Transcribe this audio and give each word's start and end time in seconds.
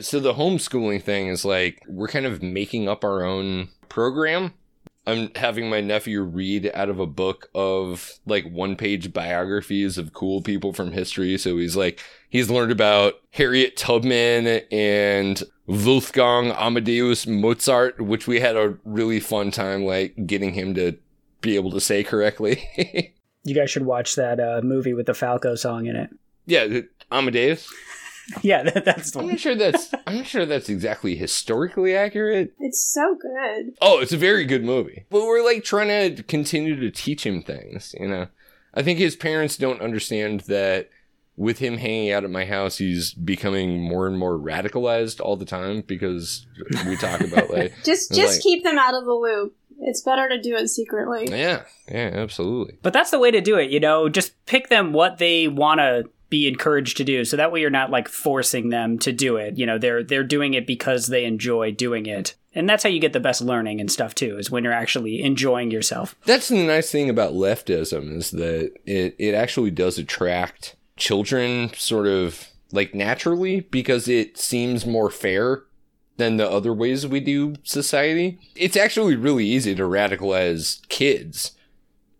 So 0.00 0.20
the 0.20 0.34
homeschooling 0.34 1.02
thing 1.02 1.26
is 1.28 1.44
like 1.44 1.82
we're 1.88 2.08
kind 2.08 2.26
of 2.26 2.42
making 2.42 2.88
up 2.88 3.04
our 3.04 3.24
own 3.24 3.68
program. 3.88 4.54
I'm 5.06 5.30
having 5.36 5.70
my 5.70 5.80
nephew 5.80 6.20
read 6.22 6.70
out 6.74 6.90
of 6.90 7.00
a 7.00 7.06
book 7.06 7.48
of 7.54 8.18
like 8.26 8.48
one 8.50 8.76
page 8.76 9.12
biographies 9.12 9.96
of 9.96 10.12
cool 10.12 10.42
people 10.42 10.72
from 10.74 10.92
history. 10.92 11.38
So 11.38 11.56
he's 11.56 11.76
like, 11.76 12.00
he's 12.28 12.50
learned 12.50 12.72
about 12.72 13.14
Harriet 13.30 13.76
Tubman 13.76 14.60
and 14.70 15.42
Wolfgang 15.66 16.52
Amadeus 16.52 17.26
Mozart, 17.26 18.00
which 18.02 18.26
we 18.26 18.38
had 18.40 18.54
a 18.56 18.76
really 18.84 19.18
fun 19.18 19.50
time 19.50 19.84
like 19.84 20.14
getting 20.26 20.52
him 20.52 20.74
to 20.74 20.98
be 21.40 21.54
able 21.56 21.70
to 21.70 21.80
say 21.80 22.04
correctly. 22.04 23.14
You 23.44 23.54
guys 23.54 23.70
should 23.70 23.86
watch 23.86 24.16
that 24.16 24.40
uh, 24.40 24.60
movie 24.62 24.92
with 24.92 25.06
the 25.06 25.14
Falco 25.14 25.54
song 25.54 25.86
in 25.86 25.96
it. 25.96 26.10
yeah, 26.44 26.80
Amadeus. 27.10 27.66
Yeah, 28.42 28.62
that, 28.64 28.84
that's 28.84 29.12
the 29.12 29.20
I'm 29.20 29.24
one. 29.24 29.32
not 29.34 29.40
sure 29.40 29.54
that's 29.54 29.92
I'm 30.06 30.16
not 30.18 30.26
sure 30.26 30.44
that's 30.46 30.68
exactly 30.68 31.16
historically 31.16 31.96
accurate. 31.96 32.52
It's 32.60 32.80
so 32.92 33.16
good. 33.20 33.72
Oh, 33.80 34.00
it's 34.00 34.12
a 34.12 34.16
very 34.18 34.44
good 34.44 34.64
movie. 34.64 35.06
But 35.10 35.22
we're 35.22 35.44
like 35.44 35.64
trying 35.64 36.16
to 36.16 36.22
continue 36.22 36.76
to 36.78 36.90
teach 36.90 37.24
him 37.24 37.42
things, 37.42 37.94
you 37.98 38.06
know. 38.08 38.26
I 38.74 38.82
think 38.82 38.98
his 38.98 39.16
parents 39.16 39.56
don't 39.56 39.80
understand 39.80 40.40
that 40.42 40.90
with 41.36 41.58
him 41.58 41.78
hanging 41.78 42.10
out 42.12 42.24
at 42.24 42.30
my 42.30 42.44
house, 42.44 42.78
he's 42.78 43.14
becoming 43.14 43.80
more 43.80 44.06
and 44.06 44.18
more 44.18 44.36
radicalized 44.36 45.20
all 45.20 45.36
the 45.36 45.44
time 45.46 45.82
because 45.86 46.46
we 46.84 46.96
talk 46.96 47.20
about 47.20 47.48
like 47.50 47.72
Just 47.84 48.12
just 48.14 48.34
like- 48.34 48.42
keep 48.42 48.62
them 48.64 48.76
out 48.78 48.94
of 48.94 49.04
the 49.04 49.12
loop. 49.14 49.54
It's 49.80 50.02
better 50.02 50.28
to 50.28 50.40
do 50.42 50.56
it 50.56 50.66
secretly. 50.68 51.28
Yeah, 51.30 51.62
yeah, 51.88 52.10
absolutely. 52.12 52.78
But 52.82 52.92
that's 52.92 53.12
the 53.12 53.18
way 53.20 53.30
to 53.30 53.40
do 53.40 53.56
it, 53.58 53.70
you 53.70 53.78
know, 53.78 54.08
just 54.08 54.32
pick 54.44 54.68
them 54.68 54.92
what 54.92 55.18
they 55.18 55.46
want 55.46 55.78
to 55.78 56.10
be 56.30 56.46
encouraged 56.46 56.96
to 56.98 57.04
do. 57.04 57.24
So 57.24 57.36
that 57.36 57.52
way 57.52 57.60
you're 57.60 57.70
not 57.70 57.90
like 57.90 58.08
forcing 58.08 58.68
them 58.68 58.98
to 59.00 59.12
do 59.12 59.36
it. 59.36 59.56
You 59.56 59.66
know, 59.66 59.78
they're 59.78 60.02
they're 60.02 60.24
doing 60.24 60.54
it 60.54 60.66
because 60.66 61.06
they 61.06 61.24
enjoy 61.24 61.72
doing 61.72 62.06
it. 62.06 62.34
And 62.54 62.68
that's 62.68 62.82
how 62.82 62.88
you 62.88 63.00
get 63.00 63.12
the 63.12 63.20
best 63.20 63.40
learning 63.40 63.80
and 63.80 63.90
stuff 63.90 64.14
too, 64.14 64.38
is 64.38 64.50
when 64.50 64.64
you're 64.64 64.72
actually 64.72 65.22
enjoying 65.22 65.70
yourself. 65.70 66.16
That's 66.24 66.48
the 66.48 66.66
nice 66.66 66.90
thing 66.90 67.08
about 67.08 67.34
leftism 67.34 68.16
is 68.16 68.30
that 68.32 68.72
it, 68.84 69.14
it 69.18 69.34
actually 69.34 69.70
does 69.70 69.98
attract 69.98 70.74
children 70.96 71.72
sort 71.74 72.06
of 72.06 72.48
like 72.72 72.94
naturally 72.94 73.60
because 73.60 74.08
it 74.08 74.36
seems 74.38 74.84
more 74.84 75.10
fair 75.10 75.62
than 76.16 76.36
the 76.36 76.50
other 76.50 76.72
ways 76.72 77.06
we 77.06 77.20
do 77.20 77.54
society. 77.62 78.38
It's 78.56 78.76
actually 78.76 79.14
really 79.14 79.46
easy 79.46 79.74
to 79.76 79.84
radicalize 79.84 80.86
kids 80.88 81.52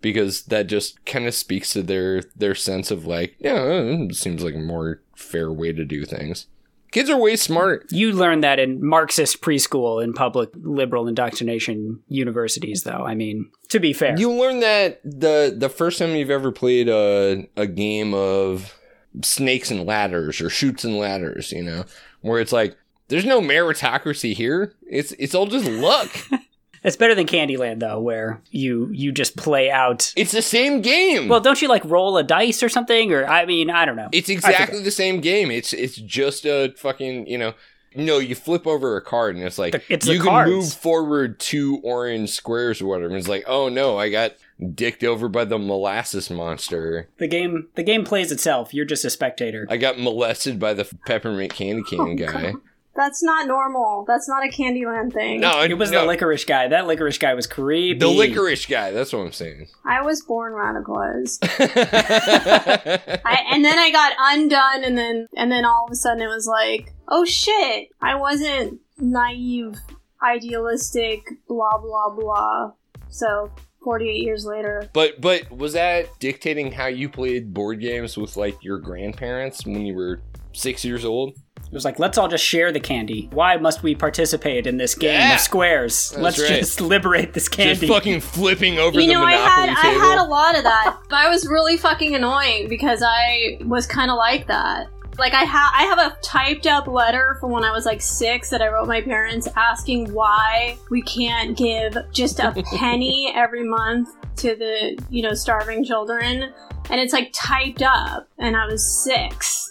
because 0.01 0.43
that 0.45 0.67
just 0.67 1.05
kind 1.05 1.27
of 1.27 1.35
speaks 1.35 1.73
to 1.73 1.83
their 1.83 2.23
their 2.37 2.55
sense 2.55 2.91
of 2.91 3.07
like, 3.07 3.37
yeah, 3.39 3.63
it 3.65 4.15
seems 4.15 4.43
like 4.43 4.55
a 4.55 4.61
more 4.61 5.03
fair 5.17 5.53
way 5.53 5.73
to 5.73 5.85
do 5.85 6.05
things. 6.05 6.47
Kids 6.91 7.11
are 7.11 7.19
way 7.19 7.37
smart. 7.37 7.87
You 7.91 8.13
learn 8.13 8.41
that 8.41 8.59
in 8.59 8.85
Marxist 8.85 9.43
preschool 9.43 10.03
and 10.03 10.15
public 10.15 10.49
liberal 10.55 11.07
indoctrination 11.07 12.01
universities 12.09 12.85
though. 12.85 13.05
I 13.05 13.15
mean, 13.15 13.51
to 13.69 13.79
be 13.79 13.93
fair. 13.93 14.19
You 14.19 14.33
learn 14.33 14.61
that 14.61 15.01
the 15.05 15.55
the 15.57 15.69
first 15.69 15.99
time 15.99 16.11
you've 16.17 16.31
ever 16.31 16.51
played 16.51 16.89
a 16.89 17.47
a 17.57 17.67
game 17.67 18.15
of 18.15 18.75
snakes 19.23 19.71
and 19.71 19.85
ladders 19.85 20.41
or 20.41 20.49
chutes 20.49 20.85
and 20.85 20.97
ladders, 20.97 21.53
you 21.53 21.63
know, 21.63 21.85
where 22.23 22.41
it's 22.41 22.53
like 22.53 22.77
there's 23.09 23.27
no 23.27 23.41
meritocracy 23.41 24.35
here. 24.35 24.75
It's 24.89 25.13
it's 25.13 25.35
all 25.35 25.47
just 25.47 25.67
luck. 25.67 26.09
it's 26.84 26.97
better 26.97 27.15
than 27.15 27.27
Candyland 27.27 27.81
though, 27.81 28.01
where 28.01 28.41
you 28.51 28.89
you 28.93 29.12
just 29.12 29.37
play 29.37 29.71
out 29.71 30.12
it's 30.17 30.33
the 30.33 30.43
same 30.43 30.81
game. 30.81 31.29
Well, 31.29 31.41
don't 31.41 31.61
you 31.62 31.69
like 31.69 31.85
roll 31.85 32.17
a 32.19 32.23
dice 32.23 32.62
or 32.62 32.69
something? 32.69 33.12
Or 33.12 33.27
I 33.27 33.45
mean, 33.47 33.70
I 33.70 33.85
don't 33.85 33.97
know. 33.97 34.09
it's 34.12 34.29
exactly 34.29 34.83
the 34.83 34.91
same 34.91 35.20
game. 35.20 35.51
It's 35.51 35.73
it's 35.73 35.97
just 35.97 36.45
a 36.45 36.73
fucking 36.77 37.27
you 37.27 37.39
know. 37.39 37.55
No, 37.97 38.19
you 38.19 38.35
flip 38.35 38.67
over 38.67 38.97
a 38.97 39.01
card 39.01 39.35
and 39.35 39.45
it's 39.45 39.59
like 39.59 39.73
The- 39.73 39.83
it's 39.89 40.07
you 40.07 40.19
can 40.19 40.27
cards. 40.29 40.51
move 40.51 40.73
forward 40.75 41.41
two 41.41 41.81
orange 41.83 42.31
squares 42.31 42.83
or 42.83 42.87
whatever. 42.87 43.07
And 43.09 43.17
it's 43.17 43.29
like, 43.29 43.45
oh 43.48 43.70
no, 43.70 43.97
I 43.98 44.11
got 44.11 44.35
dicked 44.75 45.03
over 45.03 45.27
by 45.29 45.47
the 45.47 45.58
molasses 45.58 46.29
monster. 46.31 47.08
the 47.17 47.27
game. 47.27 47.69
The 47.77 47.83
game 47.83 48.05
plays 48.05 48.31
itself. 48.31 48.75
You're 48.75 48.85
just 48.85 49.07
a 49.07 49.11
spectator. 49.11 49.67
I 49.70 49.79
got 49.79 49.98
molested 49.98 50.61
by 50.61 50.75
the 50.75 50.85
peppermint 51.07 51.55
candy 51.55 51.83
cane 51.89 52.01
Oh, 52.01 52.14
guy. 52.14 52.52
God. 52.52 52.55
That's 52.98 53.23
not 53.23 53.47
normal. 53.47 54.05
That's 54.09 54.29
not 54.29 54.45
a 54.45 54.48
Candyland 54.48 55.13
thing. 55.13 55.41
No, 55.41 55.63
it 55.63 55.79
was 55.79 55.92
no, 55.92 56.01
the 56.01 56.07
licorice 56.09 56.45
guy. 56.45 56.67
That 56.67 56.89
licorice 56.89 57.17
guy 57.17 57.33
was 57.33 57.47
creepy. 57.47 57.97
The 57.97 58.09
licorice 58.09 58.67
guy. 58.67 58.91
That's 58.91 59.13
what 59.13 59.20
I'm 59.20 59.31
saying. 59.31 59.69
I 59.85 60.03
was 60.03 60.20
born 60.23 60.53
radicalized. 60.53 61.39
I, 63.25 63.45
and 63.53 63.64
then 63.64 63.79
I 63.79 63.92
got 63.92 64.14
undone, 64.19 64.83
and 64.83 64.98
then 64.98 65.29
and 65.37 65.53
then 65.53 65.64
all 65.64 65.85
of 65.87 65.92
a 65.92 65.95
sudden 65.95 66.20
it 66.20 66.27
was 66.27 66.48
like, 66.48 66.92
oh 67.07 67.25
shit, 67.25 67.91
I 68.03 68.17
wasn't 68.17 68.81
naive, 68.98 69.77
idealistic, 70.20 71.20
blah 71.47 71.79
blah 71.79 72.11
blah. 72.11 72.73
So 73.11 73.53
48 73.85 74.25
years 74.25 74.45
later, 74.45 74.91
but 74.92 75.20
but 75.20 75.48
was 75.53 75.75
that 75.75 76.19
dictating 76.19 76.73
how 76.73 76.87
you 76.87 77.08
played 77.08 77.55
board 77.55 77.79
games 77.79 78.17
with 78.17 78.37
like 78.37 78.61
your 78.64 78.79
grandparents 78.79 79.64
when 79.64 79.87
you 79.87 79.95
were 79.95 80.20
six 80.53 80.85
years 80.85 81.05
old? 81.05 81.37
It 81.70 81.74
was 81.74 81.84
like, 81.84 81.98
let's 81.98 82.17
all 82.17 82.29
just 82.29 82.45
share 82.45 82.73
the 82.73 82.80
candy. 82.80 83.29
Why 83.33 83.56
must 83.56 83.83
we 83.83 83.95
participate 83.95 84.67
in 84.67 84.79
this 84.79 84.95
game 84.95 85.12
Yeah. 85.20 85.34
of 85.34 85.40
squares? 85.40 86.11
That's 86.11 86.23
let's 86.23 86.40
right. 86.40 86.48
just 86.61 86.80
liberate 86.95 87.34
this 87.34 87.48
candy. 87.48 87.86
Just 87.86 87.92
fucking 87.92 88.20
flipping 88.20 88.79
over 88.79 88.98
you 89.01 89.08
the 89.08 89.12
know, 89.12 89.23
I 89.23 89.33
monopoly 89.36 89.68
had 89.74 89.86
I 89.86 89.90
had 90.08 90.18
a 90.18 90.24
lot 90.24 90.57
of 90.57 90.64
that, 90.64 90.96
but 91.11 91.17
I 91.17 91.28
was 91.28 91.46
really 91.46 91.77
fucking 91.77 92.14
annoying 92.14 92.68
because 92.68 93.02
I 93.07 93.58
was 93.67 93.86
kind 93.86 94.11
of 94.11 94.17
like 94.17 94.46
that. 94.46 94.86
Like 95.18 95.34
I 95.34 95.42
have 95.42 95.73
I 95.74 95.83
have 95.83 95.98
a 95.98 96.17
typed 96.23 96.67
up 96.68 96.86
letter 96.86 97.36
from 97.40 97.51
when 97.51 97.64
I 97.64 97.73
was 97.73 97.84
like 97.84 98.01
six 98.01 98.51
that 98.51 98.62
I 98.62 98.68
wrote 98.68 98.86
my 98.86 99.01
parents 99.01 99.48
asking 99.57 100.12
why 100.14 100.78
we 100.90 101.02
can't 101.02 101.57
give 101.57 101.96
just 102.12 102.39
a 102.39 102.52
penny 102.77 103.33
every 103.34 103.64
month 103.68 104.08
to 104.36 104.55
the 104.55 104.96
you 105.11 105.23
know 105.23 105.34
starving 105.34 105.84
children, 105.84 106.52
and 106.89 107.01
it's 107.01 107.12
like 107.12 107.30
typed 107.34 107.83
up, 107.83 108.28
and 108.39 108.57
I 108.57 108.67
was 108.67 108.86
six. 109.05 109.67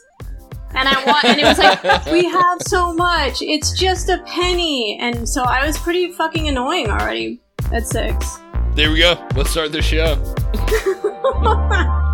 And 0.76 0.88
I 0.88 1.04
want, 1.06 1.26
and 1.26 1.40
it 1.40 1.46
was 1.46 1.58
like, 1.58 2.06
we 2.08 2.26
have 2.26 2.62
so 2.62 2.94
much. 2.94 3.42
It's 3.42 3.72
just 3.72 4.10
a 4.10 4.20
penny. 4.26 4.98
And 5.00 5.28
so 5.28 5.44
I 5.44 5.66
was 5.66 5.78
pretty 5.78 6.12
fucking 6.12 6.48
annoying 6.48 6.90
already 6.90 7.42
at 7.72 7.88
six. 7.88 8.40
there 8.76 8.92
we 8.92 9.00
go. 9.00 9.16
Let's 9.36 9.50
start 9.50 9.72
the 9.72 9.82
show. 9.82 10.16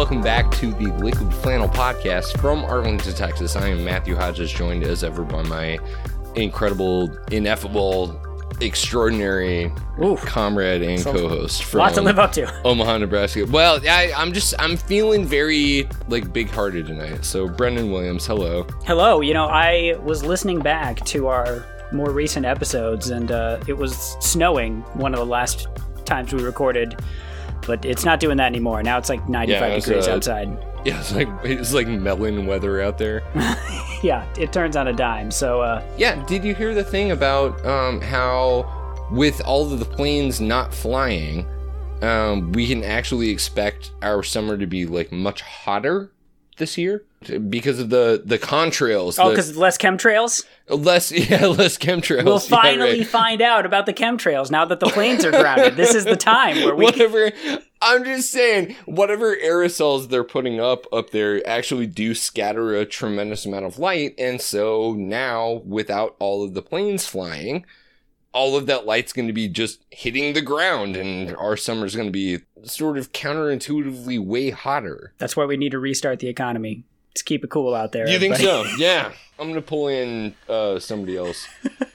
Welcome 0.00 0.22
back 0.22 0.50
to 0.52 0.72
the 0.72 0.86
Liquid 0.86 1.30
Flannel 1.34 1.68
Podcast 1.68 2.40
from 2.40 2.64
Arlington, 2.64 3.12
Texas. 3.12 3.54
I 3.54 3.68
am 3.68 3.84
Matthew 3.84 4.16
Hodges, 4.16 4.50
joined 4.50 4.82
as 4.82 5.04
ever 5.04 5.24
by 5.24 5.42
my 5.42 5.78
incredible, 6.36 7.14
ineffable, 7.30 8.18
extraordinary 8.62 9.70
Oof. 10.02 10.18
comrade 10.24 10.80
and 10.80 10.98
So- 11.00 11.12
co-host 11.12 11.64
from 11.64 11.80
Lot 11.80 11.92
to 11.94 12.00
live 12.00 12.18
up 12.18 12.32
to. 12.32 12.50
Omaha, 12.64 12.96
Nebraska. 12.96 13.44
Well, 13.44 13.78
I, 13.86 14.10
I'm 14.16 14.32
just 14.32 14.54
I'm 14.58 14.78
feeling 14.78 15.26
very 15.26 15.86
like 16.08 16.32
big-hearted 16.32 16.86
tonight. 16.86 17.22
So 17.22 17.46
Brendan 17.46 17.92
Williams, 17.92 18.26
hello. 18.26 18.66
Hello. 18.86 19.20
You 19.20 19.34
know, 19.34 19.48
I 19.48 19.98
was 20.02 20.24
listening 20.24 20.60
back 20.60 21.04
to 21.04 21.26
our 21.26 21.66
more 21.92 22.10
recent 22.10 22.46
episodes, 22.46 23.10
and 23.10 23.30
uh, 23.30 23.60
it 23.68 23.76
was 23.76 24.16
snowing 24.20 24.80
one 24.94 25.12
of 25.12 25.20
the 25.20 25.26
last 25.26 25.68
times 26.06 26.32
we 26.32 26.42
recorded. 26.42 26.98
But 27.66 27.84
it's 27.84 28.04
not 28.04 28.20
doing 28.20 28.36
that 28.38 28.46
anymore. 28.46 28.82
Now 28.82 28.98
it's 28.98 29.08
like 29.08 29.28
95 29.28 29.48
Yeah, 29.48 29.66
it 29.66 29.74
was, 29.74 29.84
degrees 29.84 30.08
uh, 30.08 30.14
outside. 30.14 30.66
Yeah, 30.82 30.98
it's 30.98 31.14
like 31.14 31.28
it's 31.44 31.74
like 31.74 31.86
melon 31.88 32.46
weather 32.46 32.80
out 32.80 32.96
there. 32.96 33.22
Yeah, 34.02 34.26
it 34.38 34.50
turns 34.50 34.76
on 34.76 34.88
a 34.88 34.94
dime. 34.94 35.30
So, 35.30 35.60
uh, 35.60 35.82
Yeah, 35.98 36.24
did 36.24 36.42
you 36.42 36.54
hear 36.54 36.72
the 36.74 36.82
thing 36.82 37.10
about 37.10 37.62
um, 37.66 38.00
how 38.00 38.66
with 39.10 39.42
all 39.44 39.70
of 39.70 39.78
the 39.78 39.84
planes 39.84 40.40
not 40.40 40.72
flying, 40.72 41.46
um, 42.00 42.50
we 42.52 42.66
can 42.66 42.82
actually 42.82 43.28
expect 43.28 43.90
our 44.00 44.22
summer 44.22 44.56
to 44.56 44.66
be 44.66 44.86
like 44.86 45.12
much 45.12 45.42
hotter 45.42 46.10
this 46.60 46.78
year 46.78 47.02
because 47.48 47.80
of 47.80 47.90
the 47.90 48.22
the 48.24 48.38
contrails. 48.38 49.18
oh, 49.18 49.30
because 49.30 49.56
less 49.56 49.76
chemtrails? 49.76 50.44
less 50.68 51.10
yeah 51.30 51.46
less 51.46 51.76
chemtrails. 51.76 52.24
We'll 52.24 52.34
Yeah, 52.34 52.48
finally 52.62 52.98
right. 53.00 53.06
find 53.06 53.42
out 53.42 53.66
about 53.66 53.86
the 53.86 53.92
chemtrails 53.92 54.50
now 54.52 54.64
that 54.66 54.78
the 54.78 54.86
planes 54.86 55.24
are 55.24 55.32
grounded. 55.32 55.74
this 55.76 55.94
is 55.94 56.04
the 56.04 56.16
time 56.16 56.56
where 56.62 56.76
we. 56.76 56.84
whatever. 56.84 57.32
I'm 57.82 58.04
just 58.04 58.30
saying, 58.30 58.76
whatever 58.84 59.34
aerosols 59.34 60.08
they're 60.10 60.22
putting 60.22 60.60
up 60.60 60.86
up 60.92 61.10
there 61.10 61.44
actually 61.48 61.86
do 61.88 62.14
scatter 62.14 62.76
a 62.76 62.86
tremendous 62.86 63.44
amount 63.44 63.64
of 63.64 63.78
light, 63.80 64.14
and 64.18 64.40
so 64.40 64.92
now 64.92 65.62
without 65.66 66.14
all 66.20 66.44
of 66.44 66.54
the 66.54 66.62
planes 66.62 67.06
flying, 67.06 67.64
all 68.32 68.56
of 68.56 68.66
that 68.66 68.86
light's 68.86 69.12
going 69.12 69.26
to 69.26 69.32
be 69.32 69.48
just 69.48 69.80
hitting 69.90 70.32
the 70.32 70.42
ground 70.42 70.96
and 70.96 71.34
our 71.36 71.56
summer's 71.56 71.94
going 71.94 72.08
to 72.08 72.12
be 72.12 72.40
sort 72.62 72.96
of 72.96 73.12
counterintuitively 73.12 74.24
way 74.24 74.50
hotter. 74.50 75.12
That's 75.18 75.36
why 75.36 75.44
we 75.44 75.56
need 75.56 75.72
to 75.72 75.78
restart 75.78 76.20
the 76.20 76.28
economy. 76.28 76.84
Let's 77.10 77.22
keep 77.22 77.42
it 77.42 77.50
cool 77.50 77.74
out 77.74 77.92
there. 77.92 78.08
You 78.08 78.18
think 78.18 78.36
so? 78.36 78.64
Yeah. 78.76 79.12
I'm 79.40 79.48
going 79.48 79.54
to 79.54 79.66
pull 79.66 79.88
in 79.88 80.34
uh, 80.50 80.78
somebody 80.78 81.16
else 81.16 81.48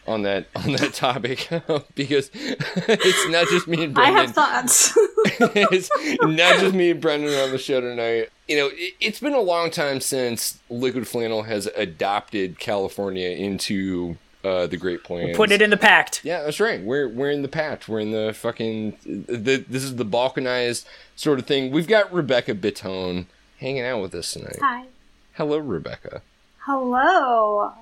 on 0.08 0.24
that 0.24 0.48
on 0.56 0.72
that 0.74 0.96
topic 0.96 1.48
because 1.96 2.32
it's 2.34 3.30
not 3.30 3.48
just 3.50 3.68
me 3.68 3.84
and 3.84 3.94
Brendan. 3.94 4.18
I 4.18 4.22
have 4.22 4.34
thoughts. 4.34 4.94
it's 4.96 5.90
not 6.24 6.60
just 6.60 6.74
me 6.74 6.90
and 6.90 7.00
Brendan 7.00 7.34
on 7.40 7.52
the 7.52 7.60
show 7.60 7.82
tonight. 7.82 8.30
You 8.48 8.58
know, 8.58 8.70
it, 8.74 8.96
it's 9.00 9.20
been 9.20 9.34
a 9.34 9.42
long 9.42 9.70
time 9.70 10.02
since 10.02 10.60
Liquid 10.72 11.08
Flannel 11.08 11.44
has 11.44 11.68
adopted 11.76 12.58
California 12.58 13.30
into 13.30 14.18
uh, 14.46 14.68
the 14.68 14.78
Great 14.78 15.04
Plains. 15.04 15.36
Put 15.36 15.52
it 15.52 15.62
in 15.62 15.72
the 15.72 15.78
pact. 15.78 16.22
Yeah, 16.24 16.44
that's 16.44 16.60
right. 16.60 16.82
We're 16.82 17.10
we're 17.10 17.32
in 17.32 17.42
the 17.42 17.48
pact. 17.48 17.88
We're 17.90 18.00
in 18.00 18.12
the 18.12 18.34
fucking. 18.34 18.98
The, 19.06 19.66
this 19.68 19.84
is 19.84 19.96
the 19.96 20.06
balkanized 20.06 20.86
sort 21.16 21.40
of 21.40 21.46
thing. 21.46 21.72
We've 21.72 21.88
got 21.88 22.14
Rebecca 22.14 22.54
Bitton 22.54 23.26
hanging 23.60 23.84
out 23.84 24.02
with 24.02 24.14
us 24.14 24.34
tonight. 24.34 24.60
Hi. 24.62 24.86
Hello, 25.34 25.58
Rebecca. 25.58 26.22
Hello. 26.60 27.74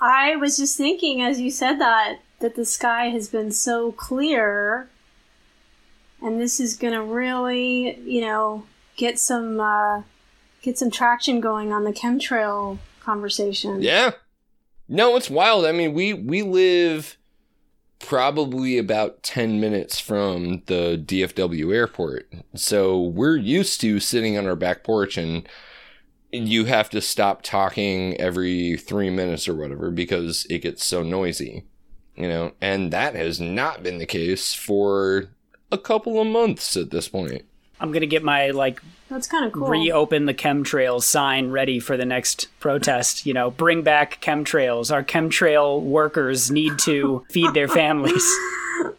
I 0.00 0.36
was 0.36 0.56
just 0.56 0.76
thinking 0.76 1.22
as 1.22 1.40
you 1.40 1.50
said 1.50 1.78
that 1.78 2.18
that 2.40 2.56
the 2.56 2.64
sky 2.64 3.06
has 3.06 3.28
been 3.28 3.50
so 3.52 3.92
clear 3.92 4.88
and 6.20 6.40
this 6.40 6.60
is 6.60 6.76
going 6.76 6.94
to 6.94 7.02
really, 7.02 7.98
you 8.00 8.20
know, 8.20 8.64
get 8.96 9.18
some 9.18 9.60
uh 9.60 10.02
get 10.62 10.78
some 10.78 10.90
traction 10.90 11.40
going 11.40 11.72
on 11.72 11.84
the 11.84 11.92
chemtrail 11.92 12.78
conversation. 13.00 13.82
Yeah. 13.82 14.12
No, 14.94 15.16
it's 15.16 15.28
wild. 15.28 15.66
I 15.66 15.72
mean, 15.72 15.92
we 15.92 16.14
we 16.14 16.42
live 16.42 17.18
probably 17.98 18.78
about 18.78 19.24
10 19.24 19.58
minutes 19.58 19.98
from 19.98 20.62
the 20.66 21.02
DFW 21.04 21.74
airport. 21.74 22.32
So 22.54 23.00
we're 23.00 23.36
used 23.36 23.80
to 23.80 23.98
sitting 23.98 24.38
on 24.38 24.46
our 24.46 24.54
back 24.54 24.84
porch 24.84 25.18
and 25.18 25.48
you 26.30 26.66
have 26.66 26.90
to 26.90 27.00
stop 27.00 27.42
talking 27.42 28.16
every 28.20 28.76
3 28.76 29.10
minutes 29.10 29.48
or 29.48 29.56
whatever 29.56 29.90
because 29.90 30.46
it 30.48 30.60
gets 30.60 30.86
so 30.86 31.02
noisy. 31.02 31.64
You 32.14 32.28
know, 32.28 32.52
and 32.60 32.92
that 32.92 33.16
has 33.16 33.40
not 33.40 33.82
been 33.82 33.98
the 33.98 34.06
case 34.06 34.54
for 34.54 35.30
a 35.72 35.78
couple 35.78 36.20
of 36.20 36.28
months 36.28 36.76
at 36.76 36.90
this 36.90 37.08
point. 37.08 37.42
I'm 37.84 37.92
gonna 37.92 38.06
get 38.06 38.22
my 38.22 38.48
like 38.48 38.80
That's 39.10 39.26
kind 39.26 39.44
of 39.44 39.52
cool. 39.52 39.68
reopen 39.68 40.24
the 40.24 40.32
chemtrails 40.32 41.02
sign 41.02 41.50
ready 41.50 41.78
for 41.80 41.98
the 41.98 42.06
next 42.06 42.48
protest. 42.60 43.26
You 43.26 43.34
know, 43.34 43.50
bring 43.50 43.82
back 43.82 44.22
chemtrails. 44.22 44.90
Our 44.90 45.04
chemtrail 45.04 45.82
workers 45.82 46.50
need 46.50 46.78
to 46.80 47.26
feed 47.30 47.52
their 47.52 47.68
families. 47.68 48.26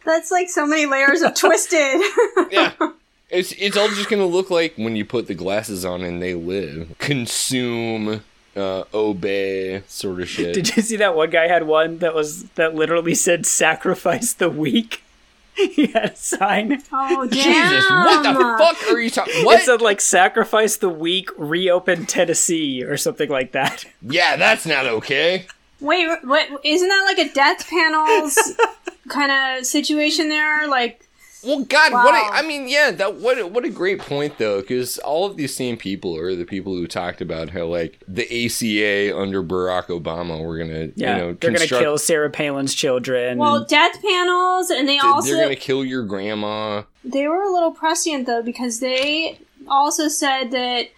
That's 0.04 0.30
like 0.30 0.48
so 0.48 0.68
many 0.68 0.86
layers 0.86 1.22
of 1.22 1.34
twisted. 1.34 2.00
yeah. 2.52 2.72
It's 3.28 3.50
it's 3.58 3.76
all 3.76 3.88
just 3.88 4.08
gonna 4.08 4.24
look 4.24 4.50
like 4.50 4.74
when 4.76 4.94
you 4.94 5.04
put 5.04 5.26
the 5.26 5.34
glasses 5.34 5.84
on 5.84 6.02
and 6.02 6.22
they 6.22 6.34
live. 6.34 6.94
Consume, 6.98 8.22
uh, 8.54 8.84
obey, 8.94 9.82
sort 9.88 10.20
of 10.20 10.28
shit. 10.28 10.54
Did 10.54 10.76
you 10.76 10.80
see 10.80 10.94
that 10.98 11.16
one 11.16 11.30
guy 11.30 11.48
had 11.48 11.66
one 11.66 11.98
that 11.98 12.14
was 12.14 12.44
that 12.50 12.76
literally 12.76 13.16
said 13.16 13.44
"sacrifice 13.44 14.32
the 14.32 14.48
weak"? 14.48 15.02
he 15.72 15.86
had 15.86 16.12
a 16.12 16.16
sign. 16.16 16.82
oh 16.92 17.26
damn. 17.26 17.30
Jesus, 17.30 17.90
what 17.90 18.22
the 18.22 18.34
fuck 18.58 18.92
are 18.92 19.00
you 19.00 19.10
talking? 19.10 19.44
What? 19.44 19.60
It 19.60 19.64
said 19.64 19.80
like 19.80 20.00
"sacrifice 20.00 20.76
the 20.76 20.88
weak, 20.88 21.30
reopen 21.36 22.06
Tennessee" 22.06 22.82
or 22.82 22.96
something 22.96 23.30
like 23.30 23.52
that. 23.52 23.84
yeah, 24.02 24.36
that's 24.36 24.66
not 24.66 24.86
okay. 24.86 25.46
Wait, 25.80 26.08
what? 26.24 26.48
Isn't 26.64 26.88
that 26.88 27.04
like 27.04 27.18
a 27.26 27.32
death 27.32 27.68
panels 27.68 28.38
kind 29.08 29.30
of 29.58 29.66
situation 29.66 30.28
there? 30.28 30.66
Like, 30.68 31.05
Well, 31.46 31.64
God, 31.64 31.92
what? 31.92 32.12
Wow. 32.12 32.30
A, 32.32 32.36
I 32.38 32.42
mean, 32.42 32.68
yeah, 32.68 32.90
that 32.90 33.14
what 33.16 33.38
a, 33.38 33.46
what 33.46 33.64
a 33.64 33.68
great 33.70 33.98
point 34.00 34.38
though, 34.38 34.60
because 34.60 34.98
all 34.98 35.26
of 35.26 35.36
these 35.36 35.54
same 35.54 35.76
people 35.76 36.16
are 36.18 36.34
the 36.34 36.44
people 36.44 36.72
who 36.74 36.86
talked 36.86 37.20
about 37.20 37.50
how 37.50 37.66
like 37.66 38.00
the 38.08 38.24
ACA 38.24 39.16
under 39.16 39.42
Barack 39.42 39.86
Obama 39.86 40.42
were 40.44 40.58
gonna, 40.58 40.90
Yeah, 40.96 41.16
you 41.16 41.22
know, 41.22 41.32
they're 41.34 41.52
gonna 41.52 41.66
kill 41.66 41.98
Sarah 41.98 42.30
Palin's 42.30 42.74
children. 42.74 43.38
well, 43.38 43.64
death 43.64 44.02
panels, 44.02 44.70
and 44.70 44.88
they 44.88 44.98
also 44.98 45.30
They're 45.32 45.44
gonna 45.44 45.56
kill 45.56 45.84
your 45.84 46.02
grandma. 46.04 46.82
they 47.04 47.28
were 47.28 47.42
a 47.42 47.52
little 47.52 47.70
prescient 47.72 48.26
though 48.26 48.42
because 48.42 48.80
they 48.80 49.38
also 49.68 50.08
said 50.08 50.50
that 50.50 50.88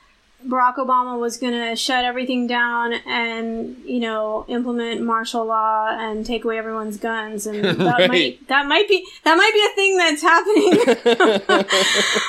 Barack 0.46 0.76
Obama 0.76 1.18
was 1.18 1.36
going 1.36 1.52
to 1.52 1.74
shut 1.74 2.04
everything 2.04 2.46
down 2.46 2.92
and 2.92 3.76
you 3.84 3.98
know 3.98 4.44
implement 4.48 5.02
martial 5.02 5.44
law 5.44 5.88
and 5.90 6.24
take 6.24 6.44
away 6.44 6.56
everyone's 6.58 6.96
guns 6.96 7.44
and 7.46 7.64
that 7.64 7.78
Right. 7.98 8.08
might 8.08 8.48
that 8.48 8.66
might 8.66 8.88
be 8.88 9.04
that 9.24 9.34
might 9.36 9.52
be 9.52 9.64
a 9.66 9.74
thing 9.74 9.96
that's 9.96 10.22
happening 10.22 11.58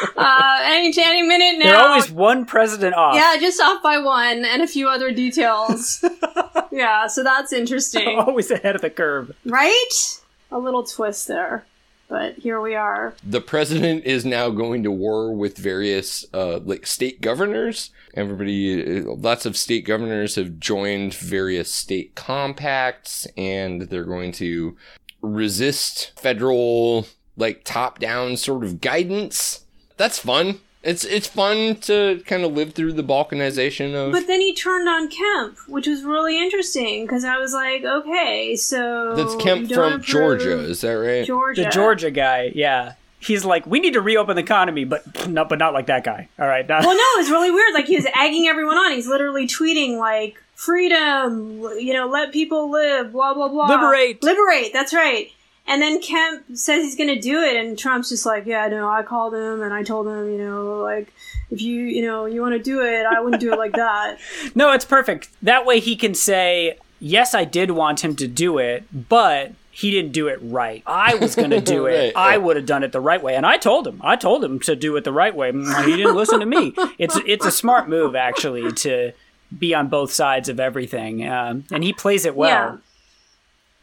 uh, 0.17 0.59
any 0.63 0.93
any 0.99 1.21
minute 1.21 1.59
now. 1.59 1.65
they're 1.71 1.87
always 1.87 2.11
one 2.11 2.45
president 2.45 2.95
off. 2.95 3.15
yeah, 3.15 3.37
just 3.39 3.61
off 3.61 3.81
by 3.83 3.97
one 3.99 4.43
and 4.43 4.61
a 4.61 4.67
few 4.67 4.87
other 4.89 5.11
details. 5.11 6.03
yeah, 6.71 7.07
so 7.07 7.23
that's 7.23 7.53
interesting, 7.53 8.17
always 8.17 8.49
ahead 8.51 8.75
of 8.75 8.81
the 8.81 8.89
curve. 8.89 9.35
right? 9.45 10.19
A 10.51 10.57
little 10.57 10.83
twist 10.83 11.27
there, 11.27 11.65
but 12.09 12.35
here 12.35 12.59
we 12.59 12.75
are. 12.75 13.13
the 13.23 13.39
president 13.39 14.03
is 14.03 14.25
now 14.25 14.49
going 14.49 14.83
to 14.83 14.91
war 14.91 15.33
with 15.33 15.57
various 15.57 16.25
uh, 16.33 16.59
like 16.59 16.85
state 16.85 17.21
governors. 17.21 17.91
Everybody, 18.15 19.01
lots 19.03 19.45
of 19.45 19.55
state 19.55 19.85
governors 19.85 20.35
have 20.35 20.59
joined 20.59 21.13
various 21.13 21.71
state 21.71 22.15
compacts, 22.15 23.27
and 23.37 23.83
they're 23.83 24.03
going 24.03 24.31
to 24.33 24.75
resist 25.21 26.19
federal 26.19 27.05
like 27.37 27.63
top 27.63 27.99
down 27.99 28.35
sort 28.35 28.63
of 28.63 28.81
guidance. 28.81 29.65
That's 29.97 30.19
fun. 30.19 30.59
It's 30.81 31.03
it's 31.03 31.27
fun 31.27 31.75
to 31.81 32.23
kind 32.25 32.43
of 32.43 32.53
live 32.53 32.73
through 32.73 32.93
the 32.93 33.03
balkanization 33.03 33.93
of. 33.93 34.13
But 34.13 34.27
then 34.27 34.39
he 34.39 34.55
turned 34.55 34.87
on 34.87 35.09
Kemp, 35.09 35.57
which 35.67 35.87
was 35.87 36.03
really 36.03 36.41
interesting 36.41 37.05
because 37.05 37.25
I 37.25 37.37
was 37.37 37.53
like, 37.53 37.83
okay, 37.83 38.55
so 38.55 39.13
that's 39.15 39.35
Kemp 39.43 39.69
from 39.71 40.01
Georgia, 40.01 40.57
is 40.59 40.79
that 40.81 40.91
right? 40.91 41.25
Georgia, 41.25 41.63
The 41.63 41.69
Georgia 41.69 42.11
guy, 42.11 42.51
yeah. 42.55 42.93
He's 43.21 43.43
like, 43.43 43.67
we 43.67 43.81
need 43.81 43.93
to 43.93 44.01
reopen 44.01 44.37
the 44.37 44.41
economy, 44.41 44.85
but 44.85 45.27
not, 45.27 45.49
but 45.49 45.59
not 45.59 45.73
like 45.73 45.87
that 45.87 46.05
guy. 46.05 46.29
All 46.39 46.47
right, 46.47 46.65
now, 46.65 46.79
Well, 46.79 46.95
no, 46.95 47.21
it's 47.21 47.29
really 47.29 47.51
weird. 47.51 47.73
Like 47.73 47.85
he 47.85 47.97
was 47.97 48.07
egging 48.15 48.47
everyone 48.47 48.77
on. 48.77 48.93
He's 48.93 49.07
literally 49.07 49.45
tweeting 49.45 49.97
like 49.97 50.41
freedom, 50.55 51.59
you 51.77 51.93
know, 51.93 52.07
let 52.07 52.31
people 52.31 52.71
live, 52.71 53.11
blah 53.11 53.33
blah 53.33 53.49
blah, 53.49 53.67
Liberate. 53.67 54.23
liberate. 54.23 54.71
That's 54.71 54.93
right. 54.93 55.29
And 55.69 55.81
then 55.81 56.01
Kemp 56.01 56.45
says 56.55 56.83
he's 56.83 56.95
going 56.95 57.13
to 57.13 57.19
do 57.19 57.41
it, 57.41 57.55
and 57.55 57.77
Trump's 57.77 58.09
just 58.09 58.25
like, 58.25 58.45
yeah, 58.47 58.67
no, 58.67 58.89
I 58.89 59.03
called 59.03 59.33
him 59.35 59.61
and 59.61 59.71
I 59.73 59.83
told 59.83 60.07
him, 60.07 60.31
you 60.31 60.37
know, 60.39 60.81
like 60.81 61.13
if 61.51 61.61
you, 61.61 61.83
you 61.83 62.01
know, 62.05 62.25
you 62.25 62.41
want 62.41 62.53
to 62.55 62.59
do 62.61 62.81
it, 62.81 63.05
I 63.05 63.19
wouldn't 63.21 63.39
do 63.39 63.53
it 63.53 63.57
like 63.59 63.73
that. 63.73 64.17
no, 64.55 64.71
it's 64.73 64.83
perfect. 64.85 65.29
That 65.43 65.65
way 65.65 65.79
he 65.79 65.95
can 65.95 66.13
say, 66.15 66.77
yes, 66.99 67.33
I 67.35 67.45
did 67.45 67.71
want 67.71 68.03
him 68.03 68.15
to 68.17 68.27
do 68.27 68.57
it, 68.57 68.83
but 69.09 69.53
he 69.71 69.91
didn't 69.91 70.11
do 70.11 70.27
it 70.27 70.39
right. 70.41 70.81
I 70.85 71.15
was 71.15 71.35
going 71.35 71.51
to 71.51 71.61
do 71.61 71.85
it. 71.85 72.13
Right, 72.15 72.17
I 72.17 72.29
right. 72.31 72.37
would 72.41 72.55
have 72.57 72.65
done 72.65 72.83
it 72.83 72.91
the 72.91 72.99
right 72.99 73.21
way, 73.21 73.35
and 73.35 73.45
I 73.45 73.57
told 73.57 73.87
him. 73.87 74.01
I 74.03 74.15
told 74.15 74.43
him 74.43 74.59
to 74.61 74.75
do 74.75 74.95
it 74.97 75.03
the 75.03 75.13
right 75.13 75.35
way. 75.35 75.51
Mm, 75.51 75.85
He 75.85 75.95
didn't 75.95 76.15
listen 76.15 76.39
to 76.39 76.45
me. 76.45 76.73
It's 76.97 77.17
it's 77.25 77.45
a 77.45 77.51
smart 77.51 77.87
move 77.87 78.15
actually 78.15 78.71
to 78.73 79.13
be 79.57 79.73
on 79.73 79.87
both 79.87 80.11
sides 80.11 80.49
of 80.49 80.59
everything, 80.59 81.25
um, 81.27 81.63
and 81.71 81.83
he 81.83 81.93
plays 81.93 82.25
it 82.25 82.35
well. 82.35 82.49
Yeah. 82.49 82.77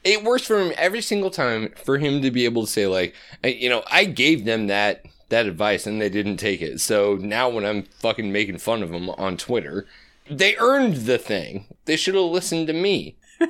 It 0.06 0.24
works 0.24 0.46
for 0.46 0.58
him 0.58 0.72
every 0.76 1.02
single 1.02 1.30
time 1.30 1.72
for 1.76 1.98
him 1.98 2.22
to 2.22 2.30
be 2.30 2.44
able 2.44 2.64
to 2.64 2.70
say 2.70 2.86
like 2.86 3.14
you 3.44 3.68
know 3.68 3.82
i 3.90 4.04
gave 4.04 4.44
them 4.44 4.68
that 4.68 5.04
that 5.28 5.46
advice 5.46 5.88
and 5.88 6.00
they 6.00 6.08
didn't 6.08 6.36
take 6.36 6.62
it. 6.62 6.80
So 6.80 7.16
now 7.16 7.48
when 7.48 7.64
i'm 7.64 7.82
fucking 8.00 8.32
making 8.32 8.58
fun 8.58 8.82
of 8.82 8.90
them 8.90 9.10
on 9.10 9.36
twitter 9.36 9.86
they 10.28 10.56
earned 10.56 11.06
the 11.06 11.18
thing. 11.18 11.66
They 11.84 11.96
should 11.96 12.14
have 12.14 12.24
listened 12.24 12.66
to 12.66 12.72
me. 12.72 13.16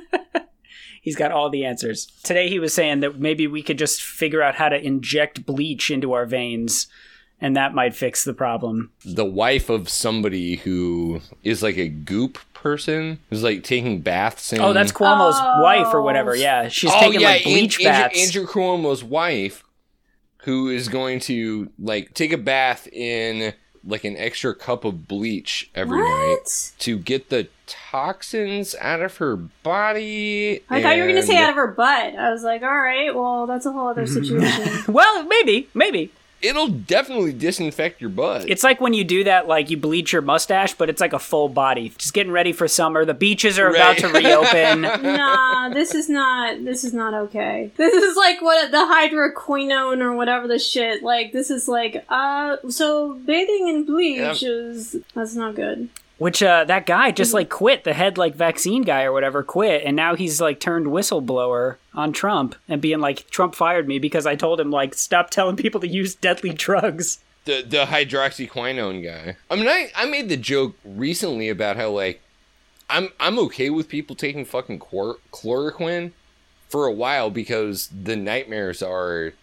He's 1.01 1.15
got 1.15 1.31
all 1.31 1.49
the 1.49 1.65
answers. 1.65 2.07
Today 2.23 2.49
he 2.49 2.59
was 2.59 2.73
saying 2.73 2.99
that 2.99 3.19
maybe 3.19 3.47
we 3.47 3.63
could 3.63 3.77
just 3.77 4.01
figure 4.01 4.41
out 4.41 4.55
how 4.55 4.69
to 4.69 4.85
inject 4.85 5.45
bleach 5.45 5.89
into 5.89 6.13
our 6.13 6.25
veins 6.25 6.87
and 7.39 7.55
that 7.55 7.73
might 7.73 7.95
fix 7.95 8.23
the 8.23 8.33
problem. 8.33 8.91
the 9.05 9.25
wife 9.25 9.69
of 9.69 9.89
somebody 9.89 10.55
who 10.57 11.21
is 11.43 11.61
like 11.63 11.77
a 11.77 11.87
goop 11.87 12.37
person 12.53 13.19
who's 13.29 13.43
like 13.43 13.63
taking 13.63 14.01
baths 14.01 14.51
in 14.51 14.59
Oh, 14.59 14.73
that's 14.73 14.91
Cuomo's 14.91 15.35
Oh. 15.39 15.61
wife 15.61 15.93
or 15.93 16.01
whatever. 16.01 16.35
Yeah, 16.35 16.67
she's 16.69 16.91
oh 16.93 16.99
taking 16.99 17.21
yeah 17.21 17.29
like 17.29 17.43
bleach 17.43 17.77
An- 17.79 17.85
baths. 17.85 18.19
Andrew, 18.19 18.41
Andrew 18.41 18.53
Cuomo's 18.53 19.03
wife 19.03 19.63
who 20.43 20.69
is 20.69 20.87
going 20.87 21.19
to 21.19 21.69
like 21.77 22.13
take 22.13 22.31
a 22.31 22.37
bath 22.37 22.87
in 22.91 23.53
like 23.85 24.03
an 24.03 24.17
extra 24.17 24.53
cup 24.55 24.83
of 24.85 25.07
bleach 25.07 25.69
every 25.75 25.99
night 25.99 26.73
to 26.79 26.97
get 26.97 27.29
the 27.29 27.47
toxins 27.67 28.75
out 28.81 29.01
of 29.01 29.17
her 29.17 29.35
body. 29.35 30.61
I 30.69 30.81
thought 30.81 30.95
you 30.95 31.03
were 31.03 31.07
going 31.07 31.21
to 31.21 31.27
say 31.27 31.37
out 31.37 31.51
of 31.51 31.55
her 31.55 31.67
butt. 31.67 32.15
I 32.15 32.31
was 32.31 32.43
like, 32.43 32.63
all 32.63 32.79
right, 32.79 33.13
well, 33.15 33.45
that's 33.47 33.65
a 33.65 33.71
whole 33.71 33.87
other 33.87 34.05
situation. 34.07 34.91
well, 34.93 35.23
maybe, 35.25 35.69
maybe. 35.73 36.11
It'll 36.41 36.67
definitely 36.67 37.33
disinfect 37.33 37.99
your 38.01 38.09
butt. 38.09 38.49
It's 38.49 38.63
like 38.63 38.79
when 38.79 38.93
you 38.93 39.03
do 39.03 39.23
that, 39.23 39.47
like 39.47 39.69
you 39.69 39.77
bleach 39.77 40.13
your 40.13 40.21
mustache, 40.21 40.73
but 40.73 40.89
it's 40.89 41.01
like 41.01 41.13
a 41.13 41.19
full 41.19 41.49
body. 41.49 41.89
Just 41.97 42.13
getting 42.13 42.31
ready 42.31 42.51
for 42.53 42.67
summer. 42.67 43.05
The 43.05 43.13
beaches 43.13 43.57
are 43.59 43.69
about 43.69 43.97
to 43.99 44.07
reopen. 44.07 44.81
nah, 45.03 45.69
this 45.69 45.93
is 45.95 46.09
not. 46.09 46.63
This 46.63 46.83
is 46.83 46.93
not 46.93 47.13
okay. 47.13 47.71
This 47.77 47.93
is 47.93 48.15
like 48.15 48.41
what 48.41 48.71
the 48.71 48.77
hydroquinone 48.77 50.01
or 50.01 50.13
whatever 50.13 50.47
the 50.47 50.59
shit. 50.59 51.03
Like 51.03 51.31
this 51.31 51.49
is 51.49 51.67
like. 51.67 52.05
Uh, 52.09 52.57
so 52.69 53.13
bathing 53.13 53.67
in 53.67 53.85
bleach 53.85 54.41
Yeah. 54.43 54.49
is 54.49 54.95
that's 55.13 55.35
not 55.35 55.55
good. 55.55 55.89
Which 56.17 56.41
uh, 56.41 56.63
that 56.65 56.85
guy 56.87 57.11
just 57.11 57.33
like 57.33 57.49
quit. 57.49 57.83
The 57.83 57.93
head 57.93 58.17
like 58.17 58.35
vaccine 58.35 58.81
guy 58.81 59.03
or 59.03 59.11
whatever 59.11 59.43
quit, 59.43 59.83
and 59.85 59.95
now 59.95 60.15
he's 60.15 60.41
like 60.41 60.59
turned 60.59 60.87
whistleblower 60.87 61.75
on 61.93 62.11
Trump 62.11 62.55
and 62.67 62.81
being 62.81 62.99
like, 62.99 63.29
Trump 63.29 63.53
fired 63.53 63.87
me 63.87 63.99
because 63.99 64.25
I 64.25 64.35
told 64.35 64.59
him 64.59 64.71
like 64.71 64.95
stop 64.95 65.29
telling 65.29 65.55
people 65.55 65.79
to 65.81 65.87
use 65.87 66.15
deadly 66.15 66.53
drugs. 66.53 67.19
the 67.45 67.61
the 67.61 67.85
hydroxyquinone 67.85 69.03
guy. 69.03 69.37
I 69.49 69.55
mean, 69.55 69.67
I 69.67 69.91
I 69.95 70.05
made 70.05 70.29
the 70.29 70.37
joke 70.37 70.75
recently 70.83 71.49
about 71.49 71.77
how 71.77 71.89
like 71.91 72.21
I'm 72.89 73.09
I'm 73.19 73.37
okay 73.39 73.69
with 73.69 73.87
people 73.87 74.15
taking 74.15 74.45
fucking 74.45 74.79
chlor- 74.79 75.19
chloroquine 75.31 76.11
for 76.69 76.85
a 76.85 76.91
while 76.91 77.29
because 77.29 77.89
the 77.89 78.15
nightmares 78.15 78.81
are 78.81 79.33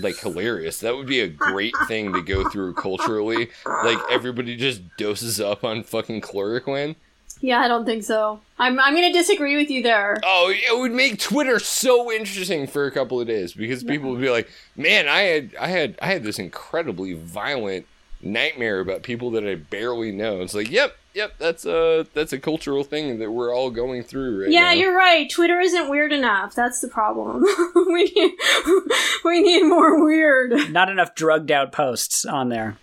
like 0.00 0.18
hilarious. 0.18 0.80
That 0.80 0.96
would 0.96 1.06
be 1.06 1.20
a 1.20 1.28
great 1.28 1.74
thing 1.86 2.12
to 2.12 2.22
go 2.22 2.48
through 2.48 2.74
culturally. 2.74 3.50
Like 3.64 3.98
everybody 4.10 4.56
just 4.56 4.82
doses 4.96 5.40
up 5.40 5.64
on 5.64 5.82
fucking 5.82 6.20
chloroquine. 6.22 6.96
Yeah, 7.40 7.60
I 7.60 7.68
don't 7.68 7.84
think 7.84 8.02
so. 8.02 8.40
I'm 8.58 8.80
I'm 8.80 8.94
gonna 8.94 9.12
disagree 9.12 9.56
with 9.56 9.70
you 9.70 9.82
there. 9.82 10.18
Oh, 10.24 10.50
it 10.54 10.78
would 10.78 10.92
make 10.92 11.20
Twitter 11.20 11.58
so 11.58 12.10
interesting 12.10 12.66
for 12.66 12.86
a 12.86 12.90
couple 12.90 13.20
of 13.20 13.26
days 13.26 13.52
because 13.52 13.84
people 13.84 14.10
would 14.10 14.20
be 14.20 14.30
like, 14.30 14.48
"Man, 14.74 15.06
I 15.06 15.20
had 15.20 15.54
I 15.60 15.68
had 15.68 15.98
I 16.00 16.06
had 16.06 16.22
this 16.22 16.38
incredibly 16.38 17.12
violent 17.12 17.86
nightmare 18.22 18.80
about 18.80 19.02
people 19.02 19.30
that 19.32 19.46
I 19.46 19.54
barely 19.56 20.12
know." 20.12 20.40
It's 20.42 20.54
like, 20.54 20.70
"Yep, 20.70 20.96
yep, 21.14 21.34
that's 21.38 21.64
a 21.66 22.06
that's 22.14 22.32
a 22.32 22.38
cultural 22.38 22.84
thing 22.84 23.18
that 23.18 23.30
we're 23.30 23.54
all 23.54 23.70
going 23.70 24.02
through 24.02 24.42
right 24.42 24.50
Yeah, 24.50 24.64
now." 24.64 24.70
you're 24.72 24.96
right. 24.96 25.30
Twitter 25.30 25.60
isn't 25.60 25.88
weird 25.88 26.12
enough. 26.12 26.54
That's 26.54 26.80
the 26.80 26.88
problem. 26.88 27.44
we 27.74 28.04
need 28.04 28.32
we 29.24 29.40
need 29.42 29.62
more 29.64 30.04
weird. 30.04 30.72
Not 30.72 30.88
enough 30.90 31.14
drugged 31.14 31.50
out 31.50 31.72
posts 31.72 32.24
on 32.24 32.48
there. 32.48 32.76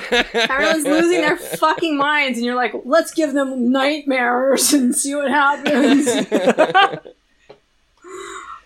Everyone's 0.10 0.84
losing 0.84 1.20
their 1.20 1.36
fucking 1.36 1.96
minds, 1.96 2.38
and 2.38 2.44
you're 2.46 2.54
like, 2.56 2.72
let's 2.84 3.12
give 3.12 3.32
them 3.34 3.70
nightmares 3.70 4.72
and 4.72 4.94
see 4.94 5.14
what 5.14 5.30
happens. 5.30 6.06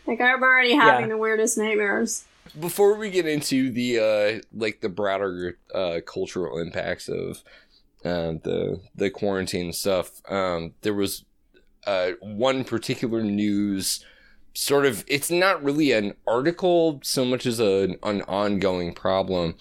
like 0.06 0.20
I'm 0.20 0.42
already 0.42 0.74
having 0.74 1.06
Yeah. 1.06 1.08
the 1.08 1.16
weirdest 1.18 1.58
nightmares. 1.58 2.24
Before 2.58 2.94
we 2.94 3.10
get 3.10 3.26
into 3.26 3.70
the 3.70 3.98
uh 3.98 4.40
like 4.52 4.80
the 4.80 4.88
broader 4.88 5.58
uh 5.74 6.00
cultural 6.06 6.58
impacts 6.58 7.08
of 7.08 7.42
uh, 8.04 8.38
the 8.42 8.80
the 8.94 9.10
quarantine 9.10 9.72
stuff, 9.72 10.22
um 10.28 10.74
there 10.82 10.94
was 10.94 11.24
uh 11.86 12.12
one 12.20 12.64
particular 12.64 13.22
news 13.22 14.04
sort 14.54 14.84
of 14.86 15.04
it's 15.06 15.30
not 15.30 15.62
really 15.62 15.92
an 15.92 16.14
article 16.26 17.00
so 17.04 17.24
much 17.24 17.46
as 17.46 17.60
a, 17.60 17.96
an 18.02 18.22
ongoing 18.22 18.92
problem. 18.92 19.54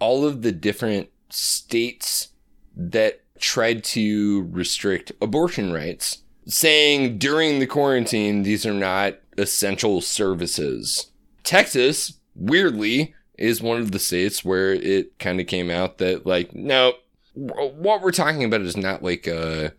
All 0.00 0.26
of 0.26 0.42
the 0.42 0.52
different 0.52 1.08
states 1.30 2.28
that 2.76 3.20
tried 3.38 3.84
to 3.84 4.48
restrict 4.50 5.12
abortion 5.20 5.72
rights, 5.72 6.18
saying 6.46 7.18
during 7.18 7.58
the 7.58 7.66
quarantine 7.66 8.42
these 8.42 8.66
are 8.66 8.74
not 8.74 9.18
essential 9.38 10.00
services. 10.00 11.12
Texas, 11.44 12.18
weirdly, 12.34 13.14
is 13.38 13.62
one 13.62 13.80
of 13.80 13.92
the 13.92 13.98
states 13.98 14.44
where 14.44 14.72
it 14.72 15.18
kind 15.18 15.40
of 15.40 15.46
came 15.46 15.70
out 15.70 15.98
that 15.98 16.26
like 16.26 16.54
no, 16.54 16.94
what 17.34 18.02
we're 18.02 18.10
talking 18.10 18.44
about 18.44 18.62
is 18.62 18.76
not 18.76 19.02
like 19.02 19.28
uh 19.28 19.70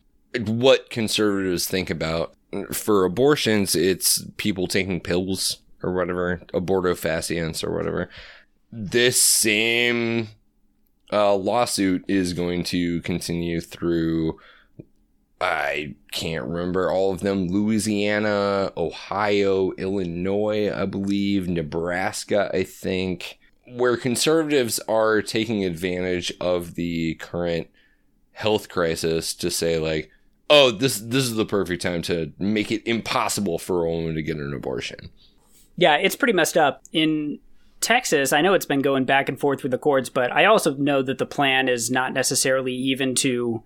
what 0.46 0.90
conservatives 0.90 1.68
think 1.68 1.90
about 1.90 2.36
for 2.72 3.06
abortions. 3.06 3.76
It's 3.76 4.26
people 4.38 4.68
taking 4.68 5.00
pills 5.00 5.60
or 5.84 5.94
whatever, 5.94 6.42
abortifacients 6.54 7.64
or 7.64 7.74
whatever. 7.76 8.10
This 8.72 9.22
same 9.22 10.30
uh, 11.12 11.36
lawsuit 11.36 12.04
is 12.08 12.34
going 12.34 12.64
to 12.66 13.02
continue 13.02 13.62
through. 13.62 14.40
I 15.42 15.96
can't 16.12 16.46
remember 16.46 16.90
all 16.90 17.12
of 17.12 17.20
them. 17.20 17.50
Louisiana, 17.50 18.72
Ohio, 18.78 19.72
Illinois, 19.74 20.72
I 20.74 20.86
believe, 20.86 21.48
Nebraska, 21.48 22.50
I 22.54 22.64
think, 22.64 23.40
where 23.68 23.98
conservatives 23.98 24.80
are 24.88 25.22
taking 25.22 25.66
advantage 25.66 26.32
of 26.40 26.76
the 26.76 27.16
current 27.16 27.68
health 28.32 28.70
crisis 28.70 29.34
to 29.36 29.52
say 29.52 29.78
like, 29.78 30.10
"Oh, 30.50 30.72
this 30.72 31.00
this 31.00 31.26
is 31.26 31.36
the 31.36 31.46
perfect 31.46 31.82
time 31.82 32.02
to 32.04 32.32
make 32.40 32.72
it 32.72 32.84
impossible 32.86 33.60
for 33.60 33.84
a 33.84 33.90
woman 33.90 34.16
to 34.16 34.22
get 34.22 34.38
an 34.38 34.54
abortion." 34.54 35.10
Yeah, 35.78 35.96
it's 35.98 36.16
pretty 36.16 36.34
messed 36.34 36.58
up. 36.58 36.84
In 36.94 37.40
Texas, 37.82 38.32
I 38.32 38.42
know 38.42 38.54
it's 38.54 38.66
been 38.66 38.82
going 38.82 39.04
back 39.04 39.28
and 39.28 39.40
forth 39.40 39.64
with 39.64 39.72
the 39.72 39.78
courts, 39.78 40.10
but 40.10 40.32
I 40.32 40.46
also 40.46 40.76
know 40.76 41.02
that 41.02 41.18
the 41.18 41.26
plan 41.26 41.68
is 41.68 41.92
not 41.92 42.14
necessarily 42.14 42.74
even 42.74 43.16
to 43.16 43.64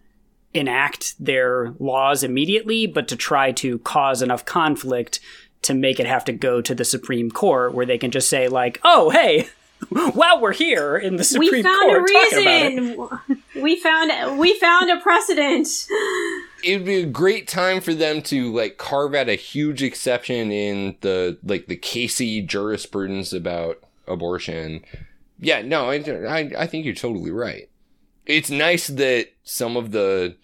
enact 0.53 1.13
their 1.23 1.73
laws 1.79 2.23
immediately, 2.23 2.87
but 2.87 3.07
to 3.07 3.15
try 3.15 3.51
to 3.53 3.79
cause 3.79 4.21
enough 4.21 4.45
conflict 4.45 5.19
to 5.61 5.73
make 5.73 5.99
it 5.99 6.05
have 6.05 6.25
to 6.25 6.31
go 6.31 6.61
to 6.61 6.73
the 6.73 6.85
Supreme 6.85 7.29
Court 7.29 7.73
where 7.73 7.85
they 7.85 7.97
can 7.97 8.11
just 8.11 8.29
say, 8.29 8.47
like, 8.47 8.79
oh, 8.83 9.09
hey, 9.09 9.49
while 10.13 10.39
we're 10.41 10.53
here 10.53 10.97
in 10.97 11.17
the 11.17 11.23
Supreme 11.23 11.63
Court. 11.63 11.63
we 11.63 11.63
found 11.63 11.89
Court 11.89 12.09
a 12.09 12.13
talking 12.13 12.41
about 12.41 12.61
it. 12.61 13.29
reason. 13.29 13.61
We 13.61 13.75
found 13.77 14.39
we 14.39 14.59
found 14.59 14.91
a 14.91 14.99
precedent. 14.99 15.67
it 16.63 16.77
would 16.77 16.85
be 16.85 17.01
a 17.01 17.05
great 17.05 17.47
time 17.47 17.81
for 17.81 17.93
them 17.93 18.21
to 18.23 18.53
like 18.53 18.77
carve 18.77 19.13
out 19.15 19.29
a 19.29 19.35
huge 19.35 19.83
exception 19.83 20.51
in 20.51 20.95
the 21.01 21.37
like 21.43 21.67
the 21.67 21.75
Casey 21.75 22.41
jurisprudence 22.41 23.33
about 23.33 23.81
abortion. 24.07 24.83
Yeah, 25.39 25.61
no, 25.61 25.89
I, 25.89 25.95
I, 25.95 26.51
I 26.57 26.67
think 26.67 26.85
you're 26.85 26.93
totally 26.93 27.31
right. 27.31 27.69
It's 28.29 28.51
nice 28.51 28.87
that 28.87 29.29
some 29.43 29.75
of 29.75 29.91
the 29.91 30.35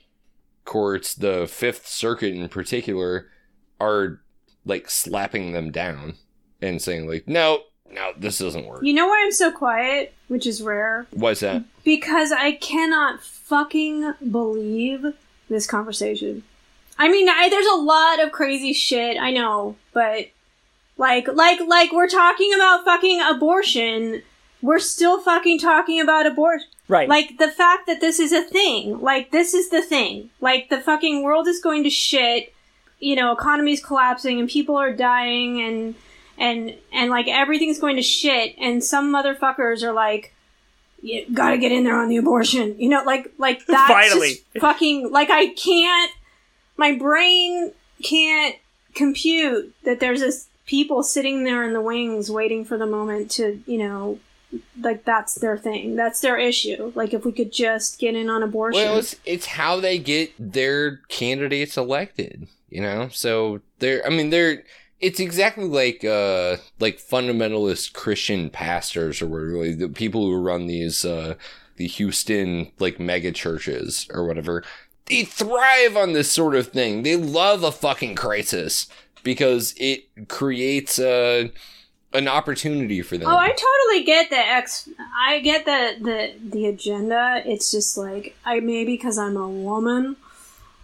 courts, 0.65 1.13
the 1.13 1.45
Fifth 1.45 1.87
Circuit 1.87 2.33
in 2.33 2.49
particular, 2.49 3.27
are 3.79 4.21
like 4.65 4.89
slapping 4.89 5.53
them 5.53 5.71
down 5.71 6.15
and 6.63 6.81
saying 6.81 7.07
like, 7.07 7.27
no, 7.27 7.59
no, 7.91 8.11
this 8.17 8.39
doesn't 8.39 8.65
work. 8.65 8.81
You 8.83 8.93
know 8.93 9.05
why 9.05 9.21
I'm 9.23 9.31
so 9.31 9.51
quiet, 9.51 10.15
which 10.29 10.47
is 10.47 10.63
rare? 10.63 11.05
Why's 11.11 11.41
that? 11.41 11.63
Because 11.83 12.31
I 12.31 12.53
cannot 12.53 13.21
fucking 13.21 14.15
believe 14.31 15.05
this 15.47 15.67
conversation. 15.67 16.41
I 16.97 17.07
mean, 17.07 17.29
I, 17.29 17.49
there's 17.49 17.67
a 17.67 17.75
lot 17.75 18.19
of 18.19 18.31
crazy 18.31 18.73
shit, 18.73 19.15
I 19.21 19.29
know, 19.29 19.75
but 19.93 20.29
like, 20.97 21.27
like, 21.27 21.59
like 21.67 21.91
we're 21.91 22.07
talking 22.07 22.51
about 22.55 22.83
fucking 22.83 23.21
abortion. 23.21 24.23
We're 24.63 24.79
still 24.79 25.21
fucking 25.21 25.59
talking 25.59 26.01
about 26.01 26.25
abortion. 26.25 26.67
Right. 26.87 27.09
Like 27.09 27.37
the 27.37 27.49
fact 27.49 27.87
that 27.87 28.01
this 28.01 28.19
is 28.19 28.31
a 28.31 28.43
thing. 28.43 29.01
Like 29.01 29.31
this 29.31 29.53
is 29.53 29.69
the 29.69 29.81
thing. 29.81 30.29
Like 30.39 30.69
the 30.69 30.79
fucking 30.79 31.23
world 31.23 31.47
is 31.47 31.59
going 31.59 31.83
to 31.83 31.89
shit. 31.89 32.53
You 32.99 33.15
know, 33.15 33.31
economy's 33.31 33.83
collapsing 33.83 34.39
and 34.39 34.49
people 34.49 34.77
are 34.77 34.93
dying 34.93 35.61
and 35.61 35.95
and 36.37 36.75
and 36.93 37.09
like 37.09 37.27
everything's 37.27 37.79
going 37.79 37.95
to 37.95 38.01
shit 38.01 38.55
and 38.57 38.83
some 38.83 39.11
motherfuckers 39.13 39.83
are 39.83 39.93
like 39.93 40.33
you 41.01 41.25
gotta 41.33 41.57
get 41.57 41.71
in 41.71 41.83
there 41.83 41.99
on 41.99 42.09
the 42.09 42.17
abortion. 42.17 42.79
You 42.79 42.89
know, 42.89 43.03
like 43.03 43.31
like 43.37 43.65
that's 43.67 43.91
Finally. 43.91 44.35
fucking 44.59 45.11
like 45.11 45.29
I 45.29 45.47
can't 45.47 46.11
my 46.77 46.95
brain 46.97 47.71
can't 48.03 48.55
compute 48.93 49.73
that 49.83 49.99
there's 49.99 50.21
this 50.21 50.47
people 50.65 51.03
sitting 51.03 51.43
there 51.43 51.63
in 51.63 51.73
the 51.73 51.81
wings 51.81 52.31
waiting 52.31 52.65
for 52.65 52.77
the 52.77 52.85
moment 52.85 53.29
to, 53.31 53.61
you 53.65 53.77
know, 53.77 54.19
like 54.81 55.05
that's 55.05 55.35
their 55.35 55.57
thing. 55.57 55.95
That's 55.95 56.21
their 56.21 56.37
issue. 56.37 56.91
Like 56.95 57.13
if 57.13 57.25
we 57.25 57.31
could 57.31 57.51
just 57.51 57.99
get 57.99 58.15
in 58.15 58.29
on 58.29 58.43
abortion. 58.43 58.81
Well, 58.81 58.97
it's 58.97 59.15
it's 59.25 59.45
how 59.45 59.79
they 59.79 59.97
get 59.97 60.33
their 60.39 60.97
candidates 61.07 61.77
elected, 61.77 62.47
you 62.69 62.81
know. 62.81 63.09
So 63.09 63.61
they're, 63.79 64.05
I 64.05 64.09
mean, 64.09 64.29
they're. 64.29 64.63
It's 65.01 65.19
exactly 65.19 65.65
like 65.65 66.03
uh 66.05 66.57
like 66.79 66.97
fundamentalist 66.97 67.93
Christian 67.93 68.49
pastors 68.49 69.21
or 69.21 69.27
like 69.27 69.77
the 69.77 69.89
people 69.89 70.25
who 70.25 70.41
run 70.41 70.67
these 70.67 71.03
uh 71.03 71.35
the 71.75 71.87
Houston 71.87 72.71
like 72.79 72.99
mega 72.99 73.31
churches 73.31 74.07
or 74.13 74.25
whatever. 74.25 74.63
They 75.07 75.23
thrive 75.23 75.95
on 75.97 76.13
this 76.13 76.31
sort 76.31 76.55
of 76.55 76.69
thing. 76.69 77.03
They 77.03 77.17
love 77.17 77.61
a 77.61 77.71
fucking 77.71 78.15
crisis 78.15 78.87
because 79.21 79.75
it 79.77 80.29
creates 80.29 80.97
uh 80.97 81.49
an 82.15 82.27
opportunity 82.27 83.01
for 83.01 83.17
them. 83.17 83.29
Oh, 83.29 83.37
I 83.37 83.49
totally 83.49 84.03
get 84.05 84.29
the 84.29 84.37
ex. 84.37 84.89
I 85.17 85.39
get 85.39 85.65
the 85.65 85.95
the 86.01 86.33
the 86.49 86.65
agenda. 86.67 87.43
It's 87.45 87.71
just 87.71 87.97
like 87.97 88.35
I 88.45 88.59
maybe 88.59 88.93
because 88.95 89.17
I'm 89.17 89.37
a 89.37 89.47
woman. 89.49 90.15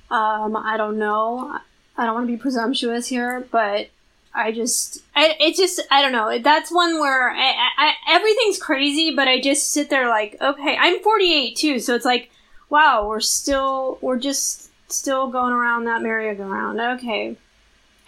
Um, 0.09 0.57
I 0.57 0.75
don't 0.77 0.99
know. 0.99 1.57
I 1.97 2.05
don't 2.05 2.13
want 2.13 2.27
to 2.27 2.33
be 2.33 2.37
presumptuous 2.37 3.07
here, 3.07 3.47
but 3.51 3.89
I 4.33 4.51
just, 4.51 4.99
I, 5.15 5.35
it 5.39 5.55
just, 5.55 5.81
I 5.91 6.01
don't 6.01 6.11
know. 6.11 6.39
That's 6.39 6.71
one 6.71 6.99
where 6.99 7.29
I, 7.31 7.69
I, 7.77 7.93
everything's 8.09 8.57
crazy, 8.57 9.13
but 9.15 9.27
I 9.27 9.39
just 9.39 9.71
sit 9.71 9.89
there 9.89 10.07
like, 10.07 10.37
okay, 10.41 10.77
I'm 10.79 10.99
48 11.01 11.55
too, 11.55 11.79
so 11.79 11.95
it's 11.95 12.05
like, 12.05 12.29
wow, 12.69 13.07
we're 13.07 13.19
still, 13.19 13.97
we're 14.01 14.19
just 14.19 14.69
still 14.91 15.27
going 15.27 15.53
around 15.53 15.85
that 15.85 16.01
merry-go-round. 16.01 16.79
Okay. 16.79 17.35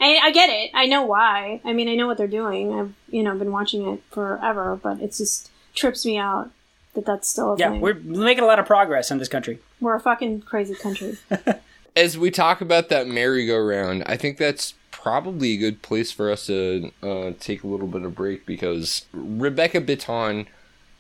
I, 0.04 0.20
I 0.28 0.32
get 0.32 0.50
it. 0.50 0.72
I 0.74 0.86
know 0.86 1.04
why. 1.04 1.62
I 1.64 1.74
mean, 1.74 1.88
I 1.88 1.96
know 1.96 2.08
what 2.08 2.18
they're 2.18 2.28
doing. 2.28 2.74
I've, 2.74 2.94
you 3.10 3.24
know, 3.24 3.36
been 3.36 3.52
watching 3.52 3.88
it 3.88 4.02
forever, 4.12 4.80
but 4.82 5.00
it 5.00 5.14
just 5.14 5.50
trips 5.74 6.06
me 6.06 6.18
out 6.18 6.52
that 6.94 7.06
that's 7.06 7.28
still 7.30 7.54
a 7.54 7.58
Yeah, 7.58 7.72
thing. 7.72 7.82
we're 7.82 7.94
making 7.96 8.44
a 8.44 8.48
lot 8.48 8.60
of 8.60 8.66
progress 8.66 9.10
in 9.12 9.18
this 9.18 9.28
country. 9.30 9.60
we're 9.82 9.96
a 9.96 10.00
fucking 10.00 10.42
crazy 10.42 10.76
country. 10.76 11.18
As 11.96 12.18
we 12.18 12.32
talk 12.32 12.60
about 12.62 12.90
that 12.90 13.08
merry-go-round, 13.08 14.04
I 14.08 14.18
think 14.18 14.38
that's 14.38 14.74
probably 14.92 15.54
a 15.54 15.58
good 15.58 15.82
place 15.82 16.12
for 16.12 16.32
us 16.32 16.48
to 16.48 16.92
uh, 17.04 17.32
take 17.40 17.64
a 17.64 17.68
little 17.68 17.88
bit 17.88 18.04
of 18.04 18.16
break 18.16 18.46
because 18.46 19.06
Rebecca 19.14 19.80
Bitton 19.82 20.48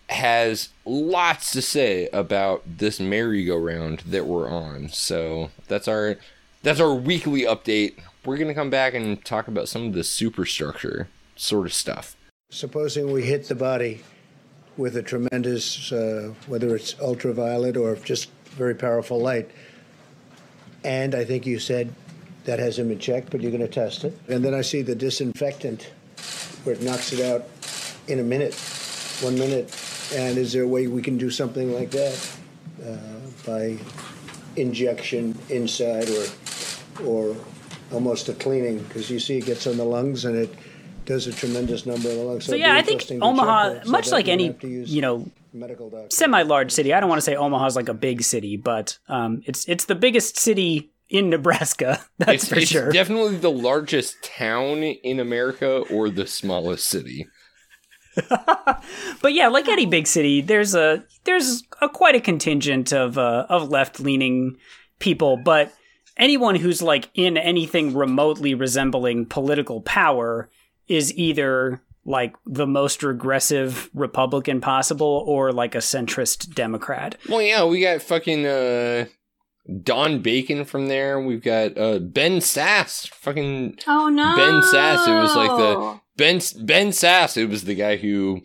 has 0.10 0.70
lots 0.86 1.52
to 1.54 1.62
say 1.62 2.08
about 2.14 2.62
this 2.78 3.00
merry-go-round 3.00 4.00
that 4.02 4.26
we're 4.28 4.50
on. 4.50 4.90
So 4.90 5.50
that's 5.68 5.88
our 5.88 6.18
that's 6.62 6.80
our 6.80 6.94
weekly 6.94 7.42
update. 7.42 7.96
We're 8.26 8.38
gonna 8.38 8.54
come 8.54 8.70
back 8.70 8.94
and 8.94 9.24
talk 9.26 9.48
about 9.48 9.68
some 9.68 9.88
of 9.88 9.94
the 9.94 10.04
superstructure 10.04 11.10
sort 11.36 11.66
of 11.66 11.74
stuff. 11.74 12.16
Supposing 12.50 13.12
we 13.12 13.24
hit 13.24 13.48
the 13.50 13.56
body 13.56 14.02
with 14.78 14.96
a 14.96 15.04
tremendous, 15.04 15.92
uh, 15.92 16.34
whether 16.48 16.76
it's 16.76 17.00
ultraviolet 17.00 17.78
or 17.78 17.96
just 17.98 18.30
very 18.52 18.76
powerful 18.76 19.20
light, 19.20 19.52
and 20.84 21.16
I 21.16 21.26
think 21.26 21.46
you 21.46 21.60
said 21.60 21.94
that 22.46 22.60
has 22.60 22.78
him 22.78 22.92
in 22.92 23.00
check, 23.00 23.30
but 23.30 23.42
you're 23.42 23.52
going 23.52 23.62
to 23.62 23.68
test 23.68 24.04
it. 24.04 24.18
And 24.28 24.44
then 24.44 24.54
I 24.54 24.62
see 24.62 24.82
the 24.82 24.96
disinfectant 24.96 25.92
where 26.64 26.76
it 26.76 26.82
knocks 26.82 27.14
it 27.14 27.26
out 27.26 27.48
in 28.08 28.20
a 28.20 28.24
minute, 28.24 28.54
one 29.22 29.36
minute. 29.36 29.74
And 30.14 30.38
is 30.38 30.54
there 30.54 30.64
a 30.64 30.68
way 30.68 30.88
we 30.88 31.02
can 31.02 31.18
do 31.18 31.30
something 31.30 31.74
like 31.74 31.92
that 31.92 32.38
uh, 32.86 32.98
by 33.46 33.78
injection 34.56 35.38
inside 35.50 36.10
or 36.10 36.26
or 37.04 37.36
almost 37.94 38.30
a 38.30 38.34
cleaning? 38.34 38.80
Because 38.80 39.10
you 39.10 39.20
see 39.20 39.38
it 39.38 39.46
gets 39.46 39.68
in 39.68 39.78
the 39.78 39.86
lungs 39.86 40.26
and 40.26 40.36
it 40.36 40.54
does 41.06 41.28
a 41.28 41.32
tremendous 41.32 41.86
number 41.86 42.10
in 42.10 42.18
the 42.18 42.24
lungs. 42.24 42.46
So 42.46 42.54
it'd 42.54 42.62
yeah, 42.62 42.76
I 42.76 42.82
think 42.82 43.04
Omaha, 43.22 43.84
so 43.84 43.92
much 43.92 44.12
like 44.12 44.28
any 44.28 44.48
have 44.48 44.64
you 44.64 45.02
know 45.02 45.30
medical 45.54 46.08
semi-large 46.10 46.72
city. 46.72 46.94
I 46.94 47.00
don't 47.00 47.10
want 47.10 47.20
to 47.20 47.24
say 47.24 47.36
Omaha's 47.36 47.76
like 47.76 47.90
a 47.90 47.94
big 47.94 48.24
city, 48.24 48.58
but 48.58 48.98
um, 49.08 49.42
it's 49.46 49.68
it's 49.68 49.86
the 49.86 49.96
biggest 49.96 50.38
city 50.38 50.92
in 51.10 51.30
Nebraska. 51.30 52.04
That's 52.18 52.44
it's, 52.44 52.48
for 52.50 52.60
it's 52.60 52.72
sure. 52.72 52.92
definitely 52.92 53.38
the 53.38 53.52
largest 53.52 54.24
town 54.24 54.84
in 54.84 55.20
America 55.20 55.84
or 55.92 56.10
the 56.10 56.28
smallest 56.28 56.88
city. 56.88 57.28
but 59.22 59.34
yeah, 59.34 59.48
like 59.48 59.68
any 59.68 59.86
big 59.86 60.08
city, 60.08 60.42
there's 60.42 60.76
a 60.76 61.04
there's 61.24 61.64
a 61.82 61.90
quite 61.90 62.16
a 62.16 62.22
contingent 62.22 62.94
of 62.94 63.18
uh, 63.18 63.46
of 63.50 63.70
left 63.70 64.00
leaning 64.00 64.58
people, 65.00 65.38
but 65.38 65.74
anyone 66.18 66.56
who's 66.56 66.82
like 66.82 67.10
in 67.14 67.38
anything 67.38 67.94
remotely 67.94 68.54
resembling 68.54 69.26
political 69.26 69.82
power 69.82 70.50
is 70.88 71.14
either 71.18 71.82
like 72.06 72.36
the 72.46 72.68
most 72.68 73.02
regressive 73.04 73.90
Republican 73.94 74.60
possible 74.62 75.24
or 75.26 75.52
like 75.52 75.76
a 75.76 75.80
centrist 75.80 76.54
Democrat. 76.54 77.16
Well, 77.30 77.42
yeah, 77.42 77.66
we 77.66 77.82
got 77.82 78.02
fucking 78.02 78.46
uh, 78.46 79.06
Don 79.84 80.22
Bacon 80.22 80.66
from 80.66 80.88
there. 80.88 81.20
We've 81.20 81.42
got 81.42 81.78
uh, 81.78 82.00
Ben 82.00 82.40
Sasse. 82.40 83.08
Fucking 83.10 83.80
Oh 83.88 84.10
no, 84.10 84.36
Ben 84.36 84.62
Sasse. 84.62 85.08
It 85.08 85.22
was 85.22 85.36
like 85.36 85.52
the 85.52 86.00
Ben 86.18 86.42
Ben 86.66 86.90
Sasse. 86.90 87.38
It 87.38 87.50
was 87.50 87.64
the 87.64 87.76
guy 87.76 87.96
who 87.96 88.42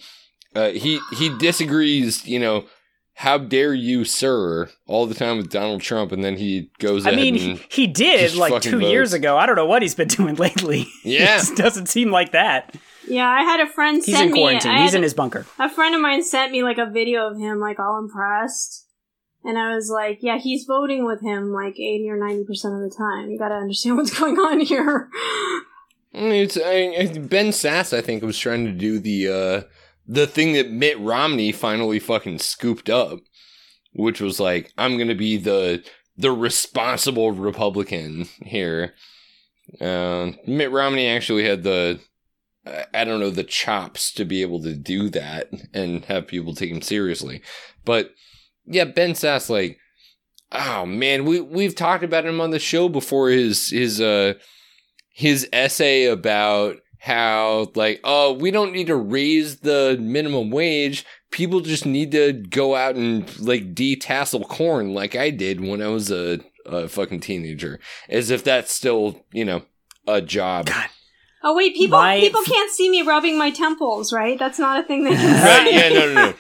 uh, 0.54 0.70
he 0.70 1.00
he 1.14 1.36
disagrees. 1.38 2.26
You 2.26 2.38
know, 2.38 2.64
how 3.18 3.36
dare 3.36 3.74
you, 3.74 4.04
sir, 4.04 4.70
all 4.86 5.04
the 5.04 5.14
time 5.14 5.38
with 5.38 5.50
Donald 5.50 5.80
Trump, 5.82 6.12
and 6.12 6.22
then 6.22 6.36
he 6.36 6.70
goes. 6.78 7.04
I 7.04 7.10
mean, 7.10 7.36
and, 7.36 7.58
he 7.68 7.88
did 7.88 8.36
like 8.36 8.52
fucking 8.52 8.70
two 8.70 8.78
years 8.78 9.12
ago. 9.12 9.36
I 9.36 9.44
don't 9.44 9.56
know 9.56 9.66
what 9.66 9.82
he's 9.82 9.96
been 9.96 10.06
doing 10.18 10.36
lately. 10.36 10.86
Yeah. 11.02 11.40
it 11.42 11.56
doesn't 11.56 11.86
seem 11.86 12.12
like 12.12 12.30
that. 12.30 12.76
Yeah, 13.08 13.28
I 13.28 13.42
had 13.42 13.58
a 13.58 13.66
friend 13.66 13.96
He's 14.04 14.14
send 14.14 14.30
in 14.30 14.36
quarantine. 14.36 14.70
I 14.70 14.82
He's 14.82 14.94
in 14.94 15.02
his 15.02 15.14
bunker. 15.14 15.46
A 15.58 15.68
friend 15.68 15.96
of 15.96 16.00
mine 16.00 16.22
sent 16.22 16.52
me 16.52 16.62
like 16.62 16.78
a 16.78 16.86
video 16.86 17.26
of 17.26 17.38
him, 17.38 17.58
like 17.58 17.80
all 17.80 17.98
impressed, 17.98 18.86
and 19.42 19.58
I 19.58 19.74
was 19.74 19.90
like, 19.90 20.18
"Yeah, 20.20 20.38
he's 20.38 20.64
voting 20.64 21.04
with 21.04 21.20
him 21.20 21.52
like 21.52 21.74
eighty 21.74 22.08
or 22.08 22.16
ninety 22.16 22.44
percent 22.44 22.74
of 22.74 22.80
the 22.82 22.94
time. 22.96 23.30
You 23.32 23.38
got 23.38 23.48
to 23.48 23.56
understand 23.56 23.96
what's 23.98 24.16
going 24.16 24.38
on 24.38 24.60
here." 24.60 25.10
It's 26.12 26.56
I, 26.56 26.94
I- 27.00 27.18
Ben 27.18 27.48
Sasse. 27.48 27.98
I 27.98 28.00
think 28.00 28.22
was 28.22 28.38
trying 28.38 28.64
to 28.66 28.72
do 28.72 29.00
the 29.00 29.28
uh, 29.28 29.62
the 30.08 30.26
thing 30.26 30.54
that 30.54 30.70
Mitt 30.70 30.98
Romney 30.98 31.52
finally 31.52 31.98
fucking 31.98 32.38
scooped 32.38 32.88
up, 32.88 33.20
which 33.92 34.20
was 34.20 34.40
like, 34.40 34.72
I'm 34.78 34.96
gonna 34.96 35.14
be 35.14 35.36
the 35.36 35.84
the 36.16 36.32
responsible 36.32 37.30
Republican 37.30 38.26
here. 38.42 38.94
Uh, 39.80 40.32
Mitt 40.46 40.72
Romney 40.72 41.06
actually 41.06 41.44
had 41.44 41.62
the 41.62 42.00
I- 42.94 43.04
don't 43.04 43.20
know 43.20 43.30
the 43.30 43.44
chops 43.44 44.12
to 44.14 44.24
be 44.24 44.42
able 44.42 44.62
to 44.62 44.74
do 44.74 45.10
that 45.10 45.50
and 45.74 46.04
have 46.06 46.26
people 46.26 46.54
take 46.54 46.70
him 46.70 46.82
seriously, 46.82 47.42
but 47.84 48.10
yeah, 48.66 48.84
Ben 48.84 49.12
Sasse 49.12 49.50
like. 49.50 49.78
Oh 50.50 50.86
man, 50.86 51.26
we 51.26 51.42
we've 51.42 51.74
talked 51.74 52.02
about 52.02 52.24
him 52.24 52.40
on 52.40 52.52
the 52.52 52.58
show 52.58 52.88
before. 52.88 53.28
His 53.28 53.68
his 53.68 54.00
uh 54.00 54.32
his 55.12 55.46
essay 55.52 56.06
about 56.06 56.76
how 57.00 57.70
like 57.74 58.00
oh 58.04 58.32
we 58.32 58.50
don't 58.50 58.72
need 58.72 58.86
to 58.88 58.96
raise 58.96 59.58
the 59.60 59.96
minimum 60.00 60.50
wage 60.50 61.04
people 61.30 61.60
just 61.60 61.86
need 61.86 62.10
to 62.12 62.32
go 62.32 62.74
out 62.74 62.96
and 62.96 63.38
like 63.40 63.74
detassel 63.74 64.46
corn 64.48 64.92
like 64.94 65.14
i 65.14 65.30
did 65.30 65.60
when 65.60 65.80
i 65.80 65.86
was 65.88 66.10
a, 66.10 66.40
a 66.66 66.88
fucking 66.88 67.20
teenager 67.20 67.78
as 68.08 68.30
if 68.30 68.42
that's 68.42 68.72
still 68.72 69.24
you 69.32 69.44
know 69.44 69.62
a 70.06 70.20
job 70.20 70.68
oh 71.44 71.54
wait, 71.54 71.74
people 71.76 71.98
My- 71.98 72.18
people 72.18 72.42
can't 72.42 72.70
see 72.72 72.90
me 72.90 73.02
rubbing 73.02 73.38
my 73.38 73.50
temples, 73.52 74.12
right? 74.12 74.36
That's 74.38 74.58
not 74.58 74.80
a 74.80 74.82
thing 74.82 75.04
they 75.04 75.14
can 75.14 75.44
right 75.44 75.68
see. 75.68 75.76
yeah 75.76 75.88
no 75.90 76.12
no 76.12 76.14
no 76.14 76.34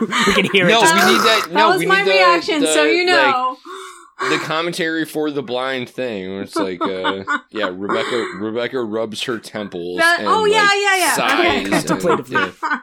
we 0.26 0.34
can 0.34 0.44
hear 0.52 0.68
No, 0.68 0.80
it. 0.80 0.82
we 0.82 1.12
need 1.12 1.20
that- 1.22 1.48
that 1.52 1.66
was 1.68 1.78
we 1.78 1.86
my 1.86 2.02
need 2.02 2.08
the- 2.08 2.10
reaction, 2.16 2.60
the, 2.60 2.66
so 2.74 2.84
you 2.84 3.06
like, 3.06 3.30
know. 3.34 3.56
The 4.18 4.38
commentary 4.44 5.04
for 5.04 5.30
the 5.30 5.42
blind 5.42 5.88
thing 5.88 6.30
where 6.30 6.42
it's 6.42 6.54
like 6.56 6.80
uh 6.82 7.24
yeah 7.50 7.68
rebecca 7.72 8.16
rebecca 8.38 8.80
rubs 8.82 9.22
her 9.24 9.38
temples 9.38 9.98
That- 9.98 10.20
and, 10.20 10.28
oh, 10.28 10.44
yeah, 10.44 10.62
like, 10.62 10.78
yeah, 10.80 10.96
yeah. 10.96 11.14
sighs 11.14 11.32
Okay. 11.32 11.58
and- 11.58 11.72
Contemplatively. 11.72 12.36
yeah. 12.36 12.78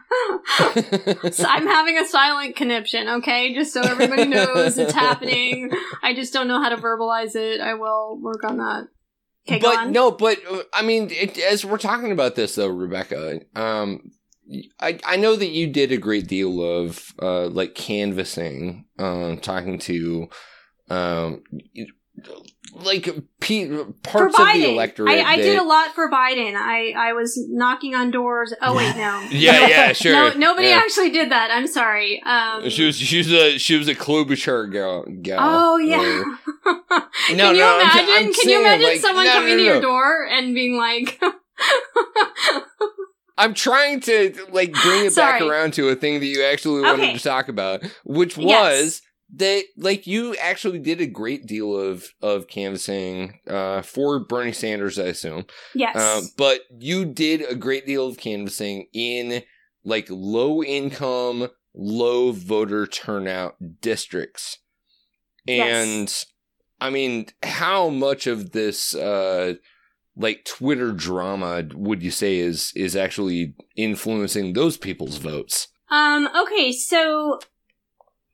So 1.32 1.46
I'm 1.48 1.68
having 1.68 1.98
a 1.98 2.06
silent 2.08 2.56
conniption, 2.56 3.08
okay? 3.08 3.54
Just 3.54 3.74
so 3.74 3.82
everybody 3.82 4.26
knows 4.26 4.78
it's 4.78 4.94
happening. 4.94 5.72
I 6.02 6.14
just 6.14 6.34
don't 6.34 6.48
know 6.48 6.62
how 6.62 6.70
to 6.70 6.78
verbalize 6.78 7.36
it. 7.36 7.62
I 7.62 7.76
will 7.76 8.20
work 8.22 8.44
on 8.44 8.58
that. 8.58 8.88
Okay, 9.48 9.60
go 9.60 9.70
but 9.72 9.78
on. 9.80 9.92
no, 9.92 10.12
but 10.12 10.40
uh, 10.50 10.64
I 10.74 10.82
mean, 10.82 11.10
it, 11.12 11.38
as 11.40 11.64
we're 11.66 11.78
talking 11.78 12.12
about 12.12 12.36
this 12.36 12.56
though, 12.56 12.68
Rebecca, 12.68 13.40
um, 13.56 14.12
I 14.80 15.00
I 15.06 15.16
know 15.18 15.36
that 15.36 15.48
you 15.50 15.68
did 15.68 15.92
a 15.92 15.98
great 15.98 16.28
deal 16.28 16.62
of 16.62 17.14
uh 17.22 17.48
like 17.48 17.76
canvassing, 17.76 18.86
um, 18.98 19.38
talking 19.38 19.78
to, 19.80 20.28
um, 20.90 21.44
like 22.76 23.06
for 23.06 23.86
parts 24.04 24.38
of 24.40 24.46
the 24.46 24.52
Biden, 24.52 24.74
electorate. 24.74 25.10
I, 25.10 25.22
I 25.22 25.38
that- 25.38 25.44
did 25.44 25.60
a 25.60 25.64
lot 25.64 25.94
for 25.96 26.10
Biden. 26.10 26.56
I, 26.56 26.94
I 26.98 27.14
was 27.14 27.38
knocking 27.50 27.96
on 27.96 28.12
doors. 28.12 28.54
Oh 28.62 28.76
wait, 28.76 28.96
no. 28.96 29.26
Yeah, 29.32 29.68
yeah, 29.68 29.94
sure. 29.94 30.12
No, 30.14 30.34
nobody 30.38 30.68
yeah. 30.68 30.78
actually 30.84 31.10
did 31.12 31.32
that. 31.32 31.50
I'm 31.52 31.68
sorry. 31.68 32.22
Um, 32.24 32.70
She 32.70 32.86
was 32.86 32.98
she 32.98 33.20
was 33.20 33.32
a 33.32 33.58
she 33.58 33.78
was 33.78 33.88
a 33.88 33.96
Klobuchar 33.96 34.72
gal. 34.72 35.06
gal 35.22 35.40
Oh 35.42 35.78
yeah. 35.78 35.98
Can 37.28 37.38
No, 37.38 37.52
you 37.52 37.60
no, 37.60 37.76
I'm 37.76 37.82
imagine? 37.82 38.06
t- 38.06 38.16
I'm 38.18 38.34
can 38.34 38.50
you 38.50 38.60
imagine 38.60 38.86
like, 38.88 39.00
someone 39.00 39.26
no, 39.26 39.34
no, 39.34 39.40
coming 39.40 39.58
to 39.58 39.64
your 39.64 39.82
door 39.82 40.28
and 40.30 40.54
being 40.54 40.78
like, 40.78 41.20
I'm 43.38 43.54
trying 43.54 44.02
to 44.02 44.34
like 44.52 44.74
bring 44.74 45.06
it 45.06 45.16
back 45.16 45.42
around 45.42 45.74
to 45.76 45.88
a 45.90 45.96
thing 45.96 46.20
that 46.20 46.26
you 46.26 46.44
actually 46.44 46.82
wanted 46.82 47.04
Okay. 47.04 47.14
to 47.18 47.24
talk 47.24 47.48
about, 47.48 47.84
which 48.04 48.38
was 48.38 48.46
Yes. 48.48 49.02
That 49.36 49.64
like 49.78 50.08
you 50.08 50.36
actually 50.38 50.80
did 50.80 51.00
a 51.02 51.06
great 51.06 51.46
deal 51.46 51.78
of 51.78 52.14
of 52.22 52.48
canvassing 52.48 53.40
uh, 53.48 53.82
for 53.82 54.20
Bernie 54.20 54.52
Sanders, 54.52 54.98
I 54.98 55.06
assume. 55.06 55.46
yes, 55.76 55.96
Uh, 55.96 56.22
but 56.38 56.62
you 56.80 57.06
did 57.06 57.42
a 57.42 57.56
great 57.56 57.86
deal 57.86 58.08
of 58.08 58.18
canvassing 58.18 58.88
in 58.94 59.44
like 59.84 60.08
low 60.10 60.64
income, 60.64 61.50
low 61.76 62.32
voter 62.32 62.88
turnout 62.88 63.56
districts. 63.82 64.58
And 65.48 66.02
Yes. 66.08 66.26
I 66.82 66.90
mean, 66.90 67.28
how 67.44 67.90
much 67.90 68.26
of 68.28 68.52
this 68.52 68.96
uh 68.96 69.56
like 70.16 70.44
Twitter 70.44 70.92
drama 70.92 71.64
would 71.74 72.02
you 72.04 72.12
say 72.12 72.38
is 72.40 72.74
is 72.76 72.96
actually 72.96 73.54
influencing 73.76 74.54
those 74.54 74.78
people's 74.78 75.18
votes? 75.18 75.68
Um, 75.92 76.30
okay, 76.36 76.72
so 76.72 77.40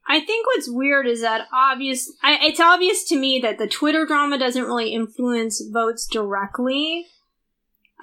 I 0.07 0.19
think 0.19 0.45
what's 0.47 0.69
weird 0.69 1.07
is 1.07 1.21
that 1.21 1.47
obvious. 1.51 2.11
I, 2.21 2.37
it's 2.43 2.59
obvious 2.59 3.03
to 3.09 3.17
me 3.17 3.39
that 3.39 3.57
the 3.57 3.67
Twitter 3.67 4.05
drama 4.05 4.37
doesn't 4.37 4.63
really 4.63 4.93
influence 4.93 5.63
votes 5.71 6.07
directly. 6.07 7.07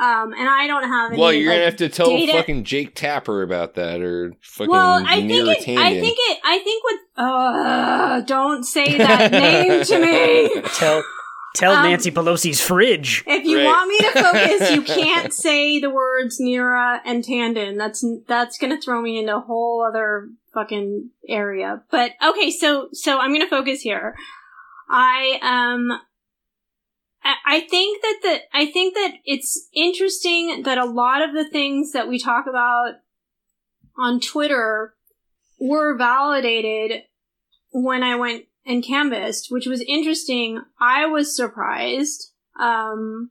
Um, 0.01 0.33
and 0.33 0.49
I 0.49 0.67
don't 0.67 0.85
have 0.85 1.13
any. 1.13 1.21
Well, 1.21 1.33
you're 1.33 1.49
like, 1.49 1.57
gonna 1.57 1.65
have 1.67 1.77
to 1.77 1.89
tell 1.89 2.09
data- 2.09 2.33
fucking 2.33 2.65
Jake 2.65 2.95
Tapper 2.95 3.43
about 3.43 3.75
that, 3.75 4.01
or 4.01 4.33
fucking 4.41 4.71
Well, 4.71 5.05
I 5.07 5.17
think 5.17 5.31
Neera 5.31 5.53
it. 5.53 5.79
I 5.79 6.01
think 6.01 6.19
it. 6.19 6.39
I 6.43 6.59
think 6.59 6.85
what. 6.85 7.25
Uh, 7.25 8.21
don't 8.23 8.65
say 8.65 8.97
that 8.97 9.31
name 9.31 9.85
to 9.85 9.99
me. 10.01 10.63
Tell 10.75 11.05
tell 11.55 11.73
Um, 11.73 11.85
Nancy 11.89 12.11
Pelosi's 12.11 12.61
fridge. 12.61 13.25
If 13.27 13.45
you 13.45 13.59
Right. 13.59 13.65
want 13.67 13.89
me 13.89 13.99
to 13.99 14.13
focus, 14.23 14.71
you 14.73 14.83
can't 14.83 15.33
say 15.33 15.79
the 15.81 15.91
words 15.91 16.41
Neera 16.41 17.01
and 17.05 17.23
Tanden. 17.25 17.77
That's 17.79 18.05
that's 18.27 18.59
gonna 18.59 18.81
throw 18.81 19.01
me 19.03 19.19
into 19.19 19.37
a 19.37 19.41
whole 19.41 19.85
other 19.87 20.31
fucking 20.55 21.11
area. 21.29 21.83
But 21.91 22.13
okay, 22.25 22.51
so 22.51 22.89
so 22.93 23.19
I'm 23.19 23.33
gonna 23.33 23.49
focus 23.49 23.81
here. 23.83 24.15
I 24.89 25.39
um 25.43 25.93
I- 27.25 27.37
I 27.47 27.61
think 27.61 28.03
that 28.03 28.19
the 28.23 28.41
I 28.53 28.67
think 28.67 28.95
that 28.95 29.13
it's 29.25 29.69
interesting 29.73 30.63
that 30.65 30.79
a 30.79 30.85
lot 30.85 31.23
of 31.23 31.35
the 31.35 31.49
things 31.49 31.93
that 31.93 32.09
we 32.09 32.19
talk 32.19 32.47
about 32.49 32.95
on 33.97 34.21
Twitter 34.21 34.95
were 35.61 35.97
validated 35.97 37.03
when 37.71 38.03
I 38.03 38.17
went 38.17 38.45
and 38.65 38.85
canvassed, 38.85 39.49
which 39.51 39.67
was 39.67 39.81
interesting. 39.87 40.61
I 40.81 41.07
was 41.07 41.35
surprised. 41.37 42.33
Um, 42.61 43.31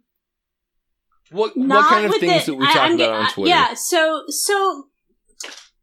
what 1.31 1.55
what 1.55 1.87
kind 1.87 2.05
of 2.05 2.15
things 2.19 2.45
the- 2.45 2.51
that 2.53 2.57
we 2.57 2.65
I- 2.65 2.73
talk 2.73 2.81
I'm 2.83 2.95
about 2.95 3.09
on 3.13 3.29
Twitter? 3.31 3.49
Yeah, 3.49 3.73
so 3.73 4.23
so 4.27 4.85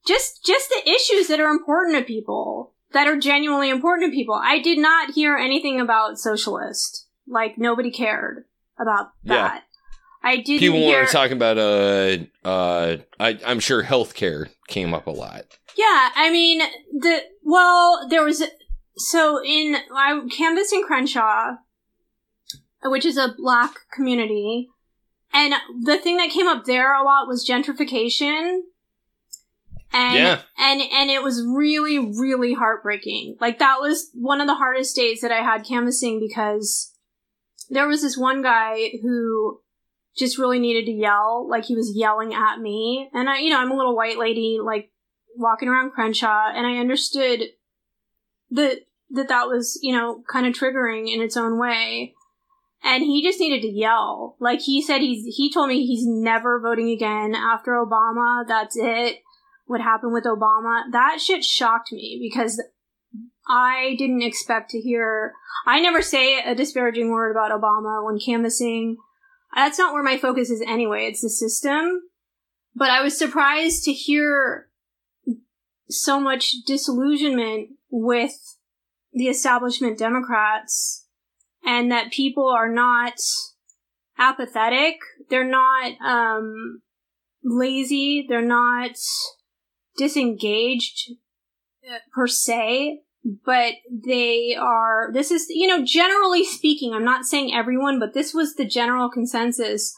just 0.07 0.45
just 0.45 0.69
the 0.71 0.91
issues 0.91 1.29
that 1.29 1.41
are 1.41 1.51
important 1.51 1.97
to 1.99 2.05
people 2.05 2.75
that 2.93 3.07
are 3.07 3.17
genuinely 3.19 3.69
important 3.71 4.11
to 4.11 4.15
people. 4.17 4.35
I 4.35 4.59
did 4.61 4.79
not 4.79 5.13
hear 5.15 5.37
anything 5.37 5.81
about 5.81 6.19
socialist. 6.19 7.07
Like 7.27 7.59
nobody 7.59 7.91
cared 7.91 8.45
about 8.81 9.11
Yeah. 9.23 9.35
that. 9.35 9.65
I 10.23 10.37
didn't 10.37 10.59
People 10.61 10.79
hear. 10.79 10.97
want 10.99 11.09
to 11.09 11.13
talk 11.13 11.31
about 11.31 11.59
uh 11.59 12.17
uh 12.47 12.97
I, 13.21 13.39
I'm 13.47 13.61
sure 13.61 13.83
healthcare 13.85 14.49
came 14.67 14.93
up 14.95 15.07
a 15.07 15.11
lot. 15.11 15.45
Yeah, 15.77 16.11
I 16.15 16.31
mean 16.31 16.61
the 16.93 17.21
well, 17.43 18.07
there 18.11 18.25
was 18.25 18.43
so 18.99 19.43
in 19.45 19.77
I 19.95 20.21
canvassed 20.31 20.73
in 20.73 20.83
Crenshaw, 20.83 21.57
which 22.85 23.05
is 23.07 23.17
a 23.17 23.35
black 23.37 23.75
community, 23.93 24.69
and 25.33 25.55
the 25.83 25.99
thing 25.99 26.17
that 26.19 26.31
came 26.31 26.47
up 26.49 26.65
there 26.65 26.95
a 26.95 27.03
lot 27.05 27.29
was 27.29 27.49
gentrification. 27.49 28.61
And 29.91 30.17
Yeah. 30.17 30.43
and 30.59 30.83
and 30.83 31.11
it 31.11 31.23
was 31.23 31.43
really 31.47 31.99
really 31.99 32.53
heartbreaking. 32.53 33.37
Like 33.41 33.59
that 33.59 33.81
was 33.81 34.11
one 34.13 34.41
of 34.43 34.47
the 34.47 34.55
hardest 34.55 34.95
days 34.95 35.23
that 35.23 35.33
I 35.33 35.43
had 35.43 35.65
canvassing 35.65 36.21
because 36.21 36.93
there 37.71 37.89
was 37.89 38.03
this 38.03 38.17
one 38.19 38.43
guy 38.43 38.93
who 39.03 39.61
just 40.17 40.37
really 40.37 40.59
needed 40.59 40.85
to 40.87 40.93
yell, 40.93 41.49
like 41.49 41.65
he 41.65 41.75
was 41.75 41.97
yelling 41.97 42.35
at 42.35 42.59
me. 42.59 43.09
And 43.15 43.31
I, 43.31 43.39
you 43.39 43.51
know, 43.51 43.59
I'm 43.61 43.71
a 43.71 43.77
little 43.77 43.97
white 43.97 44.19
lady, 44.19 44.59
like 44.63 44.91
walking 45.37 45.69
around 45.69 45.93
Crenshaw, 45.93 46.51
and 46.55 46.67
I 46.67 46.79
understood 46.79 47.45
that 48.51 48.81
that 49.11 49.29
that 49.29 49.49
was, 49.49 49.79
you 49.83 49.95
know, 49.95 50.23
kind 50.31 50.47
of 50.47 50.55
triggering 50.55 51.13
in 51.13 51.23
its 51.23 51.37
own 51.37 51.59
way. 51.59 52.15
And 52.83 53.03
he 53.03 53.23
just 53.23 53.41
needed 53.41 53.63
to 53.63 53.69
yell. 53.69 54.37
Like 54.39 54.61
he 54.61 54.81
said, 54.81 55.01
he's 55.01 55.37
he 55.37 55.53
told 55.53 55.69
me 55.69 55.85
he's 55.85 56.07
never 56.07 56.61
voting 56.61 56.91
again 56.91 57.35
after 57.35 57.73
Obama. 57.73 58.47
That's 58.47 58.77
it. 58.77 59.19
What 59.67 59.81
happened 59.81 60.13
with 60.13 60.25
Obama? 60.25 60.85
That 60.93 61.21
shit 61.21 61.45
shocked 61.45 61.93
me 61.93 62.19
because 62.21 62.63
I 63.49 63.97
didn't 63.99 64.23
expect 64.23 64.71
to 64.71 64.81
hear. 64.81 65.33
I 65.67 65.81
never 65.81 66.03
say 66.03 66.41
a 66.41 66.55
disparaging 66.55 67.11
word 67.11 67.33
about 67.33 67.51
Obama 67.51 68.05
when 68.05 68.21
canvassing. 68.21 68.97
That's 69.55 69.79
not 69.79 69.93
where 69.93 70.03
my 70.03 70.19
focus 70.19 70.51
is 70.51 70.63
anyway. 70.67 71.07
It's 71.07 71.23
the 71.23 71.31
system. 71.31 72.03
But 72.75 72.91
I 72.91 73.03
was 73.03 73.19
surprised 73.19 73.85
to 73.85 73.93
hear 73.93 74.69
so 75.89 76.21
much 76.21 76.53
disillusionment 76.67 77.71
with 77.91 78.57
the 79.13 79.29
establishment 79.29 79.99
Democrats 79.99 81.07
and 81.65 81.91
that 81.91 82.13
people 82.13 82.49
are 82.49 82.71
not 82.71 83.15
apathetic. 84.19 84.97
They're 85.31 85.49
not, 85.49 85.93
um, 86.01 86.83
lazy. 87.43 88.27
They're 88.29 88.43
not 88.43 88.93
disengaged 89.97 91.13
uh, 91.89 91.99
per 92.15 92.27
se, 92.27 93.01
but 93.45 93.75
they 93.91 94.57
are, 94.59 95.11
this 95.13 95.31
is, 95.31 95.47
you 95.49 95.67
know, 95.67 95.85
generally 95.85 96.45
speaking, 96.45 96.95
I'm 96.95 97.05
not 97.05 97.25
saying 97.25 97.55
everyone, 97.55 97.99
but 97.99 98.15
this 98.15 98.33
was 98.35 98.55
the 98.55 98.67
general 98.67 99.11
consensus 99.11 99.95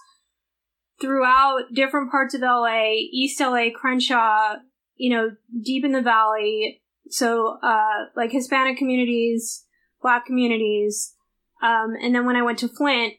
throughout 1.01 1.63
different 1.75 2.11
parts 2.11 2.35
of 2.35 2.43
LA, 2.43 2.93
East 3.13 3.41
LA, 3.41 3.67
Crenshaw, 3.75 4.57
you 4.97 5.15
know, 5.15 5.31
deep 5.63 5.85
in 5.85 5.93
the 5.93 6.03
valley. 6.03 6.80
So, 7.11 7.59
uh, 7.63 8.07
like 8.17 8.33
Hispanic 8.33 8.79
communities, 8.79 9.65
black 10.01 10.25
communities. 10.27 11.15
Um, 11.63 11.95
and 12.01 12.15
then 12.15 12.25
when 12.25 12.37
I 12.37 12.43
went 12.43 12.59
to 12.61 12.69
Flint, 12.69 13.15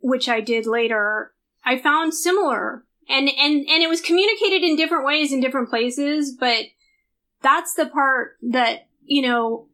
which 0.00 0.28
I 0.28 0.40
did 0.40 0.66
later, 0.66 1.32
I 1.64 1.78
found 1.78 2.14
similar 2.14 2.84
and, 3.08 3.28
and, 3.28 3.66
and 3.68 3.82
it 3.82 3.88
was 3.88 4.00
communicated 4.00 4.62
in 4.62 4.76
different 4.76 5.06
ways 5.06 5.32
in 5.32 5.40
different 5.40 5.70
places, 5.70 6.36
but 6.38 6.66
that's 7.42 7.74
the 7.74 7.86
part 7.86 8.36
that, 8.42 8.88
you 9.04 9.22
know, 9.22 9.68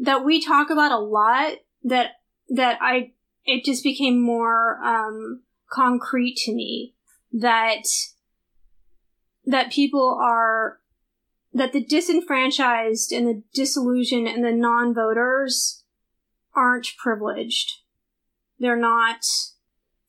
that 0.00 0.24
we 0.24 0.44
talk 0.44 0.70
about 0.70 0.92
a 0.92 0.98
lot 0.98 1.54
that, 1.84 2.12
that 2.50 2.78
I, 2.80 3.12
it 3.44 3.64
just 3.64 3.82
became 3.82 4.20
more, 4.20 4.78
um, 4.84 5.42
concrete 5.70 6.36
to 6.44 6.52
me 6.52 6.94
that, 7.32 7.84
that 9.46 9.72
people 9.72 10.18
are, 10.22 10.78
that 11.54 11.72
the 11.72 11.84
disenfranchised 11.84 13.12
and 13.12 13.26
the 13.26 13.42
disillusioned 13.54 14.26
and 14.28 14.44
the 14.44 14.52
non-voters 14.52 15.84
aren't 16.54 16.88
privileged. 17.02 17.72
They're 18.58 18.76
not, 18.76 19.18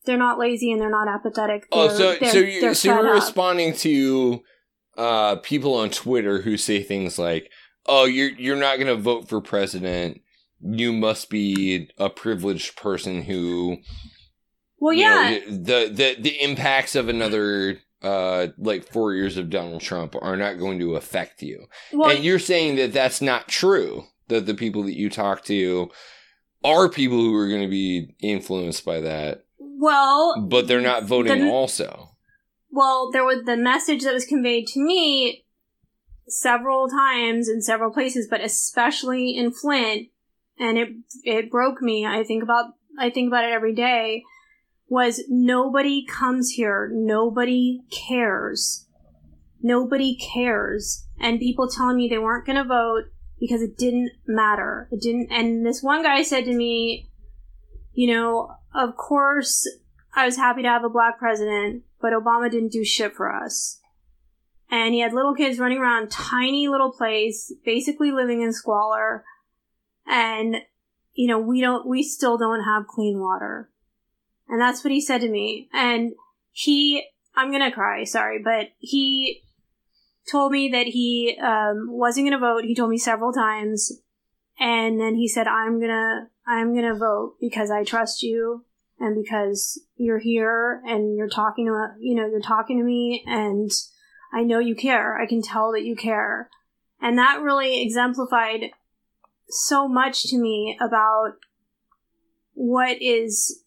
they're 0.06 0.16
not 0.16 0.38
lazy 0.38 0.70
and 0.72 0.80
they're 0.80 0.90
not 0.90 1.08
apathetic. 1.08 1.66
Oh, 1.72 1.88
They're- 1.88 1.96
so 1.96 2.14
they're- 2.20 2.30
so 2.32 2.38
you 2.38 2.60
they're 2.60 2.74
so 2.74 2.94
you're 3.00 3.12
responding 3.14 3.74
to 3.76 4.42
uh 4.96 5.36
people 5.36 5.74
on 5.74 5.90
Twitter 5.90 6.42
who 6.42 6.56
say 6.56 6.82
things 6.82 7.18
like, 7.18 7.50
"Oh, 7.86 8.04
you're 8.04 8.30
you're 8.30 8.54
not 8.56 8.76
going 8.76 8.86
to 8.86 8.94
vote 9.02 9.28
for 9.28 9.40
president. 9.40 10.20
You 10.60 10.92
must 10.92 11.30
be 11.30 11.90
a 11.98 12.08
privileged 12.08 12.76
person 12.76 13.22
who 13.22 13.78
Well, 14.78 14.92
yeah. 14.94 15.30
know, 15.30 15.40
the 15.56 15.90
the 15.92 16.16
the 16.20 16.42
impacts 16.42 16.94
of 16.94 17.08
another 17.08 17.80
uh 18.04 18.48
like 18.58 18.84
4 18.92 19.14
years 19.14 19.36
of 19.36 19.50
Donald 19.50 19.80
Trump 19.80 20.14
are 20.20 20.36
not 20.36 20.58
going 20.58 20.78
to 20.78 20.96
affect 20.96 21.42
you." 21.42 21.66
well, 21.92 22.10
and 22.10 22.22
you're 22.24 22.38
saying 22.38 22.76
that 22.76 22.92
that's 22.92 23.20
not 23.22 23.48
true. 23.48 24.04
That 24.28 24.46
the 24.46 24.54
people 24.54 24.82
that 24.84 24.96
you 24.96 25.10
talk 25.10 25.44
to 25.44 25.90
are 26.62 26.88
people 26.88 27.18
who 27.18 27.34
are 27.36 27.48
going 27.48 27.62
to 27.62 27.68
be 27.68 28.14
influenced 28.20 28.84
by 28.84 29.00
that, 29.00 29.44
well, 29.58 30.40
but 30.48 30.66
they're 30.66 30.80
not 30.80 31.04
voting 31.04 31.40
The- 31.46 31.50
also. 31.50 32.10
well, 32.70 33.10
there 33.12 33.24
was 33.24 33.44
the 33.44 33.56
message 33.56 34.02
that 34.04 34.14
was 34.14 34.24
conveyed 34.24 34.66
to 34.68 34.80
me 34.80 35.44
several 36.26 36.88
times 36.88 37.48
in 37.48 37.60
several 37.60 37.92
places, 37.92 38.26
but 38.30 38.40
especially 38.40 39.36
in 39.36 39.52
Flint, 39.52 40.08
and 40.58 40.78
it 40.78 40.88
it 41.22 41.50
broke 41.50 41.82
me. 41.82 42.06
I 42.06 42.24
think 42.24 42.42
about 42.42 42.72
I 42.98 43.10
think 43.10 43.28
about 43.28 43.44
it 43.44 43.52
every 43.52 43.74
day. 43.74 44.22
Was 44.94 45.24
nobody 45.28 46.06
comes 46.06 46.50
here, 46.50 46.88
nobody 46.92 47.80
cares, 47.90 48.86
nobody 49.60 50.14
cares, 50.14 51.08
and 51.18 51.40
people 51.40 51.68
telling 51.68 51.96
me 51.96 52.06
they 52.06 52.18
weren't 52.18 52.46
going 52.46 52.62
to 52.62 52.62
vote 52.62 53.06
because 53.40 53.60
it 53.60 53.76
didn't 53.76 54.12
matter. 54.28 54.88
It 54.92 55.00
didn't. 55.00 55.32
And 55.32 55.66
this 55.66 55.82
one 55.82 56.04
guy 56.04 56.22
said 56.22 56.44
to 56.44 56.54
me, 56.54 57.08
you 57.92 58.14
know, 58.14 58.54
of 58.72 58.94
course 58.94 59.66
I 60.14 60.26
was 60.26 60.36
happy 60.36 60.62
to 60.62 60.68
have 60.68 60.84
a 60.84 60.88
black 60.88 61.18
president, 61.18 61.82
but 62.00 62.12
Obama 62.12 62.48
didn't 62.48 62.70
do 62.70 62.84
shit 62.84 63.16
for 63.16 63.34
us. 63.34 63.80
And 64.70 64.94
he 64.94 65.00
had 65.00 65.12
little 65.12 65.34
kids 65.34 65.58
running 65.58 65.78
around 65.78 66.12
tiny 66.12 66.68
little 66.68 66.92
place, 66.92 67.52
basically 67.64 68.12
living 68.12 68.42
in 68.42 68.52
squalor. 68.52 69.24
And, 70.06 70.58
you 71.14 71.26
know, 71.26 71.40
we 71.40 71.60
don't, 71.60 71.84
we 71.84 72.04
still 72.04 72.38
don't 72.38 72.62
have 72.62 72.86
clean 72.86 73.18
water. 73.18 73.70
And 74.48 74.60
that's 74.60 74.84
what 74.84 74.92
he 74.92 75.00
said 75.00 75.20
to 75.22 75.28
me. 75.28 75.68
And 75.72 76.12
he, 76.52 77.04
I'm 77.34 77.50
gonna 77.50 77.72
cry, 77.72 78.04
sorry, 78.04 78.40
but 78.42 78.68
he 78.78 79.42
told 80.30 80.52
me 80.52 80.68
that 80.70 80.86
he, 80.86 81.36
um, 81.42 81.88
wasn't 81.90 82.26
gonna 82.26 82.38
vote. 82.38 82.64
He 82.64 82.74
told 82.74 82.90
me 82.90 82.98
several 82.98 83.32
times. 83.32 83.92
And 84.58 85.00
then 85.00 85.16
he 85.16 85.28
said, 85.28 85.46
I'm 85.46 85.80
gonna, 85.80 86.28
I'm 86.46 86.74
gonna 86.74 86.94
vote 86.94 87.36
because 87.40 87.70
I 87.70 87.84
trust 87.84 88.22
you 88.22 88.64
and 89.00 89.20
because 89.22 89.80
you're 89.96 90.18
here 90.18 90.82
and 90.86 91.16
you're 91.16 91.28
talking 91.28 91.66
to 91.66 91.88
you 91.98 92.14
know 92.14 92.26
you're 92.26 92.40
talking 92.40 92.78
to 92.78 92.84
me 92.84 93.24
and 93.26 93.70
I 94.32 94.42
know 94.42 94.58
you 94.58 94.74
care. 94.74 95.20
I 95.20 95.26
can 95.26 95.42
tell 95.42 95.72
that 95.72 95.84
you 95.84 95.94
care. 95.94 96.50
And 97.00 97.18
that 97.18 97.40
really 97.40 97.82
exemplified 97.82 98.70
so 99.48 99.86
much 99.86 100.24
to 100.24 100.38
me 100.38 100.76
about 100.80 101.34
what 102.54 103.00
is 103.00 103.60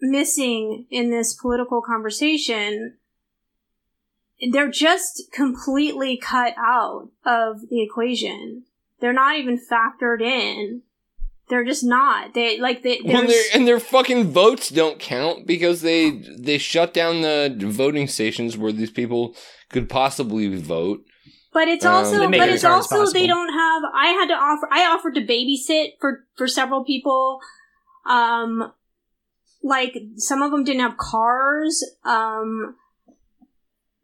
missing 0.00 0.86
in 0.90 1.10
this 1.10 1.34
political 1.34 1.82
conversation 1.82 2.94
they're 4.52 4.70
just 4.70 5.24
completely 5.32 6.16
cut 6.16 6.54
out 6.58 7.08
of 7.26 7.68
the 7.70 7.82
equation. 7.82 8.62
They're 9.00 9.12
not 9.12 9.36
even 9.36 9.58
factored 9.58 10.20
in. 10.22 10.82
They're 11.48 11.64
just 11.64 11.82
not. 11.82 12.34
They 12.34 12.58
like 12.60 12.82
they 12.82 13.00
Well, 13.04 13.22
there's- 13.26 13.32
their- 13.32 13.58
and 13.58 13.66
their 13.66 13.80
fucking 13.80 14.30
votes 14.30 14.68
don't 14.68 14.98
count 15.00 15.46
because 15.46 15.80
they 15.82 16.10
they 16.10 16.58
shut 16.58 16.94
down 16.94 17.22
the 17.22 17.52
voting 17.66 18.06
stations 18.06 18.56
where 18.56 18.70
these 18.70 18.90
people 18.90 19.34
could 19.70 19.88
possibly 19.88 20.46
vote. 20.56 21.04
But 21.52 21.66
it's 21.66 21.84
Um, 21.84 21.94
also, 21.94 22.18
They 22.18 22.26
make 22.28 22.40
but 22.40 22.48
it's 22.50 22.62
as 22.62 22.62
hard 22.62 22.84
as 22.84 22.92
also 22.92 23.12
they 23.12 23.26
don't 23.26 23.52
have. 23.52 23.82
I 23.94 24.08
had 24.08 24.26
to 24.28 24.34
offer. 24.34 24.68
I 24.70 24.84
offered 24.86 25.14
to 25.16 25.22
babysit 25.22 25.94
for 26.00 26.26
for 26.36 26.46
several 26.46 26.84
people. 26.84 27.40
Um, 28.06 28.72
like 29.62 29.94
some 30.16 30.42
of 30.42 30.50
them 30.50 30.64
didn't 30.64 30.82
have 30.82 30.96
cars. 30.96 31.84
Um, 32.04 32.76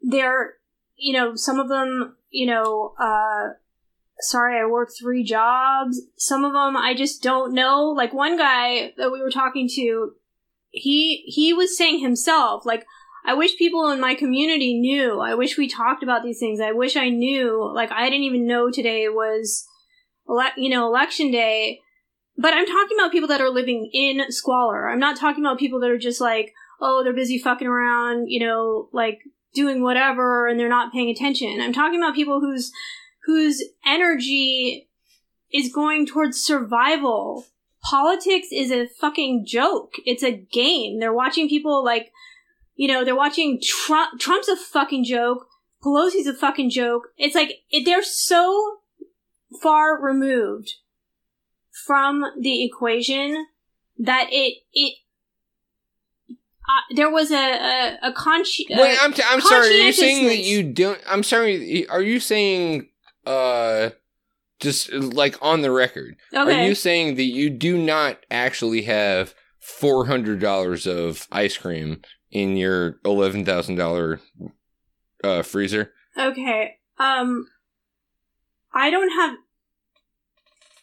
they're, 0.01 0.55
you 0.97 1.13
know, 1.13 1.35
some 1.35 1.59
of 1.59 1.69
them, 1.69 2.15
you 2.29 2.45
know, 2.45 2.93
uh, 2.99 3.53
sorry, 4.19 4.59
I 4.59 4.65
work 4.65 4.89
three 4.97 5.23
jobs. 5.23 6.01
Some 6.17 6.43
of 6.43 6.53
them 6.53 6.77
I 6.77 6.93
just 6.93 7.23
don't 7.23 7.53
know. 7.53 7.85
Like 7.87 8.13
one 8.13 8.37
guy 8.37 8.93
that 8.97 9.11
we 9.11 9.21
were 9.21 9.31
talking 9.31 9.69
to, 9.75 10.11
he 10.71 11.23
he 11.25 11.53
was 11.53 11.77
saying 11.77 11.99
himself, 11.99 12.65
like, 12.65 12.85
I 13.25 13.33
wish 13.33 13.57
people 13.57 13.89
in 13.89 13.99
my 13.99 14.13
community 14.13 14.77
knew. 14.79 15.19
I 15.19 15.33
wish 15.33 15.57
we 15.57 15.67
talked 15.67 16.03
about 16.03 16.23
these 16.23 16.37
things. 16.37 16.59
I 16.61 16.73
wish 16.73 16.95
I 16.95 17.09
knew. 17.09 17.71
Like, 17.73 17.91
I 17.91 18.03
didn't 18.09 18.25
even 18.25 18.45
know 18.45 18.69
today 18.69 19.09
was, 19.09 19.65
ele- 20.29 20.53
you 20.57 20.69
know, 20.69 20.85
election 20.85 21.31
day. 21.31 21.81
But 22.37 22.53
I'm 22.53 22.65
talking 22.65 22.97
about 22.99 23.11
people 23.11 23.29
that 23.29 23.41
are 23.41 23.49
living 23.49 23.89
in 23.93 24.31
squalor. 24.31 24.89
I'm 24.89 24.99
not 24.99 25.17
talking 25.17 25.43
about 25.43 25.59
people 25.59 25.79
that 25.79 25.89
are 25.89 25.97
just 25.97 26.19
like, 26.19 26.53
oh, 26.81 27.03
they're 27.03 27.13
busy 27.13 27.37
fucking 27.37 27.67
around, 27.67 28.27
you 28.27 28.39
know, 28.39 28.89
like 28.91 29.21
doing 29.53 29.81
whatever 29.81 30.47
and 30.47 30.59
they're 30.59 30.67
not 30.67 30.91
paying 30.91 31.09
attention. 31.09 31.61
I'm 31.61 31.73
talking 31.73 32.01
about 32.01 32.15
people 32.15 32.41
whose, 32.41 32.71
whose 33.25 33.63
energy 33.85 34.89
is 35.53 35.73
going 35.73 36.05
towards 36.05 36.39
survival. 36.39 37.45
Politics 37.81 38.47
is 38.51 38.71
a 38.71 38.87
fucking 38.87 39.45
joke. 39.47 39.93
It's 40.05 40.23
a 40.23 40.31
game. 40.31 40.99
They're 40.99 41.13
watching 41.13 41.47
people 41.47 41.85
like, 41.85 42.11
you 42.75 42.89
know, 42.89 43.05
they're 43.05 43.15
watching 43.15 43.61
Trump. 43.63 44.19
Trump's 44.19 44.49
a 44.49 44.57
fucking 44.57 45.05
joke. 45.05 45.47
Pelosi's 45.83 46.27
a 46.27 46.33
fucking 46.33 46.71
joke. 46.71 47.09
It's 47.17 47.35
like 47.35 47.59
they're 47.85 48.03
so 48.03 48.79
far 49.61 50.01
removed 50.01 50.73
from 51.85 52.23
the 52.39 52.63
equation 52.63 53.47
that 53.97 54.27
it 54.31 54.59
it 54.73 54.95
uh, 56.67 56.95
there 56.95 57.11
was 57.11 57.31
a 57.31 57.35
a, 57.35 57.97
a 58.03 58.11
consci- 58.13 58.71
uh, 58.71 58.81
Wait, 58.81 58.97
I'm 59.01 59.13
t- 59.13 59.23
I'm 59.25 59.41
sorry. 59.41 59.67
Are 59.67 59.85
you 59.85 59.93
saying 59.93 60.27
that 60.27 60.39
you 60.39 60.63
don't? 60.63 60.99
I'm 61.07 61.23
sorry. 61.23 61.87
Are 61.89 62.01
you 62.01 62.19
saying 62.19 62.89
uh 63.25 63.89
just 64.59 64.91
like 64.93 65.37
on 65.41 65.61
the 65.61 65.71
record? 65.71 66.15
okay 66.33 66.61
Are 66.61 66.67
you 66.67 66.75
saying 66.75 67.15
that 67.15 67.23
you 67.23 67.49
do 67.49 67.77
not 67.77 68.19
actually 68.31 68.83
have 68.83 69.33
four 69.59 70.05
hundred 70.07 70.39
dollars 70.39 70.87
of 70.87 71.27
ice 71.31 71.57
cream 71.57 72.01
in 72.31 72.55
your 72.57 72.99
eleven 73.05 73.45
thousand 73.45 73.75
dollar 73.75 74.19
uh 75.23 75.41
freezer? 75.43 75.91
Okay. 76.17 76.77
Um, 76.97 77.47
I 78.73 78.89
don't 78.89 79.09
have. 79.11 79.35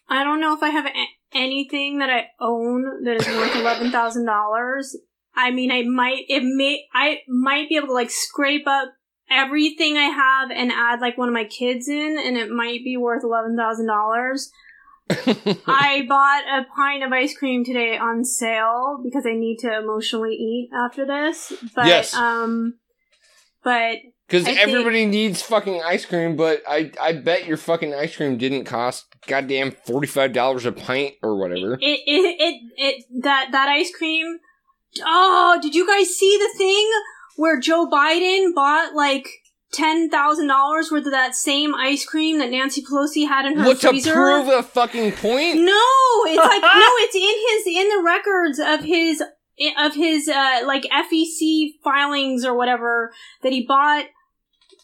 I 0.09 0.25
don't 0.25 0.41
know 0.41 0.55
if 0.55 0.63
I 0.63 0.71
have 0.71 0.87
a- 0.87 1.09
anything 1.39 1.99
that 1.99 2.11
I 2.11 2.27
own 2.41 3.05
that 3.05 3.17
is 3.17 3.27
worth 3.27 3.55
eleven 3.57 3.91
thousand 3.91 4.27
dollars. 4.27 4.97
I 5.35 5.51
mean, 5.51 5.71
I 5.73 5.83
might. 5.83 6.25
It 6.29 6.43
may. 6.45 6.85
I 6.93 7.19
might 7.29 7.69
be 7.69 7.77
able 7.77 7.89
to 7.89 7.93
like 7.95 8.11
scrape 8.11 8.67
up 8.67 8.91
everything 9.31 9.97
I 9.97 10.05
have 10.11 10.51
and 10.51 10.71
add 10.71 11.01
like 11.01 11.17
one 11.17 11.29
of 11.29 11.35
my 11.35 11.45
kids 11.45 11.89
in, 11.89 12.19
and 12.23 12.37
it 12.37 12.51
might 12.51 12.85
be 12.85 12.97
worth 12.97 13.25
eleven 13.25 13.57
thousand 13.57 13.87
dollars. 13.87 14.51
I 15.11 16.05
bought 16.09 16.45
a 16.47 16.65
pint 16.75 17.03
of 17.03 17.13
ice 17.13 17.37
cream 17.37 17.65
today 17.65 17.97
on 17.99 18.25
sale 18.25 19.01
because 19.03 19.27
I 19.27 19.33
need 19.35 19.59
to 19.61 19.79
emotionally 19.79 20.35
eat 20.35 20.71
after 20.75 21.05
this. 21.07 21.53
But 21.75 21.87
Yes. 21.87 22.15
um, 22.15 22.79
but 23.65 23.97
Because 24.29 24.45
I 24.45 24.55
think- 24.55 24.59
everybody 24.69 25.07
needs 25.07 25.43
fucking 25.43 25.83
ice 25.83 26.05
cream, 26.07 26.37
but 26.37 26.63
I 26.69 26.93
I 27.01 27.13
bet 27.15 27.47
your 27.47 27.57
fucking 27.57 27.95
ice 27.95 28.17
cream 28.17 28.39
didn't 28.39 28.65
cost 28.65 29.07
goddamn 29.27 29.73
forty 29.73 30.07
five 30.07 30.33
dollars 30.33 30.67
a 30.67 30.73
pint 30.73 31.15
or 31.23 31.37
whatever. 31.37 31.75
It, 31.75 31.81
it, 31.81 32.41
it, 32.41 32.73
it, 32.77 33.23
that, 33.23 33.49
that 33.53 33.69
ice 33.69 33.93
cream. 33.97 34.39
Oh, 35.05 35.59
did 35.63 35.75
you 35.75 35.87
guys 35.87 36.15
see 36.15 36.37
the 36.39 36.59
thing 36.59 36.91
where 37.37 37.59
Joe 37.59 37.89
Biden 37.91 38.55
bought 38.55 38.95
like 38.95 39.29
$10,000 39.75 40.93
worth 40.93 41.07
of 41.07 41.13
that 41.13 41.35
same 41.35 41.75
ice 41.75 42.05
cream 42.05 42.39
that 42.39 42.51
Nancy 42.51 42.83
Pelosi 42.83 43.27
had 43.27 43.47
in 43.47 43.57
her 43.57 43.65
What 43.65 43.81
to 43.81 43.89
prove 43.89 44.49
a 44.49 44.63
fucking 44.63 45.13
point? 45.13 45.61
No, 45.61 45.83
it's 46.27 46.37
like, 46.37 46.63
no, 46.63 46.91
it's 46.99 47.15
in 47.15 47.73
his, 47.73 47.83
in 47.83 47.89
the 47.89 48.03
records 48.05 48.59
of 48.59 48.85
his, 48.85 49.23
of 49.79 49.95
his, 49.95 50.29
uh, 50.29 50.61
like 50.67 50.83
FEC 50.85 51.81
filings 51.83 52.45
or 52.45 52.55
whatever 52.55 53.13
that 53.43 53.53
he 53.53 53.65
bought 53.67 54.05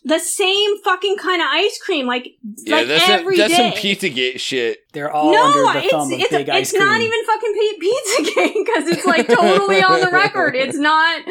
the 0.08 0.18
same 0.18 0.78
fucking 0.82 1.16
kind 1.18 1.40
of 1.42 1.48
ice 1.50 1.78
cream, 1.78 2.06
like, 2.06 2.36
Yeah, 2.56 2.76
like 2.76 2.86
that's 2.88 3.08
every 3.08 3.36
some, 3.36 3.48
that's 3.48 3.56
day. 3.56 3.70
some 3.70 3.80
Pizzagate 4.10 4.40
shit. 4.40 4.92
They're 4.92 5.10
all 5.12 5.32
no, 5.32 5.44
under 5.68 5.78
the 5.80 5.84
it's 5.84 5.92
thumb 5.92 6.12
of 6.12 6.18
it's, 6.20 6.30
big 6.30 6.48
ice 6.48 6.62
it's 6.62 6.72
cream. 6.72 6.84
not 6.86 7.00
even 7.00 7.24
fucking 7.26 7.54
Pi- 7.54 7.78
Pizzagate 7.84 8.64
because 8.64 8.88
it's 8.88 9.04
like 9.06 9.26
totally 9.28 9.82
on 9.82 10.00
the 10.00 10.10
record. 10.10 10.56
It's 10.56 10.76
not. 10.90 11.22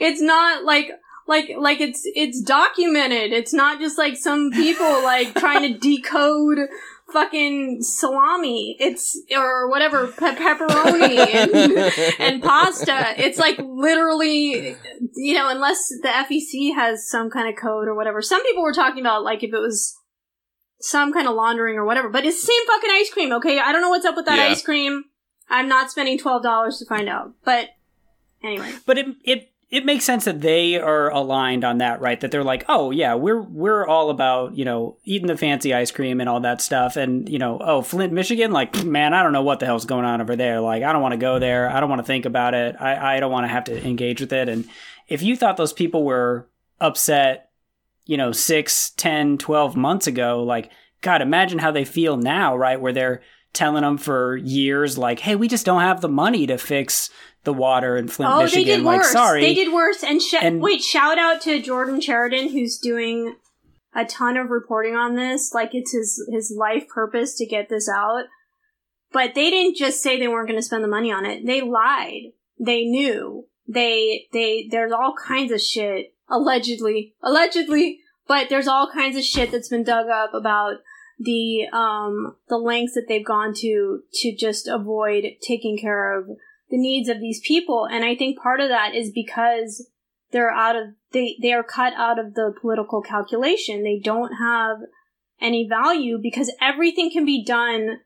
It's 0.00 0.20
not 0.20 0.64
like 0.64 0.90
like 1.26 1.50
like 1.56 1.80
it's 1.80 2.02
it's 2.14 2.40
documented. 2.42 3.32
It's 3.32 3.54
not 3.54 3.80
just 3.80 3.96
like 3.96 4.16
some 4.16 4.50
people 4.50 4.86
like 5.02 5.34
trying 5.34 5.62
to 5.72 5.78
decode 5.78 6.58
fucking 7.14 7.78
salami. 7.80 8.76
It's 8.78 9.18
or 9.34 9.70
whatever 9.70 10.08
pe- 10.08 10.36
pepperoni 10.36 11.16
and, 11.18 11.94
and 12.18 12.42
pasta. 12.42 13.14
It's 13.16 13.38
like 13.38 13.58
literally, 13.58 14.76
you 15.14 15.34
know, 15.34 15.48
unless 15.48 15.88
the 16.02 16.08
FEC 16.08 16.74
has 16.74 17.08
some 17.08 17.30
kind 17.30 17.48
of 17.48 17.56
code 17.60 17.88
or 17.88 17.94
whatever. 17.94 18.20
Some 18.20 18.42
people 18.42 18.62
were 18.62 18.74
talking 18.74 19.00
about 19.00 19.24
like 19.24 19.42
if 19.42 19.54
it 19.54 19.58
was 19.58 19.96
some 20.80 21.14
kind 21.14 21.26
of 21.26 21.34
laundering 21.34 21.76
or 21.76 21.86
whatever, 21.86 22.10
but 22.10 22.26
it's 22.26 22.40
the 22.42 22.48
same 22.52 22.66
fucking 22.66 22.90
ice 22.92 23.10
cream, 23.10 23.32
okay? 23.32 23.58
I 23.58 23.72
don't 23.72 23.80
know 23.80 23.88
what's 23.88 24.04
up 24.04 24.16
with 24.16 24.26
that 24.26 24.36
Yeah. 24.36 24.48
ice 24.52 24.62
cream. 24.62 25.04
I'm 25.48 25.68
not 25.68 25.90
spending 25.90 26.18
twelve 26.18 26.42
dollars 26.42 26.78
to 26.80 26.84
find 26.86 27.08
out. 27.08 27.32
But 27.44 27.70
anyway. 28.42 28.70
But 28.84 28.98
it 28.98 29.06
it 29.24 29.52
it 29.70 29.84
makes 29.84 30.04
sense 30.04 30.24
that 30.24 30.40
they 30.40 30.76
are 30.76 31.10
aligned 31.10 31.64
on 31.64 31.78
that, 31.78 32.00
right? 32.00 32.20
That 32.20 32.30
they're 32.30 32.44
like, 32.44 32.64
oh 32.68 32.90
yeah, 32.90 33.14
we're 33.14 33.40
we're 33.40 33.86
all 33.86 34.10
about 34.10 34.56
you 34.56 34.64
know 34.64 34.96
eating 35.04 35.26
the 35.26 35.36
fancy 35.36 35.74
ice 35.74 35.90
cream 35.90 36.20
and 36.20 36.28
all 36.28 36.40
that 36.40 36.60
stuff, 36.60 36.96
and 36.96 37.28
you 37.28 37.38
know, 37.38 37.58
oh 37.62 37.82
Flint, 37.82 38.12
Michigan, 38.12 38.52
like 38.52 38.84
man, 38.84 39.14
I 39.14 39.22
don't 39.22 39.32
know 39.32 39.42
what 39.42 39.60
the 39.60 39.66
hell's 39.66 39.86
going 39.86 40.04
on 40.04 40.20
over 40.20 40.36
there. 40.36 40.60
Like 40.60 40.82
I 40.82 40.92
don't 40.92 41.02
want 41.02 41.12
to 41.12 41.18
go 41.18 41.38
there. 41.38 41.68
I 41.68 41.80
don't 41.80 41.88
want 41.88 42.00
to 42.00 42.06
think 42.06 42.24
about 42.24 42.54
it. 42.54 42.76
I 42.78 43.16
I 43.16 43.20
don't 43.20 43.32
want 43.32 43.44
to 43.44 43.48
have 43.48 43.64
to 43.64 43.86
engage 43.86 44.20
with 44.20 44.32
it. 44.32 44.48
And 44.48 44.68
if 45.08 45.22
you 45.22 45.36
thought 45.36 45.56
those 45.56 45.72
people 45.72 46.04
were 46.04 46.48
upset, 46.80 47.50
you 48.06 48.16
know, 48.16 48.32
six, 48.32 48.90
ten, 48.90 49.38
twelve 49.38 49.76
months 49.76 50.06
ago, 50.06 50.42
like 50.42 50.70
God, 51.00 51.20
imagine 51.20 51.58
how 51.58 51.70
they 51.70 51.84
feel 51.84 52.16
now, 52.16 52.56
right? 52.56 52.80
Where 52.80 52.92
they're 52.92 53.22
telling 53.54 53.82
them 53.82 53.96
for 53.96 54.36
years, 54.36 54.98
like, 54.98 55.20
hey, 55.20 55.36
we 55.36 55.48
just 55.48 55.64
don't 55.64 55.80
have 55.80 56.00
the 56.02 56.08
money 56.08 56.46
to 56.46 56.58
fix 56.58 57.08
the 57.44 57.52
water 57.52 57.96
in 57.96 58.08
Flint, 58.08 58.32
Oh, 58.32 58.42
Michigan. 58.42 58.64
they 58.66 58.76
did 58.76 58.82
like, 58.84 58.98
worse. 59.00 59.12
sorry. 59.12 59.40
They 59.40 59.54
did 59.54 59.72
worse. 59.72 60.02
And, 60.02 60.20
sh- 60.20 60.34
And- 60.40 60.60
wait, 60.60 60.82
shout 60.82 61.18
out 61.18 61.40
to 61.42 61.60
Jordan 61.62 62.00
Chariton, 62.00 62.50
who's 62.52 62.78
doing 62.78 63.36
a 63.94 64.04
ton 64.04 64.36
of 64.36 64.50
reporting 64.50 64.94
on 64.96 65.14
this. 65.14 65.52
Like 65.54 65.70
it's 65.72 65.92
his 65.92 66.20
his 66.32 66.54
life 66.58 66.88
purpose 66.88 67.36
to 67.36 67.46
get 67.46 67.68
this 67.68 67.88
out. 67.88 68.24
But 69.12 69.34
they 69.34 69.50
didn't 69.50 69.76
just 69.76 70.02
say 70.02 70.18
they 70.18 70.26
weren't 70.26 70.48
going 70.48 70.58
to 70.58 70.64
spend 70.66 70.82
the 70.82 70.88
money 70.88 71.12
on 71.12 71.24
it. 71.24 71.46
They 71.46 71.60
lied. 71.60 72.32
They 72.58 72.84
knew. 72.84 73.46
They 73.68 74.26
they 74.32 74.66
there's 74.70 74.90
all 74.92 75.14
kinds 75.14 75.52
of 75.52 75.60
shit 75.60 76.12
allegedly, 76.28 77.14
allegedly. 77.22 78.00
But 78.26 78.48
there's 78.48 78.66
all 78.66 78.90
kinds 78.92 79.16
of 79.16 79.22
shit 79.22 79.52
that's 79.52 79.68
been 79.68 79.84
dug 79.84 80.08
up 80.08 80.34
about 80.34 80.78
the 81.18 81.66
um 81.72 82.36
the 82.48 82.58
lengths 82.58 82.94
that 82.94 83.06
they've 83.08 83.24
gone 83.24 83.54
to 83.54 84.00
to 84.12 84.36
just 84.36 84.66
avoid 84.68 85.24
taking 85.40 85.78
care 85.78 86.18
of 86.18 86.26
the 86.70 86.78
needs 86.78 87.08
of 87.08 87.20
these 87.20 87.40
people. 87.46 87.86
And 87.90 88.04
i 88.04 88.14
think 88.14 88.38
part 88.38 88.60
of 88.60 88.68
that 88.68 88.94
is 88.94 89.12
because 89.12 89.88
they're 90.32 90.50
out 90.50 90.76
of 90.76 90.88
they 91.12 91.36
they 91.40 91.52
are 91.52 91.62
cut 91.62 91.92
out 91.94 92.18
of 92.18 92.34
the 92.34 92.52
political 92.60 93.00
calculation. 93.00 93.84
They 93.84 94.00
don't 94.02 94.32
have 94.34 94.78
any 95.40 95.66
value 95.68 96.18
because 96.20 96.52
everything 96.60 97.10
can 97.10 97.24
be 97.24 97.44
done 97.44 98.00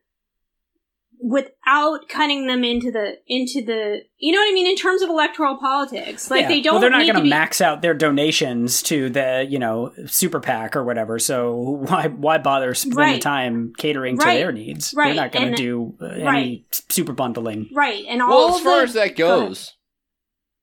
without 1.21 2.07
cutting 2.07 2.47
them 2.47 2.63
into 2.63 2.91
the 2.91 3.17
into 3.27 3.61
the 3.61 3.99
you 4.19 4.31
know 4.31 4.39
what 4.39 4.49
i 4.49 4.53
mean 4.53 4.65
in 4.67 4.75
terms 4.75 5.01
of 5.01 5.09
electoral 5.09 5.57
politics 5.57 6.31
like 6.31 6.43
Yeah. 6.43 6.47
they 6.47 6.61
don't 6.61 6.75
Well, 6.75 6.81
they're 6.81 6.89
not 6.89 6.99
going 6.99 7.07
to 7.07 7.19
to 7.19 7.21
be 7.23 7.29
max 7.29 7.59
out 7.59 7.81
their 7.81 7.93
donations 7.93 8.81
to 8.83 9.09
the 9.09 9.45
you 9.49 9.59
know 9.59 9.91
super 10.05 10.39
PAC 10.39 10.75
or 10.77 10.83
whatever. 10.85 11.19
So 11.19 11.55
why 11.87 12.07
why 12.07 12.37
bother 12.37 12.73
spending 12.73 12.97
Right. 12.97 13.21
time 13.21 13.73
catering 13.77 14.15
Right. 14.15 14.33
to 14.35 14.39
their 14.39 14.51
needs? 14.53 14.93
Right. 14.95 15.07
They're 15.07 15.15
not 15.23 15.31
going 15.33 15.51
to 15.51 15.55
do 15.57 15.95
uh, 16.01 16.05
any 16.05 16.23
right. 16.25 16.81
super 16.89 17.11
bundling. 17.13 17.69
right 17.73 18.05
and 18.07 18.21
all 18.21 18.29
Well, 18.29 18.55
as 18.55 18.61
far 18.61 18.77
the, 18.77 18.83
as 18.83 18.93
that 18.93 19.15
Go 19.17 19.47
goes, 19.47 19.73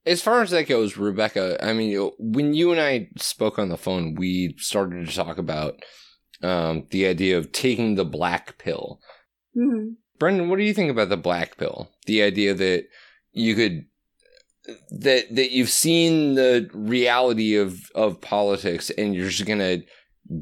as 0.07 0.23
far 0.23 0.41
as 0.41 0.51
that 0.53 0.69
goes, 0.69 0.97
Rebecca, 0.97 1.59
I 1.63 1.73
mean, 1.75 2.11
when 2.19 2.55
you 2.55 2.73
and 2.73 2.81
I 2.81 3.09
spoke 3.19 3.59
on 3.59 3.69
the 3.69 3.77
phone, 3.77 4.15
we 4.15 4.55
started 4.59 5.07
to 5.07 5.15
talk 5.15 5.37
about 5.37 5.75
um, 6.43 6.87
the 6.91 7.07
idea 7.07 7.37
of 7.37 7.53
taking 7.53 7.95
the 7.97 8.05
black 8.07 8.57
pill. 8.59 9.01
hmm 9.55 9.89
Brendan, 10.19 10.49
what 10.49 10.59
do 10.59 10.65
you 10.65 10.75
think 10.75 10.91
about 10.91 11.09
the 11.09 11.17
black 11.17 11.57
pill? 11.57 11.91
The 12.07 12.23
idea 12.23 12.55
that 12.55 12.87
you 13.33 13.55
could 13.55 13.85
that 14.91 15.35
that 15.35 15.51
you've 15.53 15.71
seen 15.71 16.35
the 16.35 16.69
reality 16.73 17.57
of 17.57 17.91
of 17.95 18.21
politics 18.21 18.91
and 18.91 19.15
you're 19.15 19.29
just 19.29 19.47
gonna 19.47 19.79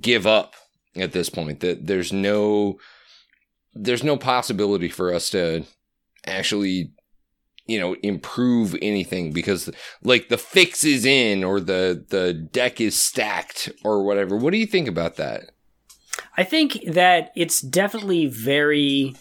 give 0.01 0.27
up 0.27 0.55
at 0.97 1.13
this 1.13 1.29
point. 1.29 1.61
That 1.61 1.87
there's 1.87 2.13
no 2.13 2.79
there's 3.75 4.05
no 4.05 4.17
possibility 4.17 4.89
for 4.89 5.13
us 5.13 5.31
to 5.31 5.65
actually 6.27 6.93
you 7.67 7.81
know 7.81 7.95
improve 8.03 8.77
anything 8.81 9.33
because 9.33 9.71
like 10.03 10.29
the 10.29 10.39
fix 10.39 10.85
is 10.85 11.05
in 11.05 11.43
or 11.43 11.61
the 11.61 12.05
the 12.09 12.33
deck 12.33 12.81
is 12.81 13.01
stacked 13.01 13.71
or 13.85 14.05
whatever 14.05 14.37
what 14.37 14.53
do 14.53 14.59
you 14.59 14.67
think 14.67 14.87
about 14.87 15.17
that 15.17 15.51
I 16.37 16.45
think 16.45 16.79
that 16.87 17.33
it's 17.35 17.61
definitely 17.61 18.27
very 18.27 19.15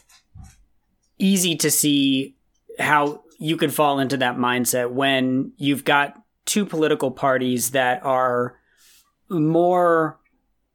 easy 1.23 1.55
to 1.55 1.71
see 1.71 2.35
how 2.77 3.23
you 3.39 3.57
could 3.57 3.73
fall 3.73 3.99
into 3.99 4.17
that 4.17 4.37
mindset 4.37 4.91
when 4.91 5.53
you've 5.57 5.85
got 5.85 6.21
two 6.45 6.65
political 6.65 7.11
parties 7.11 7.71
that 7.71 8.03
are 8.03 8.57
more 9.29 10.19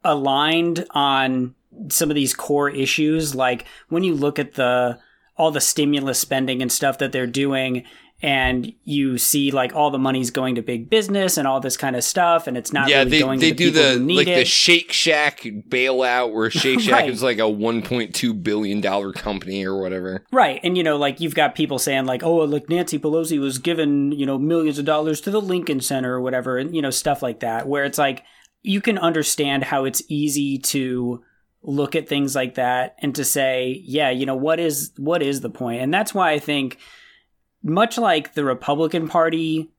aligned 0.02 0.86
on 0.90 1.54
some 1.88 2.10
of 2.10 2.14
these 2.14 2.34
core 2.34 2.70
issues. 2.70 3.34
Like 3.34 3.66
when 3.88 4.04
you 4.04 4.14
look 4.14 4.38
at 4.38 4.54
the 4.54 4.98
all 5.36 5.50
the 5.50 5.60
stimulus 5.60 6.18
spending 6.18 6.62
and 6.62 6.72
stuff 6.72 6.98
that 6.98 7.12
they're 7.12 7.26
doing 7.26 7.84
and 8.20 8.72
you 8.84 9.16
see 9.16 9.52
like 9.52 9.72
all 9.76 9.90
the 9.92 9.98
money's 9.98 10.30
going 10.32 10.56
to 10.56 10.62
big 10.62 10.90
business 10.90 11.36
and 11.36 11.46
all 11.46 11.60
this 11.60 11.76
kind 11.76 11.94
of 11.94 12.02
stuff 12.02 12.48
and 12.48 12.56
it's 12.56 12.72
not 12.72 12.88
yeah 12.88 12.98
really 12.98 13.10
they, 13.10 13.20
going 13.20 13.38
they 13.38 13.50
to 13.50 13.54
do 13.54 13.70
the, 13.70 13.80
people 13.92 14.06
the 14.06 14.16
like 14.16 14.26
it. 14.26 14.34
the 14.36 14.44
shake 14.44 14.90
shack 14.90 15.40
bailout 15.68 16.32
where 16.32 16.50
shake 16.62 16.80
shack 16.80 17.02
Right. 17.02 17.10
is 17.10 17.22
like 17.22 17.38
a 17.38 17.42
1.2 17.42 18.42
billion 18.42 18.80
dollar 18.80 19.12
company 19.12 19.64
or 19.64 19.80
whatever 19.80 20.24
Right. 20.32 20.58
And, 20.64 20.76
you 20.76 20.82
know, 20.82 20.96
like 20.96 21.20
you've 21.20 21.34
got 21.34 21.54
people 21.54 21.78
saying, 21.78 22.06
like, 22.06 22.22
oh, 22.22 22.36
like 22.38 22.68
Nancy 22.68 22.98
Pelosi 22.98 23.38
was 23.38 23.58
given, 23.58 24.12
you 24.12 24.26
know, 24.26 24.36
millions 24.38 24.78
of 24.78 24.84
dollars 24.84 25.20
to 25.22 25.30
the 25.30 25.40
Lincoln 25.40 25.80
Center 25.80 26.12
or 26.14 26.20
whatever, 26.20 26.58
and, 26.58 26.74
you 26.74 26.82
know, 26.82 26.90
stuff 26.90 27.22
like 27.22 27.40
that, 27.40 27.68
where 27.68 27.84
it's 27.84 27.98
like 27.98 28.24
you 28.62 28.80
can 28.80 28.98
understand 28.98 29.64
how 29.64 29.84
it's 29.84 30.02
easy 30.08 30.58
to 30.58 31.22
look 31.62 31.94
at 31.96 32.08
things 32.08 32.34
like 32.34 32.54
that 32.56 32.96
and 33.00 33.14
to 33.14 33.24
say, 33.24 33.80
yeah, 33.84 34.10
you 34.10 34.26
know, 34.26 34.36
what 34.36 34.58
is 34.60 34.92
what 34.96 35.22
is 35.22 35.40
the 35.40 35.50
point? 35.50 35.82
And 35.82 35.92
that's 35.94 36.12
why 36.14 36.32
I 36.32 36.38
think 36.38 36.78
much 37.62 37.98
like 37.98 38.34
the 38.34 38.44
Republican 38.44 39.08
Party 39.08 39.70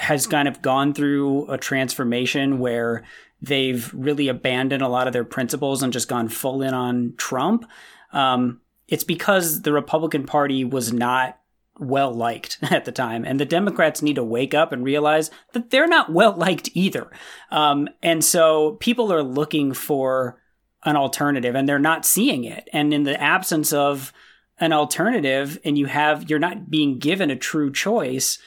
has 0.00 0.26
kind 0.26 0.48
of 0.48 0.62
gone 0.62 0.94
through 0.94 1.50
a 1.50 1.58
transformation 1.58 2.58
where 2.58 3.04
they've 3.42 3.92
really 3.94 4.28
abandoned 4.28 4.82
a 4.82 4.88
lot 4.88 5.06
of 5.06 5.12
their 5.12 5.24
principles 5.24 5.82
and 5.82 5.92
just 5.92 6.08
gone 6.08 6.28
full 6.28 6.62
in 6.62 6.74
on 6.74 7.14
Trump. 7.16 7.68
Um, 8.12 8.60
it's 8.88 9.04
because 9.04 9.62
the 9.62 9.72
Republican 9.72 10.24
Party 10.24 10.64
was 10.64 10.92
not 10.92 11.38
well 11.78 12.12
liked 12.12 12.58
at 12.62 12.84
the 12.84 12.92
time, 12.92 13.24
and 13.24 13.38
the 13.38 13.44
Democrats 13.44 14.02
need 14.02 14.16
to 14.16 14.24
wake 14.24 14.54
up 14.54 14.72
and 14.72 14.84
realize 14.84 15.30
that 15.52 15.70
they're 15.70 15.86
not 15.86 16.12
well 16.12 16.32
liked 16.32 16.70
either. 16.74 17.10
Um, 17.50 17.88
and 18.02 18.24
so 18.24 18.72
people 18.80 19.12
are 19.12 19.22
looking 19.22 19.72
for 19.72 20.40
an 20.84 20.96
alternative, 20.96 21.54
and 21.54 21.68
they're 21.68 21.78
not 21.78 22.06
seeing 22.06 22.44
it. 22.44 22.68
And 22.72 22.94
in 22.94 23.02
the 23.02 23.20
absence 23.20 23.72
of 23.72 24.12
an 24.58 24.72
alternative, 24.72 25.58
and 25.64 25.76
you 25.76 25.86
have 25.86 26.30
you're 26.30 26.38
not 26.38 26.70
being 26.70 26.98
given 26.98 27.30
a 27.30 27.36
true 27.36 27.72
choice, 27.72 28.38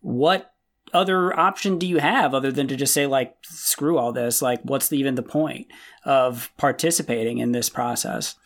what 0.00 0.52
other 0.92 1.38
option 1.38 1.78
do 1.78 1.86
you 1.86 1.98
have 1.98 2.34
other 2.34 2.52
than 2.52 2.68
to 2.68 2.76
just 2.76 2.94
say 2.94 3.06
like 3.06 3.36
screw 3.42 3.98
all 3.98 4.12
this? 4.12 4.40
Like 4.40 4.60
what's 4.62 4.88
the, 4.88 4.98
even 4.98 5.14
the 5.14 5.22
point 5.22 5.66
of 6.04 6.50
participating 6.56 7.38
in 7.38 7.52
this 7.52 7.68
process? 7.68 8.36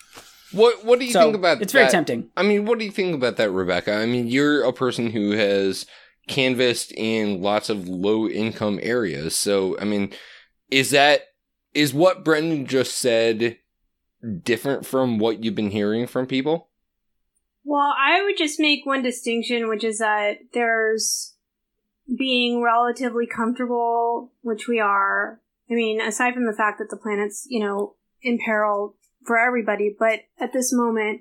What 0.53 0.85
what 0.85 0.99
do 0.99 1.05
you 1.05 1.13
so 1.13 1.23
think 1.23 1.37
about 1.37 1.63
it's 1.63 1.73
very 1.73 1.85
that? 1.85 1.93
tempting. 1.93 2.31
I 2.37 2.43
mean 2.43 2.65
what 2.65 2.79
do 2.79 2.85
you 2.85 2.91
think 2.91 3.15
about 3.15 3.37
that 3.37 3.51
rebecca? 3.51 3.95
I 3.95 4.07
mean 4.07 4.27
you're 4.27 4.65
a 4.65 4.73
person 4.73 5.11
who 5.11 5.33
has 5.33 5.87
canvassed 6.27 6.93
in 6.93 7.41
lots 7.41 7.69
of 7.69 7.89
low 7.89 8.29
income 8.29 8.79
areas. 8.83 9.37
So 9.37 9.79
i 9.79 9.85
mean 9.85 10.11
is 10.71 10.91
that 10.91 11.23
is 11.75 11.95
what 11.95 12.25
brendan 12.25 12.67
just 12.67 12.97
said 12.97 13.59
different 14.43 14.85
from 14.85 15.19
what 15.19 15.45
you've 15.45 15.55
been 15.55 15.71
hearing 15.71 16.07
from 16.07 16.27
people 16.27 16.70
Well, 17.65 17.95
I 17.97 18.23
would 18.23 18.37
just 18.37 18.59
make 18.59 18.87
one 18.87 19.03
distinction, 19.03 19.69
which 19.69 19.85
is 19.85 19.99
that 19.99 20.39
there's 20.53 21.35
being 22.19 22.63
relatively 22.63 23.27
comfortable, 23.27 24.33
which 24.41 24.67
we 24.67 24.81
are. 24.81 25.41
I 25.71 25.75
mean, 25.75 26.01
aside 26.01 26.35
from 26.35 26.47
the 26.47 26.57
fact 26.57 26.79
that 26.79 26.91
the 26.91 26.97
planet's, 26.97 27.47
you 27.49 27.61
know, 27.61 27.95
in 28.23 28.39
peril 28.45 28.97
for 29.25 29.39
everybody, 29.39 29.95
but 29.97 30.21
at 30.39 30.53
this 30.53 30.73
moment, 30.73 31.21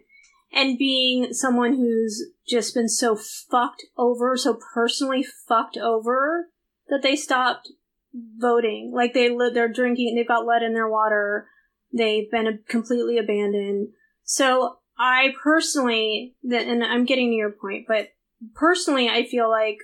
and 0.52 0.80
being 0.80 1.34
someone 1.34 1.76
who's 1.76 2.32
just 2.48 2.74
been 2.74 2.90
so 2.90 3.16
fucked 3.16 3.86
over, 3.98 4.36
so 4.36 4.58
personally 4.74 5.24
fucked 5.48 5.78
over, 5.78 6.50
that 6.88 7.02
they 7.04 7.16
stopped 7.16 7.70
voting. 8.14 8.92
Like 8.94 9.14
they 9.14 9.30
they're 9.54 9.72
drinking, 9.72 10.16
they've 10.16 10.28
got 10.28 10.46
lead 10.46 10.64
in 10.64 10.74
their 10.74 10.90
water. 10.90 11.48
They've 11.96 12.30
been 12.30 12.60
completely 12.68 13.18
abandoned. 13.18 13.90
So 14.24 14.79
I 15.00 15.34
personally, 15.42 16.36
and 16.44 16.84
I'm 16.84 17.06
getting 17.06 17.32
to 17.32 17.36
your 17.36 17.52
point, 17.52 17.86
but 17.88 18.10
personally, 18.54 19.08
I 19.08 19.24
feel 19.24 19.50
like 19.50 19.78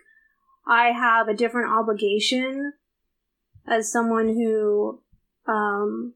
I 0.67 0.87
have 0.87 1.29
a 1.29 1.33
different 1.33 1.71
obligation 1.71 2.73
as 3.65 3.91
someone 3.91 4.27
who 4.27 5.01
um, 5.47 6.13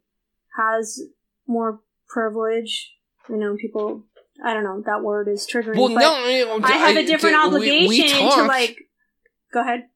has 0.57 1.01
more 1.47 1.79
privilege. 2.09 2.91
You 3.29 3.37
know, 3.37 3.55
people. 3.55 4.05
I 4.43 4.53
don't 4.53 4.63
know. 4.63 4.81
That 4.85 5.03
word 5.03 5.27
is 5.27 5.45
triggering. 5.45 5.75
well 5.75 5.89
but 5.89 5.99
no 5.99 6.59
I, 6.63 6.71
I 6.71 6.71
have 6.71 6.95
a 6.95 7.05
different 7.05 7.35
we- 7.35 7.47
obligation 7.47 7.89
we 7.89 8.31
to 8.31 8.43
like. 8.43 8.77
Go 9.53 9.61
ahead. 9.61 9.87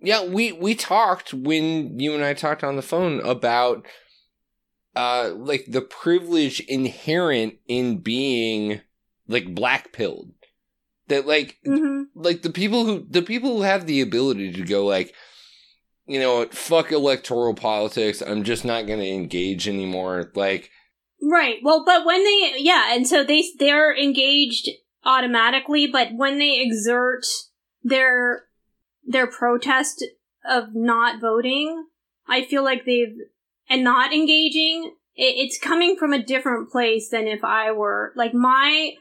Yeah, 0.00 0.24
we 0.24 0.52
we 0.52 0.74
talked 0.74 1.34
when 1.34 1.98
you 1.98 2.14
and 2.14 2.24
I 2.24 2.34
talked 2.34 2.62
on 2.62 2.76
the 2.76 2.82
phone 2.82 3.20
about 3.20 3.86
uh 4.98 5.32
like 5.36 5.64
the 5.68 5.80
privilege 5.80 6.58
inherent 6.60 7.54
in 7.68 7.98
being 7.98 8.80
like 9.28 9.54
black 9.54 9.92
pilled. 9.92 10.32
That 11.06 11.26
like 11.26 11.58
hmm 11.64 12.02
like 12.14 12.42
the 12.42 12.50
people 12.50 12.84
who 12.84 13.06
the 13.08 13.22
people 13.22 13.56
who 13.56 13.62
have 13.62 13.86
the 13.86 14.00
ability 14.00 14.52
to 14.52 14.64
go 14.64 14.84
like 14.84 15.14
you 16.06 16.18
know 16.18 16.38
what, 16.38 16.54
fuck 16.54 16.90
electoral 16.90 17.54
politics, 17.54 18.22
I'm 18.22 18.42
just 18.42 18.64
not 18.64 18.86
going 18.86 18.98
to 18.98 19.08
engage 19.08 19.68
anymore. 19.68 20.32
Like 20.34 20.70
Right. 21.20 21.56
Well, 21.62 21.84
but 21.84 22.04
when 22.06 22.24
they, 22.24 22.54
yeah, 22.58 22.94
and 22.94 23.06
so 23.06 23.24
they 23.24 23.44
they're 23.58 23.96
engaged 23.96 24.68
automatically, 25.04 25.86
but 25.86 26.08
when 26.14 26.38
they 26.38 26.60
exert 26.60 27.26
their 27.82 28.44
their 29.04 29.26
protest 29.26 30.04
of 30.48 30.74
not 30.74 31.20
voting, 31.20 31.86
I 32.28 32.44
feel 32.44 32.64
like 32.64 32.84
they've 32.84 33.16
and 33.68 33.84
not 33.84 34.12
engaging. 34.12 34.94
It, 35.14 35.34
it's 35.36 35.58
coming 35.58 35.96
from 35.96 36.12
a 36.12 36.22
different 36.22 36.70
place 36.70 37.08
than 37.10 37.26
if 37.26 37.44
I 37.44 37.72
were 37.72 38.12
like 38.16 38.34
my, 38.34 38.92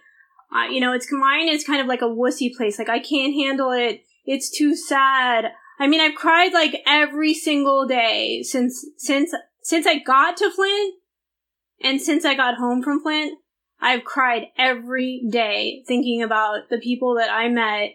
uh, 0.56 0.70
you 0.70 0.80
know, 0.80 0.94
it's 0.94 1.12
mine 1.12 1.48
is 1.48 1.64
kind 1.64 1.82
of 1.82 1.88
like 1.88 2.02
a 2.02 2.06
wussy 2.06 2.56
place. 2.56 2.80
Like 2.80 2.90
I 2.90 3.00
can't 3.00 3.34
handle 3.34 3.72
it. 3.72 4.04
It's 4.26 4.50
too 4.50 4.76
sad. 4.76 5.52
I 5.80 5.88
mean, 5.88 6.02
I've 6.02 6.16
cried 6.16 6.54
like 6.54 6.82
every 6.86 7.34
single 7.34 7.88
day 7.88 8.44
since 8.44 8.86
since 8.98 9.34
since 9.62 9.86
I 9.86 10.00
got 10.00 10.38
to 10.38 10.52
Flint 10.52 10.96
and 11.84 12.02
since 12.02 12.26
I 12.26 12.36
got 12.36 12.56
home 12.56 12.82
from 12.82 13.02
Flint, 13.02 13.38
I've 13.80 14.04
cried 14.04 14.48
every 14.58 15.24
day 15.30 15.84
thinking 15.88 16.24
about 16.24 16.70
the 16.70 16.80
people 16.80 17.16
that 17.16 17.30
I 17.30 17.48
met 17.50 17.92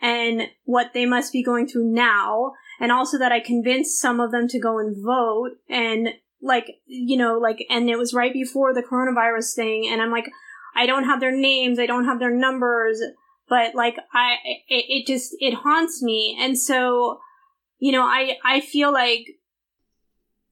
and 0.00 0.48
what 0.64 0.92
they 0.92 1.06
must 1.06 1.32
be 1.32 1.42
going 1.42 1.66
through 1.66 1.90
now. 1.90 2.52
And 2.84 2.92
also 2.92 3.16
that 3.16 3.32
I 3.32 3.40
convinced 3.40 3.98
some 3.98 4.20
of 4.20 4.30
them 4.30 4.46
to 4.48 4.60
go 4.60 4.78
and 4.78 4.94
vote. 4.94 5.52
And 5.70 6.10
like, 6.42 6.66
you 6.84 7.16
know, 7.16 7.38
like, 7.38 7.64
and 7.70 7.88
it 7.88 7.96
was 7.96 8.12
right 8.12 8.30
before 8.30 8.74
the 8.74 8.82
coronavirus 8.82 9.54
thing. 9.56 9.88
And 9.90 10.02
I'm 10.02 10.10
like, 10.10 10.30
I 10.76 10.84
don't 10.84 11.04
have 11.04 11.18
their 11.18 11.34
names. 11.34 11.78
I 11.78 11.86
don't 11.86 12.04
have 12.04 12.18
their 12.18 12.30
numbers. 12.30 13.00
But 13.48 13.74
like, 13.74 13.96
I, 14.12 14.34
it, 14.68 14.84
it 14.90 15.06
just, 15.06 15.34
it 15.40 15.54
haunts 15.54 16.02
me. 16.02 16.36
And 16.38 16.58
so, 16.58 17.20
you 17.78 17.90
know, 17.90 18.02
I, 18.02 18.36
I 18.44 18.60
feel 18.60 18.92
like, 18.92 19.28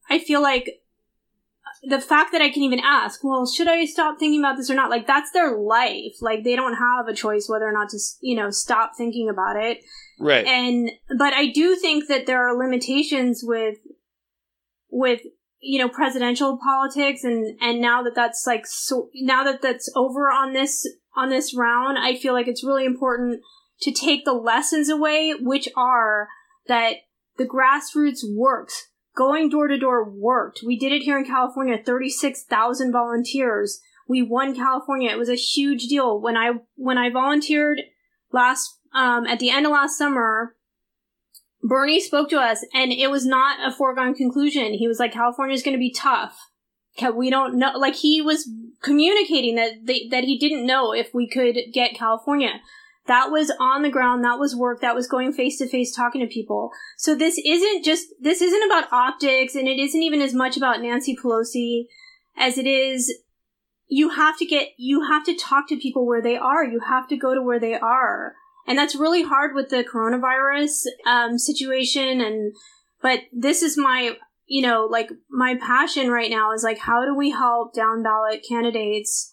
I 0.09 0.17
feel 0.17 0.41
like 0.41 0.81
the 1.85 1.99
fact 1.99 2.31
that 2.31 2.41
I 2.41 2.49
can 2.49 2.63
even 2.63 2.79
ask, 2.79 3.23
well, 3.23 3.45
should 3.45 3.67
I 3.67 3.85
stop 3.85 4.17
thinking 4.17 4.39
about 4.39 4.55
this 4.55 4.69
or 4.69 4.75
not? 4.75 4.89
Like, 4.89 5.05
that's 5.05 5.31
their 5.31 5.57
life. 5.57 6.13
Like, 6.21 6.43
they 6.43 6.55
don't 6.55 6.75
have 6.75 7.07
a 7.07 7.13
choice 7.13 7.49
whether 7.49 7.67
or 7.67 7.73
not 7.73 7.89
to, 7.89 7.99
you 8.21 8.35
know, 8.35 8.49
stop 8.51 8.91
thinking 8.97 9.29
about 9.29 9.57
it. 9.57 9.79
right. 10.19 10.45
And, 10.45 10.91
but 11.17 11.33
I 11.33 11.47
do 11.47 11.75
think 11.75 12.07
that 12.07 12.25
there 12.25 12.47
are 12.47 12.57
limitations 12.57 13.41
with, 13.43 13.79
with, 14.89 15.21
you 15.59 15.77
know, 15.77 15.89
presidential 15.89 16.57
politics. 16.63 17.25
And, 17.25 17.59
and 17.61 17.81
now 17.81 18.01
that 18.03 18.15
that's 18.15 18.45
like, 18.47 18.65
so, 18.65 19.09
now 19.15 19.43
that 19.43 19.61
that's 19.61 19.91
over 19.93 20.31
on 20.31 20.53
this, 20.53 20.87
on 21.17 21.29
this 21.29 21.53
round, 21.53 21.97
I 21.99 22.15
feel 22.15 22.33
like 22.33 22.47
it's 22.47 22.63
really 22.63 22.85
important 22.85 23.41
to 23.81 23.91
take 23.91 24.23
the 24.23 24.33
lessons 24.33 24.87
away, 24.87 25.33
which 25.37 25.67
are 25.75 26.29
that 26.67 26.95
the 27.37 27.45
grassroots 27.45 28.21
works. 28.23 28.87
Going 29.15 29.49
door 29.49 29.67
to 29.67 29.77
door 29.77 30.09
worked. 30.09 30.61
We 30.65 30.77
did 30.77 30.91
it 30.91 31.03
here 31.03 31.17
in 31.17 31.25
California, 31.25 31.77
36,000 31.83 32.91
volunteers. 32.91 33.79
We 34.07 34.21
won 34.21 34.55
California. 34.55 35.11
It 35.11 35.19
was 35.19 35.29
a 35.29 35.35
huge 35.35 35.87
deal. 35.87 36.19
When 36.19 36.35
I, 36.35 36.53
when 36.75 36.97
I 36.97 37.09
volunteered 37.09 37.81
last, 38.31 38.79
um, 38.93 39.25
at 39.27 39.39
the 39.39 39.49
end 39.49 39.65
of 39.65 39.71
last 39.71 39.97
summer, 39.97 40.55
Bernie 41.61 42.01
spoke 42.01 42.29
to 42.29 42.39
us 42.39 42.65
and 42.73 42.91
it 42.91 43.09
was 43.09 43.25
not 43.25 43.65
a 43.65 43.75
foregone 43.75 44.15
conclusion. 44.15 44.73
He 44.73 44.87
was 44.87 44.99
like, 44.99 45.13
California 45.13 45.53
is 45.53 45.63
going 45.63 45.75
to 45.75 45.79
be 45.79 45.93
tough. 45.93 46.37
We 47.15 47.29
don't 47.29 47.57
know, 47.57 47.71
like 47.77 47.95
he 47.95 48.21
was 48.21 48.49
communicating 48.83 49.55
that 49.55 49.85
they, 49.85 50.07
that 50.11 50.25
he 50.25 50.37
didn't 50.37 50.65
know 50.65 50.93
if 50.93 51.09
we 51.13 51.27
could 51.27 51.57
get 51.73 51.95
California. 51.95 52.61
That 53.05 53.31
was 53.31 53.51
on 53.59 53.81
the 53.81 53.89
ground. 53.89 54.23
That 54.23 54.39
was 54.39 54.55
work. 54.55 54.81
That 54.81 54.95
was 54.95 55.07
going 55.07 55.33
face 55.33 55.57
to 55.57 55.67
face 55.67 55.93
talking 55.93 56.21
to 56.21 56.33
people. 56.33 56.71
So 56.97 57.15
this 57.15 57.37
isn't 57.37 57.83
just, 57.83 58.07
this 58.21 58.41
isn't 58.41 58.63
about 58.63 58.91
optics 58.93 59.55
and 59.55 59.67
it 59.67 59.77
isn't 59.77 60.01
even 60.01 60.21
as 60.21 60.33
much 60.33 60.55
about 60.55 60.81
Nancy 60.81 61.15
Pelosi 61.15 61.85
as 62.37 62.57
it 62.57 62.65
is 62.65 63.13
you 63.87 64.09
have 64.09 64.37
to 64.37 64.45
get, 64.45 64.69
you 64.77 65.03
have 65.03 65.23
to 65.25 65.35
talk 65.35 65.67
to 65.67 65.77
people 65.77 66.07
where 66.07 66.21
they 66.21 66.37
are. 66.37 66.63
You 66.63 66.79
have 66.87 67.07
to 67.09 67.17
go 67.17 67.35
to 67.35 67.41
where 67.41 67.59
they 67.59 67.75
are. 67.75 68.33
And 68.65 68.77
that's 68.77 68.95
really 68.95 69.23
hard 69.23 69.53
with 69.53 69.69
the 69.69 69.83
coronavirus, 69.83 70.85
um, 71.05 71.37
situation. 71.37 72.21
And, 72.21 72.55
but 73.01 73.19
this 73.33 73.61
is 73.61 73.77
my, 73.77 74.15
you 74.45 74.61
know, 74.61 74.87
like 74.89 75.09
my 75.29 75.55
passion 75.55 76.09
right 76.09 76.31
now 76.31 76.53
is 76.53 76.63
like, 76.63 76.79
how 76.79 77.05
do 77.05 77.15
we 77.15 77.31
help 77.31 77.73
down 77.73 78.01
ballot 78.01 78.45
candidates 78.47 79.31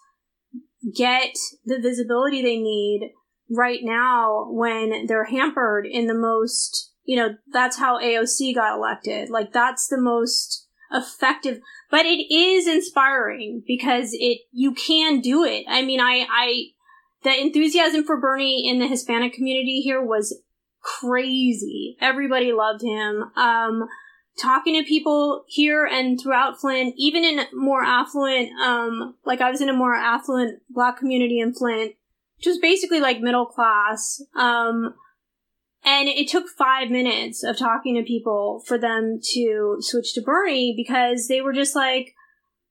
get 0.95 1.35
the 1.65 1.79
visibility 1.79 2.43
they 2.43 2.59
need 2.59 3.13
right 3.51 3.81
now 3.83 4.47
when 4.51 5.07
they're 5.07 5.25
hampered 5.25 5.87
in 5.87 6.07
the 6.07 6.15
most, 6.15 6.93
you 7.05 7.17
know, 7.17 7.37
that's 7.53 7.79
how 7.79 8.01
AOC 8.01 8.55
got 8.55 8.77
elected. 8.77 9.31
Like 9.31 9.53
that's 9.53 9.89
the 9.89 10.01
most 10.01 10.67
effective, 10.93 11.61
but 11.91 12.07
it 12.07 12.33
is 12.33 12.67
inspiring 12.67 13.63
because 13.67 14.11
it, 14.13 14.41
you 14.53 14.73
can 14.73 15.21
do 15.21 15.45
it. 15.45 15.65
I 15.69 15.83
mean, 15.83 16.01
I, 16.01 16.27
I, 16.31 16.65
the 17.23 17.39
enthusiasm 17.39 18.05
for 18.05 18.21
Bernie 18.21 18.69
in 18.69 18.79
the 18.79 18.87
Hispanic 18.87 19.35
community 19.35 19.81
here 19.81 20.03
was 20.03 20.41
crazy. 20.81 21.97
Everybody 22.01 22.53
loved 22.53 22.83
him. 22.83 23.31
Um, 23.37 23.89
talking 24.39 24.81
to 24.81 24.89
people 24.89 25.45
here 25.47 25.85
and 25.85 26.19
throughout 26.21 26.61
Flint, 26.61 26.95
even 26.97 27.25
in 27.25 27.41
more 27.53 27.83
affluent, 27.83 28.51
um, 28.61 29.15
like 29.25 29.41
I 29.41 29.51
was 29.51 29.61
in 29.61 29.69
a 29.69 29.75
more 29.75 29.95
affluent 29.95 30.63
black 30.71 30.97
community 30.97 31.41
in 31.41 31.53
Flint, 31.53 31.95
just 32.43 32.61
basically 32.61 33.01
like 33.01 33.21
middle 33.21 33.47
class. 33.47 34.23
Um, 34.35 34.95
and 35.85 36.09
it 36.09 36.29
took 36.29 36.49
five 36.49 36.91
minutes 36.91 37.43
of 37.43 37.59
talking 37.59 37.95
to 37.95 38.03
people 38.03 38.63
for 38.67 38.77
them 38.77 39.19
to 39.33 39.77
switch 39.81 40.13
to 40.15 40.23
Bernie 40.23 40.75
because 40.77 41.27
they 41.29 41.41
were 41.41 41.55
just 41.55 41.75
like, 41.75 42.15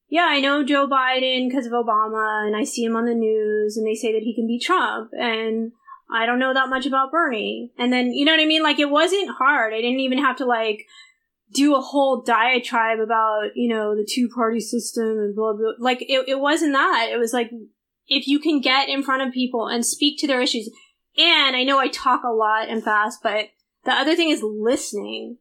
yeah, 0.09 0.27
I 0.29 0.39
know 0.39 0.63
Joe 0.63 0.87
Biden 0.87 1.47
because 1.47 1.65
of 1.65 1.71
Obama 1.71 2.45
and 2.45 2.55
I 2.55 2.63
see 2.63 2.83
him 2.83 2.95
on 2.95 3.05
the 3.05 3.15
news 3.15 3.77
and 3.77 3.85
they 3.85 3.95
say 3.95 4.11
that 4.13 4.23
he 4.23 4.35
can 4.35 4.47
beat 4.47 4.63
Trump 4.63 5.11
and 5.13 5.71
I 6.11 6.25
don't 6.25 6.39
know 6.39 6.53
that 6.53 6.69
much 6.69 6.85
about 6.85 7.11
Bernie. 7.11 7.71
And 7.77 7.93
then, 7.93 8.13
you 8.13 8.25
know 8.25 8.31
what 8.31 8.41
I 8.41 8.45
mean? 8.45 8.63
Like 8.63 8.79
it 8.79 8.89
wasn't 8.89 9.29
hard. 9.37 9.73
I 9.73 9.81
didn't 9.81 9.99
even 9.99 10.17
have 10.19 10.37
to 10.37 10.45
like 10.45 10.85
do 11.53 11.75
a 11.75 11.81
whole 11.81 12.21
diatribe 12.21 12.99
about, 12.99 13.49
you 13.55 13.69
know, 13.69 13.95
the 13.95 14.07
two 14.07 14.29
party 14.29 14.59
system 14.59 15.19
and 15.19 15.35
blah, 15.35 15.53
blah. 15.53 15.73
Like 15.79 16.01
it, 16.01 16.27
it 16.27 16.39
wasn't 16.39 16.73
that. 16.73 17.09
It 17.11 17.17
was 17.17 17.33
like, 17.33 17.51
if 18.09 18.27
you 18.27 18.39
can 18.39 18.59
get 18.59 18.89
in 18.89 19.03
front 19.03 19.21
of 19.21 19.33
people 19.33 19.67
and 19.67 19.85
speak 19.85 20.19
to 20.19 20.27
their 20.27 20.41
issues, 20.41 20.69
and 21.17 21.55
I 21.55 21.63
know 21.63 21.79
I 21.79 21.87
talk 21.87 22.23
a 22.23 22.33
lot 22.33 22.67
and 22.67 22.83
fast, 22.83 23.19
but 23.23 23.49
the 23.85 23.91
other 23.91 24.15
thing 24.15 24.29
is 24.29 24.43
listening. 24.43 25.37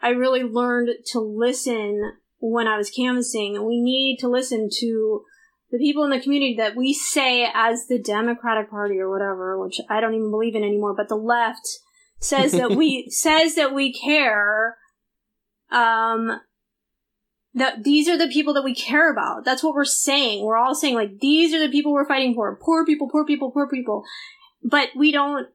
I 0.00 0.10
really 0.10 0.42
learned 0.42 0.90
to 1.12 1.20
listen 1.20 2.12
when 2.38 2.68
I 2.68 2.76
was 2.76 2.90
canvassing. 2.90 3.64
We 3.64 3.80
need 3.80 4.18
to 4.20 4.28
listen 4.28 4.68
to 4.80 5.24
the 5.70 5.78
people 5.78 6.04
in 6.04 6.10
the 6.10 6.20
community 6.20 6.54
that 6.56 6.76
we 6.76 6.92
say 6.92 7.48
as 7.52 7.86
the 7.86 7.98
Democratic 7.98 8.70
Party 8.70 8.98
or 8.98 9.10
whatever, 9.10 9.60
which 9.60 9.80
I 9.88 10.00
don't 10.00 10.14
even 10.14 10.30
believe 10.30 10.54
in 10.54 10.62
anymore, 10.62 10.94
but 10.94 11.08
the 11.08 11.16
left 11.16 11.66
says 12.20 12.52
that 12.52 12.72
we 12.72 13.06
says 13.10 13.54
that 13.56 13.74
we 13.74 13.92
care 13.92 14.76
um 15.70 16.40
that 17.56 17.84
these 17.84 18.06
are 18.06 18.18
the 18.18 18.28
people 18.28 18.52
that 18.54 18.64
we 18.64 18.74
care 18.74 19.10
about. 19.10 19.44
That's 19.44 19.62
what 19.62 19.74
we're 19.74 19.86
saying. 19.86 20.44
We're 20.44 20.58
all 20.58 20.74
saying 20.74 20.94
like 20.94 21.20
these 21.20 21.54
are 21.54 21.58
the 21.58 21.70
people 21.72 21.92
we're 21.92 22.06
fighting 22.06 22.34
for. 22.34 22.54
Poor 22.56 22.84
people, 22.84 23.08
poor 23.08 23.24
people, 23.24 23.50
poor 23.50 23.66
people. 23.66 24.04
But 24.62 24.90
we 24.94 25.10
don't 25.10 25.48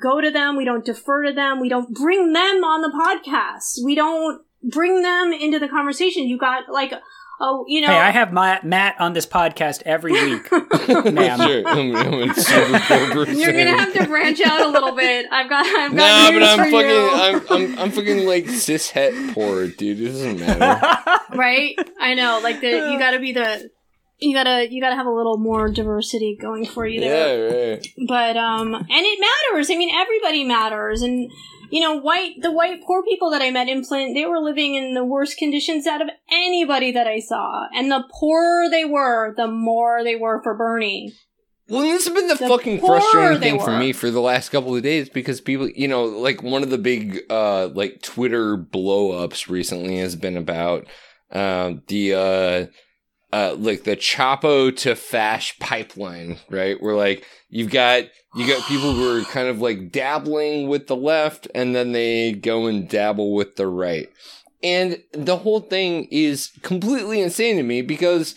go 0.00 0.20
to 0.20 0.30
them. 0.30 0.56
We 0.56 0.64
don't 0.64 0.84
defer 0.84 1.24
to 1.24 1.32
them. 1.32 1.60
We 1.60 1.68
don't 1.68 1.92
bring 1.92 2.32
them 2.32 2.64
on 2.64 2.80
the 2.80 2.90
podcast. 2.96 3.84
We 3.84 3.96
don't 3.96 4.42
bring 4.62 5.02
them 5.02 5.32
into 5.32 5.58
the 5.58 5.68
conversation. 5.68 6.28
You 6.28 6.38
got 6.38 6.68
like 6.68 6.92
Oh, 7.38 7.64
you 7.68 7.82
know. 7.82 7.88
Hey, 7.88 7.98
I 7.98 8.10
have 8.10 8.32
my, 8.32 8.60
Matt 8.62 8.98
on 8.98 9.12
this 9.12 9.26
podcast 9.26 9.82
every 9.84 10.12
week, 10.30 10.50
ma'am. 10.50 11.38
Sure, 11.38 11.68
I'm, 11.68 11.94
I'm 11.94 12.30
a 12.30 12.34
super. 12.40 13.30
You're 13.30 13.52
gonna 13.52 13.76
have 13.76 13.92
to 13.92 14.06
branch 14.06 14.40
out 14.40 14.60
a 14.66 14.68
little 14.68 14.92
bit. 14.92 15.26
I've 15.30 15.48
got, 15.50 15.66
I've 15.66 15.92
Nah, 15.92 15.98
got 16.02 16.32
but 16.32 16.38
news 16.38 16.48
I'm 16.48 16.70
fucking. 16.70 17.50
I'm, 17.52 17.72
I'm, 17.74 17.78
I'm 17.78 17.90
fucking 17.90 18.26
like 18.26 18.48
cis 18.48 18.90
het 18.90 19.34
poor, 19.34 19.66
dude. 19.68 20.00
It 20.00 20.06
doesn't 20.06 20.40
matter. 20.40 21.20
right? 21.36 21.76
I 22.00 22.14
know. 22.14 22.40
Like 22.42 22.60
the, 22.62 22.68
you 22.70 22.98
gotta 22.98 23.18
be 23.18 23.32
the, 23.32 23.70
you 24.18 24.32
gotta, 24.34 24.72
you 24.72 24.80
gotta 24.80 24.96
have 24.96 25.06
a 25.06 25.10
little 25.12 25.36
more 25.36 25.68
diversity 25.68 26.38
going 26.40 26.64
for 26.64 26.86
you 26.86 27.00
there. 27.00 27.50
yeah, 27.50 27.72
right. 27.74 27.86
But 28.08 28.38
um, 28.38 28.74
and 28.74 28.86
it 28.88 29.20
matters. 29.52 29.70
I 29.70 29.76
mean, 29.76 29.94
everybody 29.94 30.42
matters, 30.44 31.02
and 31.02 31.30
you 31.70 31.80
know, 31.80 31.96
white 31.96 32.40
the 32.40 32.52
white 32.52 32.82
poor 32.82 33.02
people 33.02 33.30
that 33.30 33.42
I 33.42 33.50
met 33.50 33.68
in 33.68 33.84
Flint, 33.84 34.14
they 34.14 34.26
were 34.26 34.40
living 34.40 34.74
in 34.74 34.94
the 34.94 35.04
worst 35.04 35.36
conditions 35.36 35.86
out 35.86 36.00
of 36.00 36.08
anybody 36.30 36.92
that 36.92 37.06
I 37.06 37.20
saw, 37.20 37.66
and 37.74 37.90
the 37.90 38.04
poorer 38.10 38.68
they 38.70 38.84
were, 38.84 39.34
the 39.36 39.46
more 39.48 40.02
they 40.04 40.16
were 40.16 40.42
for 40.42 40.54
Bernie. 40.54 41.14
Well, 41.68 41.82
this 41.82 42.06
has 42.06 42.14
been 42.14 42.28
the, 42.28 42.36
The 42.36 42.46
fucking 42.46 42.78
frustrating 42.78 43.40
thing 43.40 43.60
for 43.60 43.76
me 43.76 43.92
for 43.92 44.10
the 44.10 44.20
last 44.20 44.50
couple 44.50 44.76
of 44.76 44.82
days 44.84 45.08
because 45.08 45.40
people, 45.40 45.68
you 45.68 45.88
know, 45.88 46.04
like 46.04 46.40
one 46.40 46.62
of 46.62 46.70
the 46.70 46.78
big, 46.78 47.22
uh, 47.28 47.66
like 47.68 48.02
Twitter 48.02 48.56
blow 48.56 49.10
ups 49.10 49.48
recently 49.48 49.98
has 49.98 50.14
been 50.14 50.36
about, 50.36 50.86
um, 51.32 51.82
the, 51.88 52.14
uh, 52.14 52.66
uh, 53.36 53.54
like 53.58 53.84
the 53.84 53.96
Chapo 53.96 54.74
to 54.78 54.96
Fash 54.96 55.58
pipeline, 55.58 56.38
right? 56.48 56.80
Where 56.82 56.94
like 56.94 57.26
you've 57.50 57.70
got 57.70 58.04
you 58.34 58.46
got 58.46 58.66
people 58.66 58.94
who 58.94 59.14
are 59.14 59.24
kind 59.24 59.48
of 59.48 59.60
like 59.60 59.92
dabbling 59.92 60.68
with 60.68 60.86
the 60.86 60.96
left, 60.96 61.46
and 61.54 61.74
then 61.74 61.92
they 61.92 62.32
go 62.32 62.64
and 62.64 62.88
dabble 62.88 63.34
with 63.34 63.56
the 63.56 63.66
right, 63.66 64.08
and 64.62 65.02
the 65.12 65.36
whole 65.36 65.60
thing 65.60 66.08
is 66.10 66.50
completely 66.62 67.20
insane 67.20 67.56
to 67.56 67.62
me 67.62 67.82
because 67.82 68.36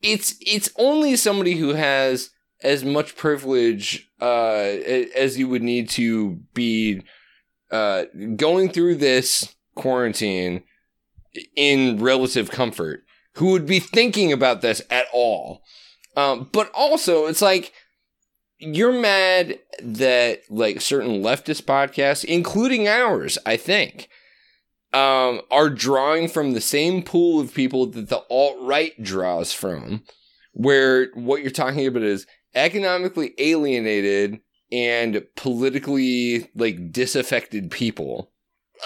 it's 0.00 0.34
it's 0.40 0.70
only 0.78 1.14
somebody 1.16 1.56
who 1.56 1.74
has 1.74 2.30
as 2.62 2.86
much 2.86 3.16
privilege 3.16 4.10
uh, 4.22 4.62
as 5.14 5.38
you 5.38 5.46
would 5.46 5.62
need 5.62 5.90
to 5.90 6.40
be 6.54 7.02
uh, 7.70 8.04
going 8.36 8.70
through 8.70 8.94
this 8.94 9.54
quarantine 9.74 10.62
in 11.54 12.02
relative 12.02 12.50
comfort 12.50 13.05
who 13.36 13.50
would 13.50 13.66
be 13.66 13.80
thinking 13.80 14.32
about 14.32 14.60
this 14.60 14.82
at 14.90 15.06
all. 15.12 15.62
Um, 16.16 16.48
but 16.52 16.70
also, 16.74 17.26
it's 17.26 17.42
like 17.42 17.72
you're 18.58 18.92
mad 18.92 19.58
that 19.82 20.40
like 20.48 20.80
certain 20.80 21.22
leftist 21.22 21.62
podcasts, 21.62 22.24
including 22.24 22.88
ours, 22.88 23.38
I 23.44 23.56
think, 23.56 24.08
um, 24.94 25.42
are 25.50 25.68
drawing 25.68 26.28
from 26.28 26.52
the 26.52 26.60
same 26.60 27.02
pool 27.02 27.38
of 27.38 27.52
people 27.52 27.86
that 27.86 28.08
the 28.08 28.24
alt 28.30 28.56
right 28.60 29.00
draws 29.02 29.52
from, 29.52 30.02
where 30.52 31.08
what 31.14 31.42
you're 31.42 31.50
talking 31.50 31.86
about 31.86 32.02
is 32.02 32.26
economically 32.54 33.34
alienated 33.38 34.40
and 34.72 35.22
politically 35.36 36.50
like 36.54 36.90
disaffected 36.90 37.70
people. 37.70 38.32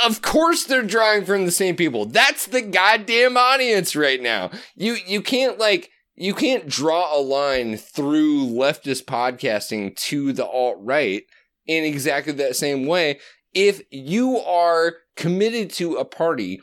Of 0.05 0.23
course 0.23 0.65
they're 0.65 0.83
drawing 0.83 1.25
from 1.25 1.47
the 1.47 1.53
same 1.53 1.77
people. 1.77 2.07
That's 2.07 2.47
the 2.47 2.63
goddamn 2.63 3.37
audience 3.37 3.97
right 3.97 4.21
now. 4.21 4.51
You 4.77 4.97
you 5.07 5.21
can't 5.23 5.59
like 5.59 5.91
you 6.17 6.35
can't 6.35 6.69
draw 6.69 7.17
a 7.17 7.21
line 7.21 7.77
through 7.77 8.47
leftist 8.47 9.05
podcasting 9.05 9.97
to 9.97 10.33
the 10.33 10.47
alt 10.47 10.77
right 10.81 11.25
in 11.67 11.85
exactly 11.85 12.33
that 12.35 12.57
same 12.57 12.87
way 12.87 13.19
if 13.55 13.83
you 13.91 14.39
are 14.39 14.95
committed 15.17 15.71
to 15.71 15.97
a 15.97 16.05
party 16.05 16.61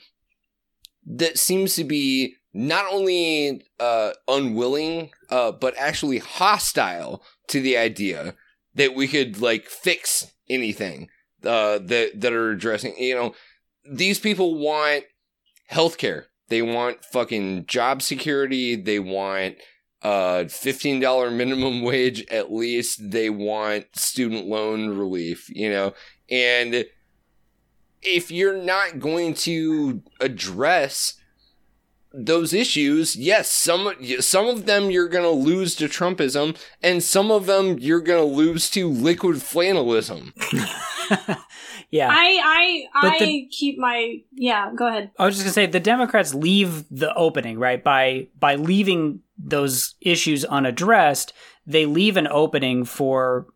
that 1.06 1.38
seems 1.38 1.76
to 1.76 1.84
be 1.84 2.36
not 2.54 2.86
only 2.92 3.64
uh, 3.80 4.12
unwilling 4.28 5.12
uh, 5.30 5.52
but 5.52 5.76
actually 5.78 6.18
hostile 6.20 7.24
to 7.48 7.62
the 7.62 7.78
idea 7.78 8.36
that 8.76 8.96
we 8.96 9.08
could 9.08 9.42
like 9.42 9.68
fix 9.68 10.32
anything 10.50 11.10
uh, 11.44 11.80
that 11.80 12.20
that 12.22 12.34
are 12.34 12.52
addressing. 12.52 12.98
You 12.98 13.16
know, 13.16 13.36
these 13.90 14.20
people 14.20 14.56
want 14.58 15.06
healthcare. 15.72 16.26
They 16.50 16.62
want 16.62 17.04
fucking 17.04 17.66
job 17.66 18.02
security. 18.02 18.76
They 18.76 19.00
want 19.00 19.58
uh 20.04 20.44
$15 20.46 21.34
minimum 21.34 21.82
wage 21.84 22.26
at 22.30 22.52
least. 22.52 23.12
They 23.12 23.30
want 23.30 23.86
student 23.96 24.48
loan 24.48 24.90
relief, 24.90 25.50
you 25.50 25.70
know. 25.70 25.94
And 26.30 26.86
if 28.02 28.32
you're 28.32 28.62
not 28.62 29.00
going 29.00 29.34
to 29.34 30.02
address 30.20 31.17
those 32.14 32.54
issues, 32.54 33.16
yes, 33.16 33.50
some 33.52 33.94
some 34.20 34.48
of 34.48 34.66
them 34.66 34.90
you're 34.90 35.10
going 35.10 35.24
to 35.24 35.30
lose 35.30 35.76
to 35.76 35.86
Trumpism, 35.88 36.58
and 36.82 37.04
some 37.04 37.32
of 37.32 37.46
them 37.46 37.78
you're 37.80 38.02
going 38.02 38.20
to 38.28 38.36
lose 38.36 38.70
to 38.72 38.88
liquid 38.90 39.38
flannellism. 39.38 40.32
yeah. 41.92 42.10
I 42.12 42.40
I 42.44 42.84
But 43.02 43.14
I 43.14 43.20
the- 43.20 43.48
keep 43.52 43.78
my 43.78 44.18
yeah. 44.34 44.72
Go 44.76 44.88
ahead. 44.88 45.12
I 45.20 45.26
was 45.26 45.36
just 45.36 45.46
gonna 45.46 45.54
say 45.54 45.66
the 45.66 45.80
Democrats 45.80 46.34
leave 46.34 46.86
the 46.90 47.14
opening 47.16 47.60
right 47.60 47.84
by 47.84 48.28
by 48.40 48.56
leaving 48.56 49.22
those 49.38 49.96
issues 50.02 50.44
unaddressed. 50.46 51.34
They 51.66 51.86
leave 51.86 52.18
an 52.18 52.28
opening 52.28 52.86
for 52.86 53.48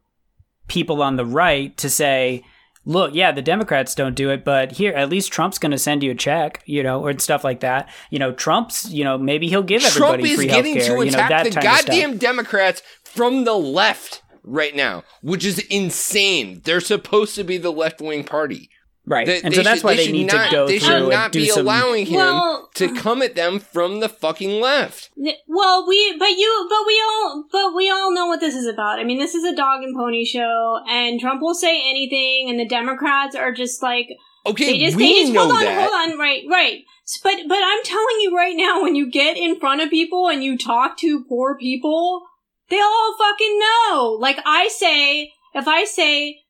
people 0.67 1.01
on 1.01 1.15
the 1.15 1.25
right 1.25 1.75
to 1.77 1.89
say, 1.89 2.43
"Look, 2.85 3.13
yeah, 3.13 3.31
the 3.31 3.41
Democrats 3.41 3.93
don't 3.93 4.15
do 4.15 4.29
it, 4.31 4.43
but 4.43 4.73
here 4.73 4.93
at 4.93 5.09
least 5.09 5.31
Trump's 5.31 5.59
going 5.59 5.71
to 5.71 5.77
send 5.77 6.01
you 6.01 6.11
a 6.11 6.15
check, 6.15 6.63
you 6.65 6.81
know, 6.81 7.05
or 7.05 7.17
stuff 7.19 7.43
like 7.43 7.59
that. 7.59 7.89
You 8.09 8.19
know, 8.19 8.31
Trump's, 8.31 8.91
you 8.91 9.03
know, 9.03 9.17
maybe 9.17 9.47
he'll 9.47 9.61
give 9.61 9.81
Trump 9.83 10.13
everybody 10.15 10.31
is 10.31 10.35
free 10.37 10.47
getting 10.47 10.75
healthcare, 10.75 10.97
to 10.97 11.05
you 11.05 11.11
know, 11.11 11.17
attack 11.19 11.29
that 11.29 11.43
the 11.43 11.51
kind 11.51 11.67
of 11.67 11.73
stuff. 11.75 11.85
goddamn 11.87 12.17
Democrats 12.17 12.81
from 13.03 13.43
the 13.43 13.53
left 13.53 14.23
right 14.43 14.75
now, 14.75 15.03
which 15.21 15.45
is 15.45 15.59
insane. 15.69 16.61
They're 16.63 16.81
supposed 16.81 17.35
to 17.35 17.43
be 17.43 17.59
the 17.59 17.71
left 17.71 18.01
wing 18.01 18.23
party. 18.23 18.70
Right, 19.11 19.25
They- 19.27 19.41
and 19.41 19.51
they 19.51 19.57
so 19.57 19.63
that's 19.63 19.79
should- 19.79 19.83
why 19.83 19.91
they 19.91 19.97
they 19.97 20.03
should 20.05 20.13
need 20.13 20.27
not, 20.33 20.45
to 20.45 20.51
go 20.55 20.67
They 20.67 20.79
through 20.79 20.87
should 20.87 21.01
and 21.01 21.09
not 21.09 21.31
do 21.33 21.39
be 21.41 21.47
some. 21.47 21.65
allowing 21.67 22.05
him 22.05 22.15
Well- 22.15 22.69
to 22.75 22.87
come 22.95 23.21
at 23.21 23.35
them 23.35 23.59
from 23.59 23.99
the 23.99 24.07
fucking 24.07 24.61
left. 24.61 25.09
Well, 25.47 25.85
we 25.85 26.15
but 26.17 26.29
you 26.31 26.67
but 26.69 26.87
we 26.87 27.03
all 27.05 27.43
but 27.51 27.75
we 27.75 27.89
all 27.89 28.11
know 28.13 28.27
what 28.27 28.39
this 28.39 28.55
is 28.55 28.65
about. 28.65 28.99
I 28.99 29.03
mean, 29.03 29.19
this 29.19 29.35
is 29.35 29.43
a 29.43 29.53
dog 29.53 29.83
and 29.83 29.93
pony 29.95 30.23
show, 30.23 30.79
and 30.87 31.19
Trump 31.19 31.41
will 31.41 31.53
say 31.53 31.75
anything, 31.89 32.49
and 32.49 32.57
the 32.57 32.65
Democrats 32.65 33.35
are 33.35 33.51
just 33.51 33.83
like 33.83 34.07
Okay, 34.47 34.71
they 34.79 34.85
just 34.85 34.95
we 34.97 35.13
they 35.13 35.19
just 35.21 35.33
know 35.33 35.41
hold 35.41 35.55
on, 35.55 35.63
that. 35.63 35.89
hold 35.91 36.11
on, 36.13 36.17
right, 36.17 36.43
right. 36.49 36.79
But 37.23 37.35
but 37.49 37.59
I'm 37.61 37.83
telling 37.83 38.21
you 38.21 38.33
right 38.35 38.55
now, 38.55 38.81
when 38.81 38.95
you 38.95 39.11
get 39.11 39.35
in 39.35 39.59
front 39.59 39.81
of 39.81 39.89
people 39.89 40.29
and 40.29 40.41
you 40.41 40.57
talk 40.57 40.97
to 40.99 41.25
poor 41.27 41.57
people, 41.57 42.21
they 42.69 42.79
all 42.79 43.15
fucking 43.19 43.59
know. 43.59 44.17
Like 44.19 44.39
I 44.45 44.69
say, 44.69 45.33
if 45.53 45.67
I 45.67 45.83
say, 45.83 46.29
uh, 46.29 46.40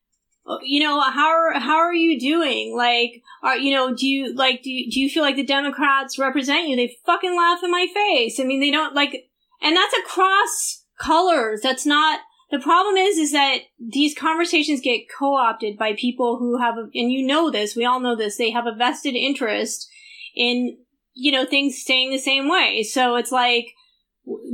you 0.62 0.80
know, 0.80 1.00
how 1.00 1.28
are 1.28 1.58
how 1.58 1.76
are 1.76 1.94
you 1.94 2.18
doing? 2.18 2.74
Like, 2.76 3.22
are 3.42 3.56
you 3.56 3.74
know, 3.74 3.94
do 3.94 4.06
you 4.06 4.34
like 4.34 4.62
do 4.62 4.70
you, 4.70 4.90
do 4.90 5.00
you 5.00 5.08
feel 5.08 5.22
like 5.22 5.36
the 5.36 5.44
Democrats 5.44 6.18
represent 6.18 6.68
you? 6.68 6.76
They 6.76 6.96
fucking 7.06 7.36
laugh 7.36 7.60
in 7.62 7.70
my 7.70 7.86
face. 7.92 8.40
I 8.40 8.44
mean, 8.44 8.60
they 8.60 8.70
don't 8.70 8.94
like, 8.94 9.30
and 9.60 9.76
that's 9.76 9.94
across 9.98 10.84
colors. 10.98 11.60
That's 11.62 11.86
not. 11.86 12.20
The 12.50 12.58
problem 12.58 12.98
is, 12.98 13.16
is 13.16 13.32
that 13.32 13.60
these 13.80 14.14
conversations 14.14 14.82
get 14.82 15.08
co-opted 15.18 15.78
by 15.78 15.94
people 15.94 16.36
who 16.38 16.58
have, 16.58 16.74
and 16.76 17.10
you 17.10 17.26
know 17.26 17.50
this, 17.50 17.74
we 17.74 17.86
all 17.86 17.98
know 17.98 18.14
this, 18.14 18.36
they 18.36 18.50
have 18.50 18.66
a 18.66 18.74
vested 18.74 19.14
interest 19.14 19.88
in, 20.36 20.76
you 21.14 21.32
know, 21.32 21.46
things 21.46 21.78
staying 21.78 22.10
the 22.10 22.18
same 22.18 22.50
way. 22.50 22.82
So 22.82 23.16
it's 23.16 23.32
like, 23.32 23.68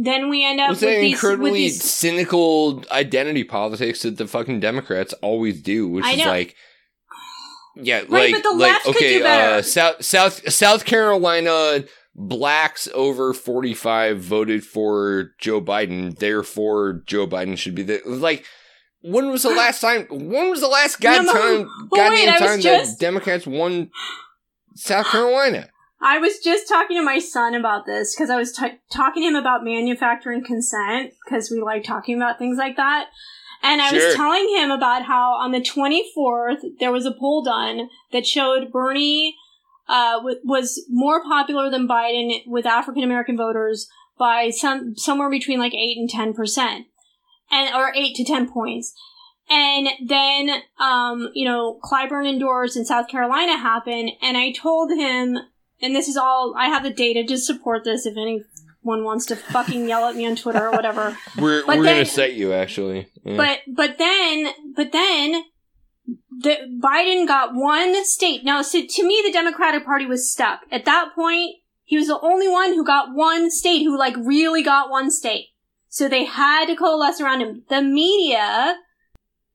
then 0.00 0.28
we 0.30 0.44
end 0.44 0.60
up 0.60 0.70
with 0.70 0.80
these, 0.80 1.12
incredibly 1.14 1.50
with 1.50 1.58
these, 1.58 1.82
cynical 1.82 2.82
identity 2.90 3.44
politics 3.44 4.02
that 4.02 4.16
the 4.16 4.26
fucking 4.26 4.60
Democrats 4.60 5.12
always 5.20 5.60
do, 5.60 5.88
which 5.88 6.06
is 6.06 6.24
like, 6.24 6.56
yeah, 7.76 7.98
Right, 7.98 8.10
like, 8.10 8.32
but 8.32 8.42
the 8.42 8.56
like 8.56 8.72
left 8.72 8.84
could 8.86 8.96
okay, 8.96 9.22
uh, 9.56 9.62
South 9.62 10.04
South 10.04 10.52
South 10.52 10.84
Carolina 10.84 11.84
blacks 12.14 12.88
over 12.94 13.32
forty 13.34 13.74
five 13.74 14.20
voted 14.20 14.64
for 14.64 15.32
Joe 15.38 15.60
Biden, 15.60 16.18
therefore 16.18 17.02
Joe 17.06 17.26
Biden 17.26 17.56
should 17.56 17.74
be 17.74 17.82
the 17.82 18.00
like. 18.04 18.44
When 19.00 19.30
was 19.30 19.44
the 19.44 19.50
last 19.50 19.80
time? 19.80 20.06
When 20.10 20.50
was 20.50 20.60
the 20.60 20.66
last 20.66 21.00
god 21.00 21.24
No, 21.26 21.32
no, 21.32 21.40
time, 21.40 21.70
wait, 21.92 21.98
goddamn 22.00 22.32
was 22.32 22.50
time 22.50 22.60
just- 22.60 22.98
that 22.98 23.04
Democrats 23.04 23.46
won 23.46 23.90
South 24.74 25.06
Carolina? 25.06 25.68
I 26.00 26.18
was 26.18 26.38
just 26.38 26.68
talking 26.68 26.96
to 26.96 27.02
my 27.02 27.18
son 27.18 27.54
about 27.54 27.86
this 27.86 28.14
because 28.14 28.30
I 28.30 28.36
was 28.36 28.52
t- 28.52 28.78
talking 28.92 29.22
to 29.22 29.28
him 29.28 29.34
about 29.34 29.64
manufacturing 29.64 30.44
consent 30.44 31.12
because 31.24 31.50
we 31.50 31.60
like 31.60 31.82
talking 31.82 32.16
about 32.16 32.38
things 32.38 32.56
like 32.56 32.76
that. 32.76 33.08
And 33.62 33.82
I 33.82 33.88
Sure. 33.90 34.06
was 34.06 34.14
telling 34.14 34.48
him 34.56 34.70
about 34.70 35.02
how 35.02 35.32
on 35.32 35.50
the 35.50 35.60
24th 35.60 36.78
there 36.78 36.92
was 36.92 37.04
a 37.04 37.10
poll 37.10 37.42
done 37.42 37.88
that 38.12 38.26
showed 38.26 38.70
Bernie 38.70 39.34
uh, 39.88 40.18
w- 40.18 40.38
was 40.44 40.84
more 40.88 41.22
popular 41.24 41.68
than 41.70 41.88
Biden 41.88 42.46
with 42.46 42.66
African 42.66 43.02
American 43.02 43.36
voters 43.36 43.88
by 44.18 44.50
some 44.50 44.94
somewhere 44.96 45.30
between 45.30 45.58
like 45.58 45.74
eight 45.74 45.96
and 45.96 46.10
ten 46.10 46.34
percent, 46.34 46.86
and 47.50 47.74
or 47.74 47.92
eight 47.94 48.14
to 48.16 48.24
ten 48.24 48.48
points. 48.48 48.94
And 49.50 49.88
then, 50.06 50.62
um, 50.78 51.30
you 51.32 51.46
know, 51.46 51.80
Clyburn 51.82 52.26
indoors 52.28 52.76
in 52.76 52.84
South 52.84 53.08
Carolina 53.08 53.56
happened, 53.56 54.10
and 54.20 54.36
I 54.36 54.52
told 54.52 54.90
him, 54.90 55.38
and 55.80 55.94
this 55.94 56.08
is 56.08 56.16
all 56.16 56.54
I 56.56 56.66
have 56.68 56.82
the 56.82 56.90
data 56.92 57.24
to 57.26 57.38
support 57.38 57.84
this. 57.84 58.06
If 58.06 58.16
anyone 58.16 59.04
wants 59.04 59.26
to 59.26 59.36
fucking 59.36 59.88
yell 59.88 60.06
at 60.08 60.16
me 60.16 60.26
on 60.26 60.36
Twitter 60.36 60.66
or 60.68 60.72
whatever, 60.72 61.16
We're 61.38 61.64
But 61.66 61.78
we're 61.78 61.84
then- 61.84 61.94
gonna 61.96 62.04
cite 62.06 62.34
you 62.34 62.52
actually. 62.52 63.08
Yeah. 63.24 63.36
but 63.36 63.58
but 63.74 63.98
then 63.98 64.48
but 64.76 64.92
then 64.92 65.42
the 66.40 66.56
Biden 66.82 67.26
got 67.26 67.54
one 67.54 68.04
state. 68.04 68.44
Now, 68.44 68.62
so 68.62 68.80
to 68.88 69.06
me, 69.06 69.22
the 69.24 69.32
Democratic 69.32 69.84
Party 69.84 70.06
was 70.06 70.30
stuck 70.30 70.60
at 70.70 70.84
that 70.84 71.10
point. 71.14 71.56
He 71.84 71.96
was 71.96 72.06
the 72.06 72.20
only 72.20 72.48
one 72.48 72.74
who 72.74 72.84
got 72.84 73.14
one 73.14 73.50
state, 73.50 73.82
who 73.82 73.98
like 73.98 74.16
really 74.16 74.62
got 74.62 74.90
one 74.90 75.10
state. 75.10 75.46
So 75.88 76.06
they 76.08 76.24
had 76.24 76.66
to 76.66 76.76
coalesce 76.76 77.20
around 77.20 77.40
him. 77.40 77.64
The 77.68 77.82
media 77.82 78.76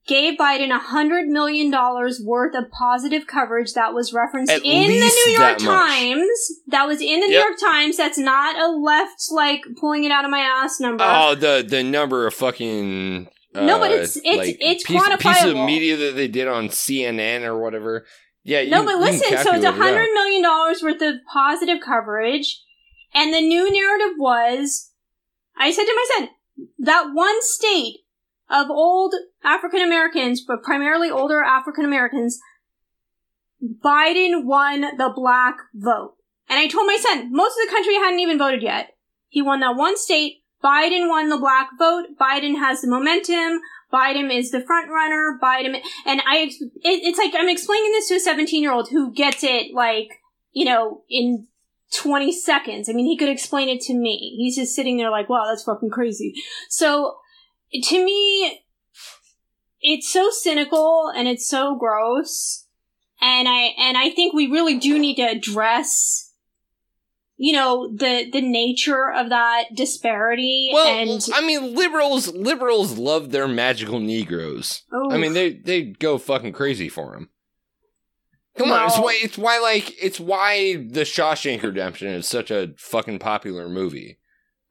gave 0.08 0.38
Biden 0.38 0.70
a 0.70 0.80
hundred 0.80 1.28
million 1.28 1.72
dollars 1.72 2.22
worth 2.24 2.54
of 2.56 2.70
positive 2.72 3.26
coverage 3.28 3.74
that 3.74 3.94
was 3.94 4.12
referenced 4.14 4.52
At 4.52 4.64
in 4.66 4.90
the 4.90 5.12
New 5.26 5.32
York 5.32 5.58
that. 5.58 5.60
Times. 5.60 6.30
That 6.68 6.86
was 6.88 7.00
in 7.02 7.22
the 7.22 7.28
New 7.28 7.34
Yep. 7.34 7.46
York 7.48 7.60
Times. 7.60 7.98
That's 7.98 8.18
not 8.18 8.58
a 8.58 8.68
left 8.68 9.24
like 9.32 9.62
pulling 9.80 10.04
it 10.04 10.12
out 10.12 10.26
of 10.26 10.32
my 10.32 10.40
ass 10.42 10.80
number. 10.80 11.04
Oh, 11.08 11.36
the 11.36 11.66
the 11.68 11.84
number 11.84 12.28
of 12.28 12.34
fucking 12.34 13.30
No, 13.56 13.80
but 13.80 13.92
uh, 13.92 13.96
it's- 13.96 14.18
it's- 14.18 14.38
like, 14.38 14.58
it's 14.60 14.84
piece, 14.84 15.16
piece 15.20 15.44
of 15.46 15.56
media 15.56 15.96
that 15.96 16.16
they 16.16 16.28
did 16.28 16.48
on 16.48 16.68
CNN 16.70 17.44
or 17.44 17.60
whatever. 17.62 18.06
Yeah, 18.44 18.64
No, 18.66 18.82
you 18.82 18.86
but 18.88 18.98
listen, 19.00 19.38
so 19.38 19.54
it's 19.56 19.64
a 19.64 19.72
hundred 19.72 20.10
million 20.14 20.42
dollars 20.42 20.84
worth 20.84 21.02
of 21.02 21.16
positive 21.32 21.78
coverage, 21.80 22.62
and 23.14 23.34
the 23.34 23.40
new 23.40 23.72
narrative 23.72 24.16
was, 24.18 24.92
I 25.58 25.72
said 25.72 25.86
to 25.86 25.94
my 25.96 26.06
son, 26.18 26.30
that 26.80 27.12
one 27.14 27.42
state 27.42 28.00
of 28.54 28.70
old 28.70 29.16
African 29.44 29.82
Americans, 29.82 30.44
but 30.48 30.64
primarily 30.64 31.10
older 31.10 31.42
African 31.42 31.84
Americans, 31.84 32.40
Biden 33.84 34.46
won 34.46 34.82
the 34.98 35.12
black 35.14 35.58
vote. 35.74 36.14
And 36.50 36.60
I 36.60 36.68
told 36.68 36.86
my 36.86 36.98
son, 36.98 37.30
most 37.32 37.58
of 37.58 37.68
the 37.68 37.74
country 37.74 37.96
hadn't 37.96 38.20
even 38.20 38.38
voted 38.38 38.62
yet. 38.62 38.92
He 39.30 39.42
won 39.42 39.62
that 39.62 39.76
one 39.76 39.98
state. 39.98 40.44
Biden 40.64 41.10
won 41.10 41.30
the 41.30 41.38
black 41.38 41.70
vote. 41.80 42.06
Biden 42.20 42.60
has 42.60 42.82
the 42.82 42.88
momentum. 42.88 43.60
Biden 43.92 44.34
is 44.34 44.52
the 44.52 44.62
front 44.62 44.90
runner. 44.90 45.40
Biden, 45.42 45.82
and 46.06 46.22
I, 46.26 46.50
it, 46.50 46.54
it's 46.84 47.18
like 47.18 47.34
I'm 47.36 47.50
explaining 47.50 47.92
this 47.92 48.08
to 48.10 48.16
a 48.16 48.20
17 48.20 48.62
year 48.62 48.72
old 48.72 48.90
who 48.90 49.14
gets 49.14 49.44
it 49.44 49.74
like, 49.74 50.10
you 50.52 50.66
know, 50.66 51.04
in 51.10 51.48
20 51.96 52.32
seconds. 52.32 52.90
I 52.90 52.94
mean, 52.94 53.06
he 53.06 53.18
could 53.18 53.30
explain 53.30 53.70
it 53.70 53.82
to 53.82 53.94
me. 53.94 54.36
He's 54.38 54.56
just 54.56 54.76
sitting 54.76 54.98
there 54.98 55.12
like, 55.12 55.30
wow, 55.30 55.46
that's 55.48 55.64
fucking 55.64 55.90
crazy. 55.90 56.34
So, 56.70 57.18
to 57.82 58.04
me, 58.04 58.62
it's 59.82 60.12
so 60.12 60.30
cynical 60.32 61.12
and 61.16 61.28
it's 61.28 61.48
so 61.48 61.76
gross. 61.76 62.68
And 63.22 63.48
I, 63.48 63.72
and 63.80 63.98
I 63.98 64.10
think 64.10 64.34
we 64.34 64.48
really 64.48 64.78
do 64.78 65.00
need 65.00 65.16
to 65.16 65.24
address, 65.24 66.34
you 67.38 67.54
know, 67.54 67.90
the, 67.96 68.30
the 68.32 68.42
nature 68.42 69.12
of 69.12 69.30
that 69.30 69.76
disparity. 69.76 70.72
Well, 70.74 70.88
and, 70.88 71.26
I 71.34 71.42
mean, 71.42 71.74
liberals 71.74 72.34
liberals 72.34 72.98
love 72.98 73.32
their 73.32 73.48
magical 73.48 74.00
Negroes. 74.00 74.84
I 75.10 75.18
mean, 75.18 75.34
they 75.34 75.54
they 75.54 75.84
go 75.84 76.18
fucking 76.18 76.54
crazy 76.54 76.90
for 76.90 77.14
them. 77.14 77.30
Come 78.58 78.72
on, 78.72 78.86
it's 78.86 78.98
why 78.98 79.20
it's 79.24 79.38
why 79.38 79.60
like 79.60 79.94
it's 80.04 80.20
why 80.20 80.76
the 80.76 81.02
Shawshank 81.02 81.64
Redemption 81.64 82.10
is 82.10 82.28
such 82.28 82.52
a 82.52 82.74
fucking 82.78 83.20
popular 83.20 83.68
movie. 83.68 84.20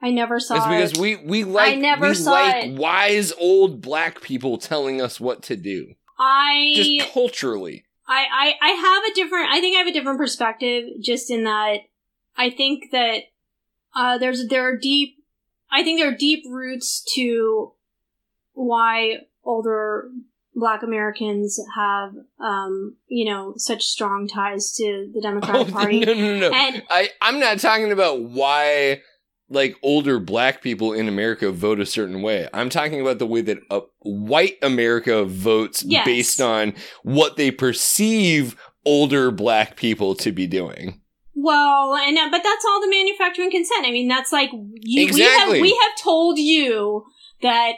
I 0.03 0.11
never 0.11 0.41
saw 0.41 0.57
It's 0.57 0.67
because 0.67 0.93
it. 0.93 0.99
we 0.99 1.17
we 1.17 1.45
like 1.45 1.75
I 1.75 1.77
never 1.77 2.09
we 2.09 2.15
saw 2.15 2.33
like 2.33 2.65
it. 2.67 2.73
wise 2.79 3.33
old 3.39 3.81
black 3.81 4.21
people 4.21 4.59
telling 4.59 5.01
us 5.01 5.21
what 5.21 5.43
to 5.45 5.57
do, 5.57 5.95
I, 6.19 6.73
just 6.75 7.13
culturally. 7.13 7.85
I, 8.07 8.27
I, 8.33 8.55
I 8.61 8.71
have 8.73 9.05
a 9.05 9.15
different, 9.15 9.49
I 9.51 9.61
think 9.61 9.77
I 9.77 9.79
have 9.79 9.87
a 9.87 9.93
different 9.93 10.19
perspective 10.19 10.85
just 11.01 11.31
in 11.31 11.45
that 11.45 11.79
I 12.37 12.51
think 12.51 12.91
that, 12.91 13.23
uh, 13.95 14.19
there's, 14.19 14.49
there 14.49 14.69
are 14.69 14.77
deep, 14.77 15.17
I 15.71 15.83
think 15.83 16.01
there 16.01 16.09
are 16.09 16.17
deep 16.17 16.45
roots 16.51 17.03
to 17.15 17.73
why 18.55 19.19
older 19.45 20.11
black 20.55 20.83
Americans 20.83 21.59
have, 21.75 22.13
um, 22.41 22.97
you 23.07 23.31
know, 23.31 23.55
such 23.57 23.85
strong 23.85 24.29
ties 24.29 24.73
to 24.75 25.11
the 25.15 25.21
Oh 25.21 25.23
Democratic 25.23 25.73
Party. 25.73 26.01
no 26.01 26.13
no 26.13 26.39
no! 26.39 26.51
And 26.53 26.83
I 26.91 27.09
I'm 27.23 27.41
not 27.41 27.59
talking 27.61 27.91
about 27.93 28.21
why 28.23 29.01
like 29.53 29.77
older 29.83 30.19
black 30.19 30.63
people 30.63 30.93
in 30.93 31.09
America 31.09 31.51
vote 31.53 31.79
a 31.81 31.87
certain 31.87 32.23
way. 32.23 32.49
I'm 32.53 32.69
talking 32.71 33.01
about 33.01 33.19
the 33.19 33.27
way 33.27 33.41
that 33.43 33.59
uh, 33.71 33.81
white 34.01 34.57
America 34.63 35.25
votes 35.25 35.83
Yes. 35.87 36.05
based 36.07 36.41
on 36.41 36.75
what 37.03 37.37
they 37.37 37.51
perceive 37.51 38.57
older 38.85 39.31
black 39.31 39.77
people 39.77 40.15
to 40.17 40.33
be 40.33 40.47
doing. 40.47 41.01
Well, 41.35 41.95
and 41.97 42.17
uh, 42.19 42.29
but 42.31 42.43
that's 42.43 42.65
all 42.65 42.81
the 42.81 42.89
manufacturing 42.91 43.51
consent. 43.51 43.87
I 43.87 43.91
mean, 43.91 44.09
that's 44.09 44.33
like 44.33 44.51
you, 44.53 45.03
Exactly. 45.05 45.61
we 45.61 45.69
have 45.69 45.75
we 45.75 45.81
have 45.83 45.99
told 46.03 46.39
you 46.39 47.05
that 47.41 47.73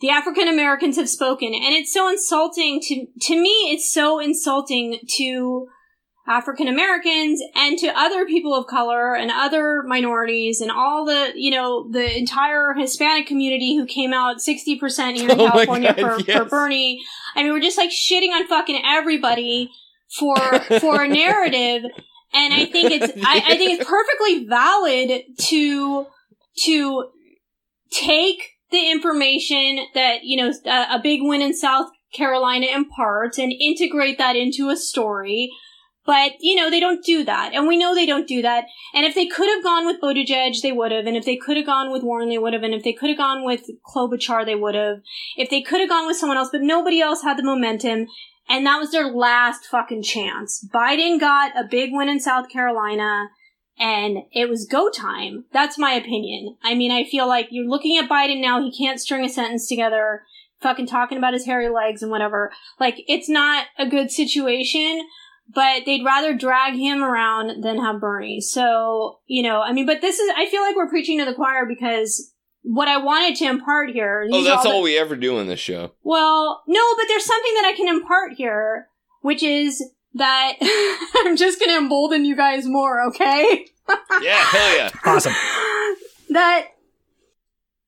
the 0.00 0.10
African 0.10 0.46
Americans 0.46 0.96
have 0.96 1.08
spoken, 1.08 1.48
and 1.54 1.74
it's 1.74 1.92
so 1.92 2.08
insulting 2.08 2.80
to 2.82 3.06
to 3.22 3.40
me. 3.40 3.70
It's 3.72 3.90
so 3.92 4.18
insulting 4.20 4.98
to 5.16 5.66
African 6.28 6.68
Americans 6.68 7.40
and 7.54 7.78
to 7.78 7.88
other 7.88 8.26
people 8.26 8.54
of 8.54 8.66
color 8.66 9.14
and 9.14 9.30
other 9.30 9.82
minorities 9.82 10.60
and 10.60 10.70
all 10.70 11.04
the 11.04 11.32
you 11.34 11.50
know 11.50 11.90
the 11.90 12.16
entire 12.16 12.74
Hispanic 12.74 13.26
community 13.26 13.76
who 13.76 13.86
came 13.86 14.12
out 14.12 14.40
sixty 14.40 14.78
percent 14.78 15.16
here 15.16 15.30
in 15.30 15.40
Oh 15.40 15.48
California 15.50 15.94
God, 15.94 16.24
for, 16.24 16.24
for. 16.24 16.44
Bernie. 16.44 17.00
I 17.34 17.42
mean, 17.42 17.52
we're 17.52 17.60
just 17.60 17.78
like 17.78 17.90
shitting 17.90 18.30
on 18.30 18.46
fucking 18.46 18.82
everybody 18.86 19.70
for 20.18 20.36
for 20.80 21.02
a 21.02 21.08
narrative 21.08 21.82
and 22.32 22.54
I 22.54 22.66
think 22.66 22.92
it's 22.92 23.12
I, 23.24 23.42
I 23.46 23.56
think 23.56 23.80
it's 23.80 23.88
perfectly 23.88 24.46
valid 24.46 25.22
to 25.48 26.06
to 26.64 27.08
take 27.90 28.38
the 28.70 28.90
information 28.90 29.86
that 29.94 30.24
you 30.24 30.36
know 30.36 30.52
a, 30.66 30.96
a 30.96 31.00
big 31.02 31.20
win 31.22 31.42
in 31.42 31.54
South 31.54 31.88
Carolina 32.12 32.66
imparts 32.66 33.38
and 33.38 33.52
integrate 33.52 34.18
that 34.18 34.36
into 34.36 34.68
a 34.68 34.76
story. 34.76 35.50
But 36.08 36.36
you 36.40 36.56
know 36.56 36.70
they 36.70 36.80
don't 36.80 37.04
do 37.04 37.22
that, 37.24 37.52
and 37.52 37.68
we 37.68 37.76
know 37.76 37.94
they 37.94 38.06
don't 38.06 38.26
do 38.26 38.40
that. 38.40 38.64
And 38.94 39.04
if 39.04 39.14
they 39.14 39.26
could 39.26 39.46
have 39.54 39.62
gone 39.62 39.84
with 39.84 40.00
Buttigieg, 40.00 40.58
they 40.62 40.72
would 40.72 40.90
have. 40.90 41.04
And 41.04 41.18
if 41.18 41.26
they 41.26 41.36
could 41.36 41.58
have 41.58 41.66
gone 41.66 41.92
with 41.92 42.02
Warren, 42.02 42.30
they 42.30 42.38
would 42.38 42.54
have. 42.54 42.62
And 42.62 42.72
if 42.72 42.82
they 42.82 42.94
could 42.94 43.10
have 43.10 43.18
gone 43.18 43.44
with 43.44 43.68
Klobuchar, 43.86 44.46
they 44.46 44.54
would 44.54 44.74
have. 44.74 45.02
If 45.36 45.50
they 45.50 45.60
could 45.60 45.80
have 45.80 45.90
gone 45.90 46.06
with 46.06 46.16
someone 46.16 46.38
else, 46.38 46.48
but 46.50 46.62
nobody 46.62 47.02
else 47.02 47.24
had 47.24 47.36
the 47.36 47.42
momentum. 47.42 48.06
And 48.48 48.64
that 48.64 48.78
was 48.78 48.90
their 48.90 49.12
last 49.12 49.66
fucking 49.66 50.02
chance. 50.02 50.66
Biden 50.72 51.20
got 51.20 51.52
a 51.54 51.68
big 51.70 51.90
win 51.92 52.08
in 52.08 52.20
South 52.20 52.48
Carolina 52.48 53.28
and 53.78 54.20
it 54.32 54.48
was 54.48 54.66
go 54.66 54.88
time. 54.88 55.44
That's 55.52 55.76
my 55.76 55.92
opinion. 55.92 56.56
I 56.64 56.74
mean, 56.74 56.90
I 56.90 57.04
feel 57.04 57.28
like 57.28 57.48
you're 57.50 57.68
looking 57.68 57.98
at 57.98 58.08
Biden 58.08 58.40
now, 58.40 58.62
he 58.62 58.74
can't 58.74 58.98
string 58.98 59.26
a 59.26 59.28
sentence 59.28 59.68
together, 59.68 60.22
fucking 60.62 60.86
talking 60.86 61.18
about 61.18 61.34
his 61.34 61.44
hairy 61.44 61.68
legs 61.68 62.02
and 62.02 62.10
whatever. 62.10 62.50
Like, 62.80 63.02
it's 63.06 63.28
not 63.28 63.66
a 63.78 63.86
good 63.86 64.10
situation, 64.10 65.06
but 65.54 65.84
they'd 65.86 66.04
rather 66.04 66.34
drag 66.34 66.74
him 66.74 67.02
around 67.02 67.62
than 67.62 67.78
have 67.78 68.00
Bernie. 68.00 68.40
So, 68.40 69.20
you 69.26 69.42
know, 69.42 69.60
I 69.62 69.72
mean, 69.72 69.86
but 69.86 70.00
this 70.00 70.18
is, 70.18 70.30
I 70.36 70.46
feel 70.46 70.62
like 70.62 70.76
we're 70.76 70.88
preaching 70.88 71.18
to 71.18 71.24
the 71.24 71.34
choir 71.34 71.64
because 71.66 72.32
what 72.62 72.88
I 72.88 72.98
wanted 72.98 73.36
to 73.36 73.46
impart 73.46 73.90
here. 73.90 74.26
Oh, 74.30 74.36
these 74.36 74.46
are 74.46 74.50
that's 74.50 74.64
the- 74.64 74.70
all 74.70 74.82
we 74.82 74.98
ever 74.98 75.16
do 75.16 75.38
in 75.38 75.46
this 75.46 75.60
show. 75.60 75.92
well, 76.02 76.62
no, 76.66 76.82
but 76.96 77.06
there's 77.08 77.24
something 77.24 77.54
that 77.54 77.64
I 77.66 77.72
can 77.76 77.88
impart 77.88 78.32
here, 78.34 78.88
which 79.22 79.42
is 79.42 79.82
that 80.14 80.54
I'm 81.24 81.36
just 81.36 81.58
going 81.60 81.70
to 81.70 81.78
embolden 81.78 82.24
you 82.24 82.36
guys 82.36 82.66
more, 82.66 83.00
okay? 83.08 83.66
Yeah, 84.20 84.36
hell 84.42 84.76
yeah. 84.76 84.90
Awesome. 85.06 85.32
that 86.28 86.66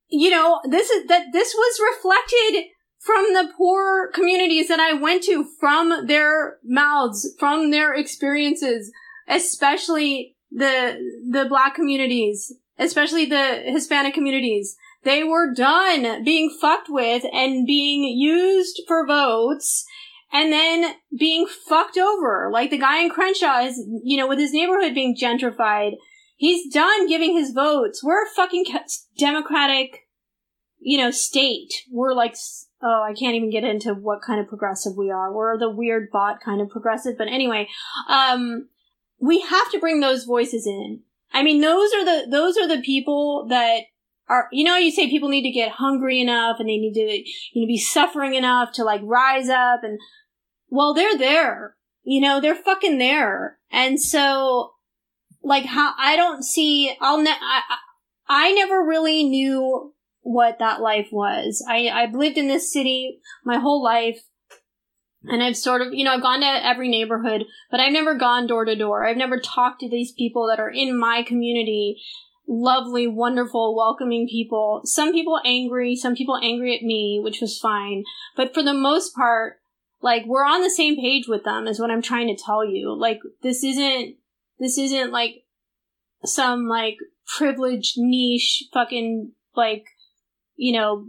you 0.08 0.30
know, 0.30 0.60
this 0.64 0.88
is 0.90 1.06
that 1.08 1.26
this 1.32 1.54
was 1.54 1.80
reflected 1.94 2.64
from 3.00 3.32
the 3.32 3.50
poor 3.56 4.08
communities 4.12 4.68
that 4.68 4.78
I 4.78 4.92
went 4.92 5.24
to 5.24 5.44
from 5.58 6.06
their 6.06 6.58
mouths, 6.62 7.34
from 7.38 7.70
their 7.70 7.94
experiences, 7.94 8.92
especially 9.26 10.36
the 10.50 10.98
the 11.30 11.46
black 11.48 11.74
communities, 11.74 12.54
especially 12.78 13.24
the 13.24 13.62
Hispanic 13.64 14.14
communities. 14.14 14.76
They 15.02 15.24
were 15.24 15.54
done 15.54 16.24
being 16.24 16.54
fucked 16.60 16.88
with 16.90 17.24
and 17.32 17.66
being 17.66 18.04
used 18.04 18.82
for 18.86 19.06
votes 19.06 19.86
and 20.30 20.52
then 20.52 20.94
being 21.18 21.46
fucked 21.46 21.96
over. 21.96 22.50
Like 22.52 22.70
the 22.70 22.78
guy 22.78 23.02
in 23.02 23.10
Crenshaw 23.10 23.60
is, 23.60 23.82
you 24.04 24.18
know, 24.18 24.28
with 24.28 24.38
his 24.38 24.52
neighborhood 24.52 24.94
being 24.94 25.16
gentrified. 25.16 25.92
He's 26.36 26.72
done 26.72 27.08
giving 27.08 27.34
his 27.34 27.52
votes. 27.52 28.04
We're 28.04 28.24
a 28.24 28.30
fucking 28.36 28.64
democratic, 29.18 30.06
you 30.78 30.98
know, 30.98 31.10
state. 31.10 31.72
We're 31.90 32.14
like, 32.14 32.34
oh, 32.82 33.02
I 33.02 33.14
can't 33.14 33.34
even 33.34 33.50
get 33.50 33.64
into 33.64 33.94
what 33.94 34.22
kind 34.22 34.40
of 34.40 34.48
progressive 34.48 34.96
we 34.96 35.10
are. 35.10 35.32
We're 35.32 35.58
the 35.58 35.70
weird 35.70 36.10
bot 36.10 36.40
kind 36.40 36.60
of 36.60 36.70
progressive. 36.70 37.18
But 37.18 37.28
anyway, 37.28 37.68
um, 38.08 38.68
we 39.18 39.40
have 39.40 39.70
to 39.72 39.78
bring 39.78 40.00
those 40.00 40.24
voices 40.24 40.66
in. 40.66 41.00
I 41.32 41.42
mean, 41.42 41.60
those 41.60 41.92
are 41.92 42.04
the, 42.04 42.26
those 42.30 42.56
are 42.56 42.66
the 42.66 42.82
people 42.82 43.46
that 43.50 43.82
are, 44.28 44.48
you 44.52 44.64
know, 44.64 44.76
you 44.76 44.90
say 44.90 45.08
people 45.08 45.28
need 45.28 45.42
to 45.42 45.50
get 45.50 45.72
hungry 45.72 46.20
enough 46.20 46.56
and 46.58 46.68
they 46.68 46.76
need 46.76 46.94
to, 46.94 47.00
you 47.52 47.62
know, 47.62 47.66
be 47.66 47.78
suffering 47.78 48.34
enough 48.34 48.72
to 48.72 48.84
like 48.84 49.00
rise 49.04 49.48
up 49.48 49.80
and, 49.82 49.98
well, 50.68 50.94
they're 50.94 51.18
there. 51.18 51.76
You 52.02 52.20
know, 52.20 52.40
they're 52.40 52.54
fucking 52.54 52.98
there. 52.98 53.58
And 53.70 54.00
so, 54.00 54.72
like, 55.42 55.66
how, 55.66 55.94
I 55.98 56.16
don't 56.16 56.42
see, 56.42 56.96
I'll 57.00 57.18
ne- 57.18 57.30
I, 57.30 57.62
I 57.68 57.76
I 58.32 58.52
never 58.52 58.80
really 58.86 59.24
knew 59.24 59.92
what 60.22 60.58
that 60.58 60.80
life 60.80 61.08
was. 61.10 61.64
I, 61.68 61.88
I've 61.88 62.14
lived 62.14 62.38
in 62.38 62.48
this 62.48 62.72
city 62.72 63.20
my 63.44 63.58
whole 63.58 63.82
life. 63.82 64.20
And 65.24 65.42
I've 65.42 65.56
sort 65.56 65.82
of, 65.82 65.92
you 65.92 66.02
know, 66.02 66.14
I've 66.14 66.22
gone 66.22 66.40
to 66.40 66.46
every 66.46 66.88
neighborhood, 66.88 67.44
but 67.70 67.78
I've 67.78 67.92
never 67.92 68.14
gone 68.14 68.46
door 68.46 68.64
to 68.64 68.74
door. 68.74 69.06
I've 69.06 69.18
never 69.18 69.38
talked 69.38 69.80
to 69.80 69.88
these 69.88 70.12
people 70.12 70.46
that 70.48 70.58
are 70.58 70.70
in 70.70 70.98
my 70.98 71.22
community. 71.22 72.00
Lovely, 72.48 73.06
wonderful, 73.06 73.76
welcoming 73.76 74.26
people. 74.26 74.80
Some 74.84 75.12
people 75.12 75.38
angry, 75.44 75.94
some 75.94 76.14
people 76.14 76.40
angry 76.42 76.74
at 76.74 76.82
me, 76.82 77.20
which 77.22 77.42
was 77.42 77.58
fine. 77.58 78.04
But 78.34 78.54
for 78.54 78.62
the 78.62 78.72
most 78.72 79.14
part, 79.14 79.60
like, 80.00 80.24
we're 80.26 80.46
on 80.46 80.62
the 80.62 80.70
same 80.70 80.96
page 80.96 81.28
with 81.28 81.44
them 81.44 81.66
is 81.66 81.78
what 81.78 81.90
I'm 81.90 82.00
trying 82.00 82.34
to 82.34 82.42
tell 82.42 82.64
you. 82.64 82.96
Like, 82.98 83.20
this 83.42 83.62
isn't, 83.62 84.16
this 84.58 84.78
isn't 84.78 85.12
like 85.12 85.44
some 86.24 86.66
like 86.66 86.96
privileged 87.36 87.98
niche 87.98 88.64
fucking 88.72 89.32
like, 89.54 89.84
you 90.60 90.72
know, 90.74 91.06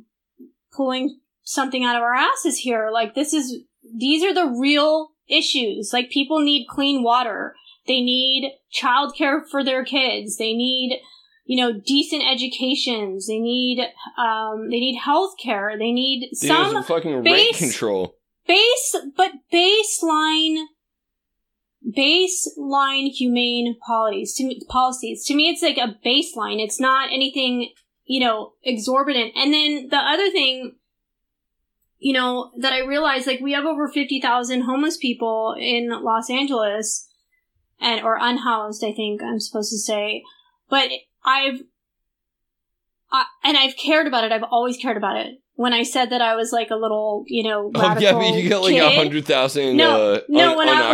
pulling 0.71 1.19
something 1.43 1.83
out 1.83 1.97
of 1.97 2.01
our 2.01 2.13
asses 2.15 2.57
here. 2.59 2.89
Like, 2.91 3.15
this 3.15 3.33
is, 3.33 3.63
these 3.97 4.23
are 4.23 4.33
the 4.33 4.47
real 4.47 5.09
issues. 5.27 5.91
Like, 5.91 6.09
people 6.09 6.39
need 6.39 6.67
clean 6.69 7.03
water. 7.03 7.53
They 7.85 7.99
need 7.99 8.53
childcare 8.73 9.41
for 9.49 9.61
their 9.63 9.83
kids. 9.83 10.37
They 10.37 10.53
need, 10.53 11.01
you 11.45 11.57
know, 11.57 11.73
decent 11.85 12.23
educations. 12.25 13.27
They 13.27 13.39
need, 13.39 13.79
um, 14.17 14.69
they 14.69 14.79
need 14.79 14.97
health 14.99 15.33
care. 15.43 15.75
They 15.77 15.91
need 15.91 16.29
Dude, 16.39 16.47
some 16.47 16.83
fucking 16.83 17.11
rent 17.15 17.25
base- 17.25 17.59
control. 17.59 18.15
base, 18.47 18.95
but 19.17 19.31
baseline, 19.53 20.63
baseline 21.97 23.09
humane 23.09 23.75
policies. 23.85 24.35
To 24.35 24.45
me, 24.45 24.61
policies. 24.69 25.25
To 25.25 25.35
me, 25.35 25.49
it's 25.49 25.61
like 25.61 25.77
a 25.77 25.95
baseline. 26.05 26.63
It's 26.63 26.79
not 26.79 27.11
anything, 27.11 27.73
you 28.05 28.19
know, 28.19 28.53
exorbitant. 28.63 29.33
And 29.35 29.53
then 29.53 29.87
the 29.89 29.97
other 29.97 30.29
thing, 30.29 30.75
you 31.99 32.13
know, 32.13 32.51
that 32.57 32.73
I 32.73 32.79
realized, 32.79 33.27
like, 33.27 33.39
we 33.39 33.53
have 33.53 33.65
over 33.65 33.87
50,000 33.87 34.61
homeless 34.61 34.97
people 34.97 35.55
in 35.57 35.89
Los 35.89 36.29
Angeles 36.29 37.07
and, 37.79 38.03
or 38.03 38.17
unhoused, 38.19 38.83
I 38.83 38.93
think 38.93 39.21
I'm 39.21 39.39
supposed 39.39 39.71
to 39.71 39.77
say. 39.77 40.23
But 40.69 40.89
I've, 41.23 41.61
I, 43.11 43.25
and 43.43 43.57
I've 43.57 43.77
cared 43.77 44.07
about 44.07 44.23
it. 44.23 44.31
I've 44.31 44.43
always 44.43 44.77
cared 44.77 44.97
about 44.97 45.17
it. 45.17 45.41
When 45.55 45.73
I 45.73 45.83
said 45.83 46.09
that 46.09 46.21
I 46.21 46.35
was 46.35 46.51
like 46.51 46.69
a 46.71 46.75
little, 46.75 47.23
you 47.27 47.43
know, 47.43 47.71
Oh 47.75 47.81
yeah, 47.99 48.13
but 48.13 48.33
you 48.35 48.49
got 48.49 48.63
like 48.63 48.73
a 48.87 48.95
hundred 48.95 49.25
thousand 49.25 49.77
No, 49.77 50.13
uh, 50.15 50.19
no, 50.27 50.51
un- 50.51 50.57
when 50.57 50.69
I- 50.69 50.91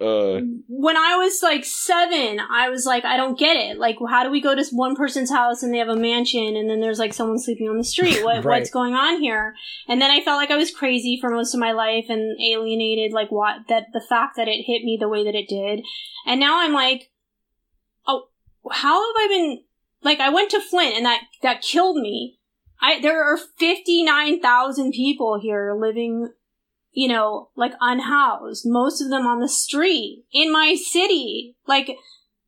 Uh, 0.00 0.40
when 0.68 0.96
I 0.96 1.16
was 1.16 1.40
like 1.42 1.64
seven, 1.64 2.40
I 2.40 2.68
was 2.70 2.84
like, 2.86 3.04
I 3.04 3.16
don't 3.16 3.38
get 3.38 3.56
it. 3.56 3.78
Like, 3.78 3.96
how 4.08 4.24
do 4.24 4.30
we 4.30 4.40
go 4.40 4.54
to 4.56 4.64
one 4.72 4.96
person's 4.96 5.30
house 5.30 5.62
and 5.62 5.72
they 5.72 5.78
have 5.78 5.88
a 5.88 5.94
mansion 5.96 6.56
and 6.56 6.68
then 6.68 6.80
there's 6.80 6.98
like 6.98 7.12
someone 7.14 7.38
sleeping 7.38 7.68
on 7.68 7.76
the 7.76 7.84
street? 7.84 8.24
What, 8.24 8.36
Right. 8.44 8.60
What's 8.60 8.70
going 8.70 8.94
on 8.94 9.20
here? 9.20 9.54
And 9.88 10.00
then 10.02 10.10
I 10.10 10.20
felt 10.22 10.38
like 10.38 10.50
I 10.50 10.56
was 10.56 10.70
crazy 10.72 11.18
for 11.20 11.30
most 11.30 11.54
of 11.54 11.60
my 11.60 11.72
life 11.72 12.06
and 12.08 12.36
alienated, 12.40 13.12
like 13.12 13.30
what, 13.30 13.68
that 13.68 13.84
the 13.92 14.04
fact 14.08 14.36
that 14.36 14.48
it 14.48 14.64
hit 14.66 14.82
me 14.84 14.96
the 14.98 15.08
way 15.08 15.22
that 15.24 15.34
it 15.36 15.48
did. 15.48 15.84
And 16.26 16.40
now 16.40 16.58
I'm 16.60 16.72
like, 16.72 17.10
oh, 18.08 18.28
how 18.72 18.94
have 19.00 19.16
I 19.16 19.28
been, 19.28 19.62
like, 20.02 20.18
I 20.18 20.30
went 20.30 20.50
to 20.52 20.60
Flint 20.60 20.96
and 20.96 21.04
that, 21.06 21.20
that 21.42 21.62
killed 21.62 21.98
me. 21.98 22.38
I, 22.80 23.00
there 23.00 23.22
are 23.22 23.38
59,000 23.58 24.92
people 24.92 25.38
here 25.40 25.74
living 25.78 26.28
you 26.92 27.08
know, 27.08 27.50
like 27.56 27.74
unhoused, 27.82 28.62
most 28.64 29.02
of 29.02 29.10
them 29.10 29.26
on 29.26 29.38
the 29.38 29.48
street 29.50 30.24
in 30.32 30.50
my 30.50 30.74
city. 30.74 31.54
Like, 31.66 31.90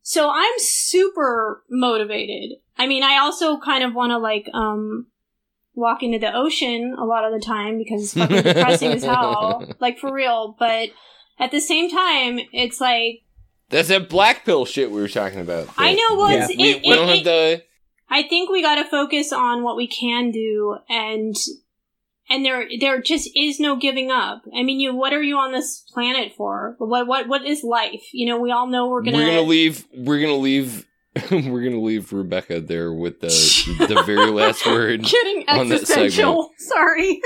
so 0.01 0.31
I'm 0.33 0.55
super 0.57 1.63
motivated. 1.69 2.57
I 2.79 2.87
mean, 2.87 3.03
I 3.03 3.19
also 3.19 3.59
kind 3.59 3.85
of 3.85 3.95
want 3.95 4.09
to 4.11 4.17
like, 4.17 4.49
um, 4.55 5.09
walk 5.75 6.03
into 6.03 6.19
the 6.19 6.35
ocean 6.35 6.97
a 6.99 7.05
lot 7.05 7.25
of 7.31 7.39
the 7.39 7.45
time 7.45 7.77
because 7.77 8.05
it's 8.05 8.15
fucking 8.15 8.37
depressing 8.43 8.93
as 8.93 9.05
hell. 9.05 9.71
Like, 9.81 9.99
for 9.99 10.11
real. 10.11 10.57
But 10.59 10.89
at 11.39 11.51
the 11.51 11.61
same 11.61 11.91
time, 11.91 12.41
it's 12.55 12.81
like, 12.81 13.21
that's 13.69 13.89
that 13.89 14.09
black 14.09 14.47
pill 14.47 14.65
shit 14.65 14.91
we 14.91 15.03
were 15.03 15.09
talking 15.09 15.41
about. 15.41 15.69
I 15.77 15.93
know, 15.93 16.17
well, 16.17 16.31
Yeah. 16.33 16.47
it's, 16.49 16.57
We, 16.57 16.71
it, 16.71 16.83
we 16.85 16.95
don't 16.95 17.09
it- 17.11 17.17
have 17.17 17.25
the. 17.25 17.65
I 18.11 18.23
think 18.23 18.51
we 18.51 18.63
got 18.63 18.77
to 18.77 18.85
focus 18.85 19.33
on 19.33 19.63
what 19.63 19.77
we 19.77 19.87
can 19.87 20.31
do 20.31 20.79
and 20.89 21.35
and 22.31 22.45
there 22.45 22.69
there 22.79 23.01
just 23.01 23.31
is 23.35 23.59
no 23.59 23.77
giving 23.77 24.11
up. 24.11 24.43
I 24.55 24.63
mean, 24.63 24.81
you 24.81 24.95
what 24.95 25.13
are 25.13 25.23
you 25.23 25.37
on 25.39 25.53
this 25.53 25.85
planet 25.93 26.33
for? 26.37 26.77
What 26.79 27.07
what 27.07 27.29
what 27.29 27.45
is 27.47 27.65
life? 27.65 28.03
You 28.13 28.27
know, 28.27 28.39
we 28.39 28.51
all 28.51 28.67
know 28.67 28.89
we're 28.89 29.03
gonna 29.03 29.17
We're 29.17 29.27
gonna 29.27 29.43
leave. 29.43 29.87
We're 29.97 30.21
gonna 30.21 30.35
leave. 30.37 30.87
we're 31.31 31.65
gonna 31.65 31.81
leave 31.83 32.13
Rebecca 32.13 32.61
there 32.61 32.93
with 32.93 33.21
the 33.21 33.29
the 33.89 34.03
very 34.05 34.31
last 34.31 34.65
word. 34.67 35.03
getting 35.05 35.45
on 35.49 35.69
that 35.69 35.87
segment. 35.87 36.07
existential. 36.07 36.51
Sorry. 36.59 37.21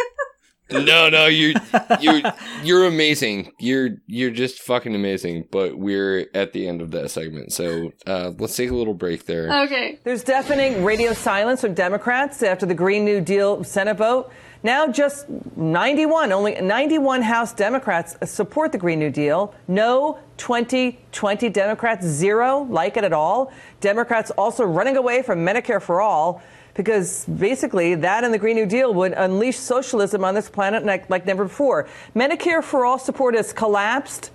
No, 0.72 1.08
no, 1.08 1.26
you're 1.26 1.54
you're 2.00 2.22
you're 2.62 2.84
amazing. 2.86 3.52
You're 3.58 3.90
you're 4.06 4.30
just 4.30 4.60
fucking 4.60 4.94
amazing. 4.94 5.48
But 5.50 5.76
we're 5.78 6.26
at 6.34 6.52
the 6.52 6.66
end 6.66 6.80
of 6.80 6.90
that 6.92 7.10
segment, 7.10 7.52
so 7.52 7.92
uh, 8.06 8.32
let's 8.38 8.56
take 8.56 8.70
a 8.70 8.74
little 8.74 8.94
break 8.94 9.26
there. 9.26 9.64
okay. 9.64 9.98
There's 10.04 10.24
deafening 10.24 10.84
radio 10.84 11.12
silence 11.12 11.60
from 11.60 11.74
Democrats 11.74 12.42
after 12.42 12.66
the 12.66 12.74
Green 12.74 13.04
New 13.04 13.20
Deal 13.20 13.62
Senate 13.64 13.96
vote. 13.96 14.30
Now, 14.64 14.86
just 14.86 15.28
91, 15.56 16.30
only 16.30 16.54
91 16.54 17.22
House 17.22 17.52
Democrats 17.52 18.16
support 18.30 18.70
the 18.70 18.78
Green 18.78 19.00
New 19.00 19.10
Deal. 19.10 19.52
No 19.66 20.20
2020 20.36 21.48
Democrats, 21.48 22.06
zero 22.06 22.60
like 22.70 22.96
it 22.96 23.02
at 23.02 23.12
all. 23.12 23.52
Democrats 23.80 24.30
also 24.32 24.64
running 24.64 24.96
away 24.96 25.22
from 25.22 25.40
Medicare 25.44 25.82
for 25.82 26.00
All 26.00 26.40
because 26.74 27.24
basically 27.26 27.94
that 27.94 28.24
and 28.24 28.32
the 28.32 28.38
Green 28.38 28.56
New 28.56 28.66
Deal 28.66 28.94
would 28.94 29.12
unleash 29.12 29.56
socialism 29.56 30.24
on 30.24 30.34
this 30.34 30.48
planet 30.48 30.84
like, 30.84 31.08
like 31.10 31.26
never 31.26 31.44
before. 31.44 31.86
Medicare 32.14 32.62
for 32.62 32.84
All 32.84 32.98
support 32.98 33.34
has 33.34 33.52
collapsed. 33.52 34.30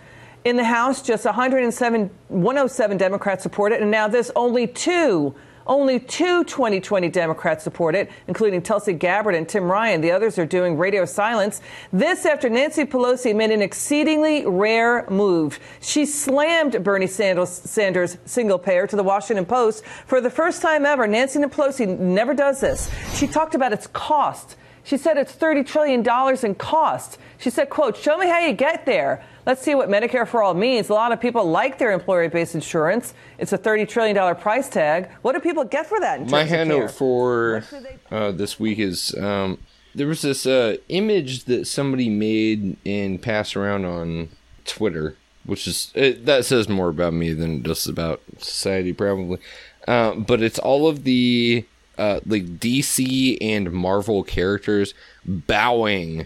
In 0.46 0.56
the 0.56 0.64
House, 0.64 1.02
just 1.02 1.26
107, 1.26 2.10
107 2.30 2.98
Democrats 2.98 3.44
support 3.44 3.74
it, 3.74 3.82
and 3.82 3.92
now 3.92 4.08
there's 4.08 4.32
only 4.34 4.66
two, 4.66 5.36
only 5.68 6.00
two 6.00 6.44
2020 6.46 7.10
Democrats 7.10 7.64
support 7.64 7.96
it, 7.96 8.10
including 8.28 8.62
Tulsi 8.62 8.94
Gabbard 8.94 9.36
and 9.36 9.48
Tim 9.48 9.66
Ryan. 9.66 10.02
The 10.02 10.12
others 10.12 10.40
are 10.40 10.46
doing 10.46 10.78
radio 10.78 11.06
silence. 11.06 11.62
This 11.94 12.26
after 12.26 12.50
Nancy 12.50 12.86
Pelosi 12.86 13.36
made 13.36 13.52
an 13.52 13.62
exceedingly 13.62 14.46
rare 14.46 15.06
move. 15.10 15.60
She 15.80 16.06
slammed 16.06 16.84
Bernie 16.84 17.08
Sanders, 17.08 17.50
Sanders 17.50 18.18
single 18.26 18.58
payer 18.58 18.88
to 18.88 18.96
the 18.96 19.04
Washington 19.04 19.46
Post. 19.46 19.86
For 20.06 20.22
the 20.22 20.30
first 20.30 20.62
time 20.62 20.86
ever, 20.86 21.08
Nancy 21.08 21.40
Pelosi 21.40 22.00
never 22.00 22.34
does 22.34 22.62
this. 22.62 22.90
She 23.14 23.28
talked 23.28 23.54
about 23.54 23.74
its 23.74 23.88
cost. 23.88 24.56
She 24.84 24.98
said 24.98 25.18
it's 25.18 25.36
$30 25.36 25.66
trillion 25.66 26.46
in 26.46 26.56
cost. 26.56 27.18
She 27.40 27.50
said, 27.50 27.70
quote, 27.70 27.98
show 27.98 28.18
me 28.18 28.28
how 28.28 28.40
you 28.40 28.54
get 28.54 28.86
there. 28.86 29.24
Let's 29.48 29.62
see 29.62 29.76
what 29.76 29.88
Medicare 29.88 30.28
for 30.28 30.44
All 30.44 30.54
means. 30.54 30.90
A 30.90 30.94
lot 30.94 31.14
of 31.14 31.22
people 31.22 31.46
like 31.46 31.78
their 31.78 31.94
employer-based 31.94 32.54
insurance. 32.54 33.14
It's 33.38 33.54
a 33.54 33.58
$30 33.58 33.88
trillion 33.88 34.36
price 34.36 34.68
tag. 34.68 35.10
What 35.22 35.36
do 35.36 35.40
people 35.40 35.64
get 35.64 35.88
for 35.88 36.02
that 36.02 36.20
in 36.20 36.30
My 36.30 36.40
terms 36.40 36.52
of 36.52 36.58
hand 36.58 36.70
note 36.70 36.92
for 36.92 37.64
uh, 38.12 38.34
this 38.34 38.60
week 38.60 38.78
is 38.78 39.16
um, 39.16 39.60
there 39.96 40.06
was 40.06 40.22
this 40.22 40.46
uh, 40.46 40.76
image 40.90 41.46
that 41.46 41.66
somebody 41.66 42.10
made 42.10 42.76
and 42.86 43.22
passed 43.22 43.56
around 43.56 43.86
on 43.86 44.28
Twitter, 44.66 45.16
which 45.46 45.66
is 45.66 45.94
it, 45.96 46.26
that 46.26 46.44
says 46.44 46.68
more 46.68 46.90
about 46.90 47.14
me 47.14 47.32
than 47.32 47.60
it 47.60 47.64
does 47.64 47.88
about 47.88 48.20
society, 48.40 48.92
probably. 48.92 49.40
Uh, 49.88 50.14
but 50.16 50.42
it's 50.42 50.60
all 50.60 50.90
of 50.90 51.06
the 51.06 51.66
uh, 51.98 52.20
like 52.26 52.60
DC 52.60 53.38
and 53.40 53.72
Marvel 53.72 54.26
characters 54.26 54.94
bowing 55.26 56.26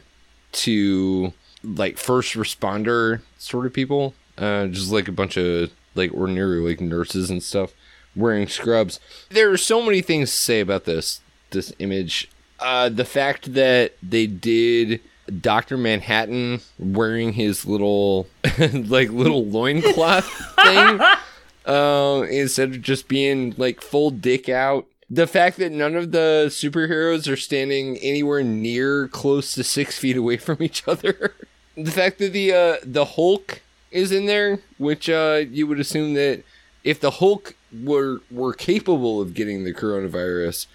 to 0.54 1.34
like 1.64 1.98
first 1.98 2.34
responder 2.34 3.22
sort 3.38 3.66
of 3.66 3.74
people, 3.74 4.14
uh, 4.38 4.68
just 4.68 4.92
like 4.92 5.08
a 5.08 5.12
bunch 5.12 5.38
of 5.38 5.72
like 5.96 6.14
ordinary 6.14 6.60
like 6.60 6.82
nurses 6.82 7.30
and 7.30 7.44
stuff 7.44 7.74
wearing 8.16 8.48
scrubs. 8.48 9.00
There 9.30 9.52
are 9.52 9.58
so 9.58 9.82
many 9.82 10.02
things 10.02 10.32
to 10.32 10.38
say 10.38 10.60
about 10.60 10.86
this 10.86 11.22
this 11.52 11.74
image. 11.80 12.30
Uh, 12.60 12.90
the 12.90 13.06
fact 13.06 13.54
that 13.54 13.94
they 14.04 14.28
did 14.28 15.02
Doctor 15.40 15.78
Manhattan 15.78 16.62
wearing 16.78 17.34
his 17.34 17.66
little 17.66 18.28
like 18.60 19.10
little 19.10 19.46
loincloth 19.46 20.26
thing 20.64 21.02
uh, 21.66 22.26
instead 22.30 22.72
of 22.72 22.82
just 22.82 23.08
being 23.08 23.54
like 23.58 23.82
full 23.82 24.12
dick 24.12 24.50
out. 24.50 24.86
The 25.10 25.28
fact 25.28 25.58
that 25.58 25.74
none 25.74 25.96
of 25.96 26.12
the 26.12 26.46
superheroes 26.48 27.30
are 27.32 27.36
standing 27.36 27.98
anywhere 27.98 28.44
near 28.44 29.10
close 29.10 29.54
to 29.56 29.64
six 29.64 29.98
feet 29.98 30.16
away 30.16 30.38
from 30.38 30.62
each 30.62 30.88
other. 30.88 31.34
the 31.86 31.92
fact 31.92 32.20
that 32.20 32.34
the 32.34 32.52
uh, 32.54 32.76
the 32.84 33.06
Hulk 33.06 33.62
is 33.92 34.12
in 34.12 34.26
there, 34.26 34.60
which 34.78 35.10
uh, 35.10 35.44
you 35.50 35.68
would 35.68 35.80
assume 35.80 36.14
that 36.14 36.44
if 36.84 37.00
the 37.00 37.12
Hulk 37.12 37.56
were 37.84 38.20
were 38.30 38.54
capable 38.54 39.22
of 39.22 39.34
getting 39.34 39.64
the 39.64 39.74
coronavirus, 39.74 40.68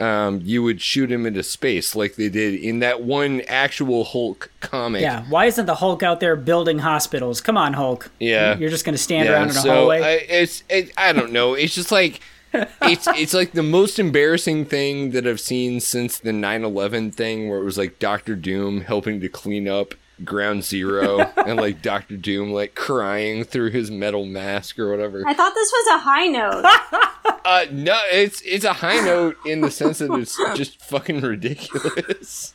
um, 0.00 0.40
you 0.42 0.62
would 0.62 0.80
shoot 0.80 1.10
him 1.12 1.26
into 1.26 1.42
space 1.42 1.94
like 1.94 2.16
they 2.16 2.28
did 2.28 2.54
in 2.54 2.80
that 2.80 3.02
one 3.02 3.42
actual 3.42 4.04
Hulk 4.04 4.50
comic. 4.60 5.02
Yeah, 5.02 5.24
why 5.28 5.46
isn't 5.46 5.66
the 5.66 5.76
Hulk 5.76 6.02
out 6.02 6.20
there 6.20 6.36
building 6.36 6.80
hospitals? 6.80 7.40
Come 7.40 7.56
on, 7.56 7.74
Hulk. 7.74 8.10
Yeah. 8.18 8.56
You're 8.56 8.70
just 8.70 8.84
going 8.84 8.94
to 8.94 9.02
stand 9.02 9.28
Yeah, 9.28 9.34
around 9.34 9.50
in 9.50 9.50
a 9.50 9.54
so 9.54 9.74
hallway? 9.74 10.00
I, 10.02 10.10
it's 10.28 10.64
it, 10.68 10.92
I 10.96 11.12
don't 11.12 11.32
know. 11.32 11.54
It's 11.54 11.74
just 11.74 11.92
like 11.92 12.20
it's 12.54 13.06
it's 13.08 13.34
like 13.34 13.52
the 13.52 13.62
most 13.62 13.98
embarrassing 13.98 14.66
thing 14.66 15.12
that 15.12 15.26
I've 15.26 15.40
seen 15.40 15.80
since 15.80 16.18
the 16.18 16.32
9/11 16.32 17.14
thing 17.14 17.48
where 17.48 17.58
it 17.58 17.64
was 17.64 17.78
like 17.78 17.98
Doctor 17.98 18.34
Doom 18.34 18.82
helping 18.82 19.20
to 19.20 19.28
clean 19.28 19.68
up 19.68 19.94
Ground 20.24 20.64
Zero 20.64 21.20
and 21.36 21.58
like 21.60 21.82
Doctor 21.82 22.16
Doom 22.16 22.52
like 22.52 22.74
crying 22.74 23.44
through 23.44 23.70
his 23.70 23.90
metal 23.90 24.24
mask 24.26 24.78
or 24.78 24.90
whatever. 24.90 25.24
I 25.26 25.34
thought 25.34 25.54
this 25.54 25.72
was 25.72 25.96
a 25.96 25.98
high 26.00 26.26
note. 26.28 26.64
Uh 27.44 27.66
no, 27.72 27.98
it's 28.12 28.40
it's 28.42 28.64
a 28.64 28.72
high 28.72 29.00
note 29.00 29.36
in 29.44 29.62
the 29.62 29.70
sense 29.70 29.98
that 29.98 30.12
it's 30.12 30.36
just 30.56 30.80
fucking 30.80 31.20
ridiculous. 31.22 32.54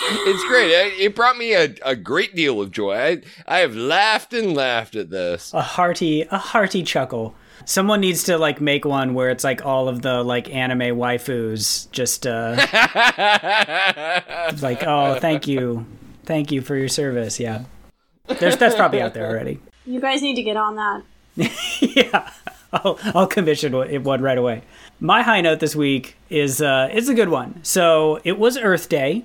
It's 0.00 0.44
great. 0.48 0.70
It, 0.70 1.00
it 1.00 1.14
brought 1.14 1.36
me 1.36 1.54
a, 1.54 1.74
a 1.84 1.94
great 1.94 2.34
deal 2.34 2.60
of 2.60 2.72
joy. 2.72 2.96
I, 2.96 3.22
I 3.46 3.58
have 3.60 3.76
laughed 3.76 4.32
and 4.34 4.54
laughed 4.54 4.96
at 4.96 5.10
this. 5.10 5.52
a 5.54 5.60
hearty 5.62 6.22
a 6.22 6.38
hearty 6.38 6.82
chuckle. 6.82 7.34
Someone 7.64 8.00
needs 8.00 8.24
to 8.24 8.38
like 8.38 8.60
make 8.60 8.84
one 8.84 9.14
where 9.14 9.30
it's 9.30 9.44
like 9.44 9.64
all 9.64 9.88
of 9.88 10.02
the 10.02 10.22
like 10.24 10.52
anime 10.52 10.96
waifus 10.96 11.88
just 11.92 12.26
uh 12.26 12.56
like 14.62 14.82
oh 14.84 15.18
thank 15.20 15.46
you 15.46 15.86
thank 16.28 16.52
you 16.52 16.60
for 16.60 16.76
your 16.76 16.88
service 16.88 17.40
yeah. 17.40 17.64
There's 18.38 18.56
that's 18.56 18.74
probably 18.74 19.00
out 19.00 19.14
there 19.14 19.26
already. 19.26 19.58
You 19.86 20.02
guys 20.02 20.20
need 20.20 20.34
to 20.34 20.42
get 20.42 20.58
on 20.58 20.76
that. 20.76 21.02
yeah. 21.80 22.30
I'll, 22.74 22.98
I'll 23.14 23.26
commission 23.26 23.72
one 23.72 24.04
one 24.04 24.20
right 24.20 24.36
away. 24.36 24.64
My 25.00 25.22
high 25.22 25.40
note 25.40 25.60
this 25.60 25.74
week 25.74 26.16
is 26.28 26.60
uh 26.60 26.90
it's 26.92 27.08
a 27.08 27.14
good 27.14 27.30
one. 27.30 27.60
So 27.62 28.20
it 28.22 28.38
was 28.38 28.58
Earth 28.58 28.90
Day 28.90 29.24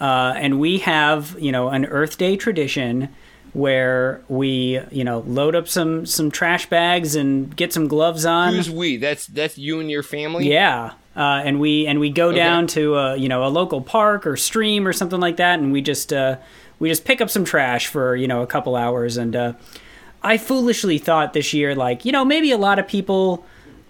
uh, 0.00 0.34
and 0.36 0.60
we 0.60 0.78
have 0.78 1.36
you 1.40 1.50
know 1.50 1.70
an 1.70 1.86
Earth 1.86 2.18
Day 2.18 2.36
tradition 2.36 3.08
where 3.52 4.22
we 4.28 4.80
you 4.92 5.02
know 5.02 5.24
load 5.26 5.56
up 5.56 5.66
some 5.66 6.06
some 6.06 6.30
trash 6.30 6.66
bags 6.66 7.16
and 7.16 7.56
get 7.56 7.72
some 7.72 7.88
gloves 7.88 8.24
on. 8.24 8.54
Who's 8.54 8.70
we? 8.70 8.96
That's 8.96 9.26
that's 9.26 9.58
you 9.58 9.80
and 9.80 9.90
your 9.90 10.04
family. 10.04 10.48
yeah 10.48 10.92
uh, 11.20 11.42
and 11.44 11.60
we 11.60 11.86
and 11.86 12.00
we 12.00 12.08
go 12.08 12.32
down 12.32 12.66
to 12.66 12.96
uh, 12.96 13.14
you 13.14 13.28
know 13.28 13.44
a 13.44 13.48
local 13.48 13.82
park 13.82 14.26
or 14.26 14.38
stream 14.38 14.88
or 14.88 14.92
something 14.94 15.20
like 15.20 15.36
that 15.36 15.58
and 15.58 15.70
we 15.70 15.82
just 15.82 16.14
uh, 16.14 16.38
we 16.78 16.88
just 16.88 17.04
pick 17.04 17.20
up 17.20 17.28
some 17.28 17.44
trash 17.44 17.88
for 17.88 18.16
you 18.16 18.26
know 18.26 18.40
a 18.40 18.46
couple 18.46 18.74
hours. 18.74 19.18
And 19.18 19.36
uh, 19.36 19.52
I 20.22 20.38
foolishly 20.38 20.96
thought 20.96 21.34
this 21.34 21.52
year 21.52 21.74
like 21.74 22.06
you 22.06 22.10
know 22.10 22.24
maybe 22.24 22.50
a 22.50 22.56
lot 22.56 22.78
of 22.78 22.88
people 22.88 23.44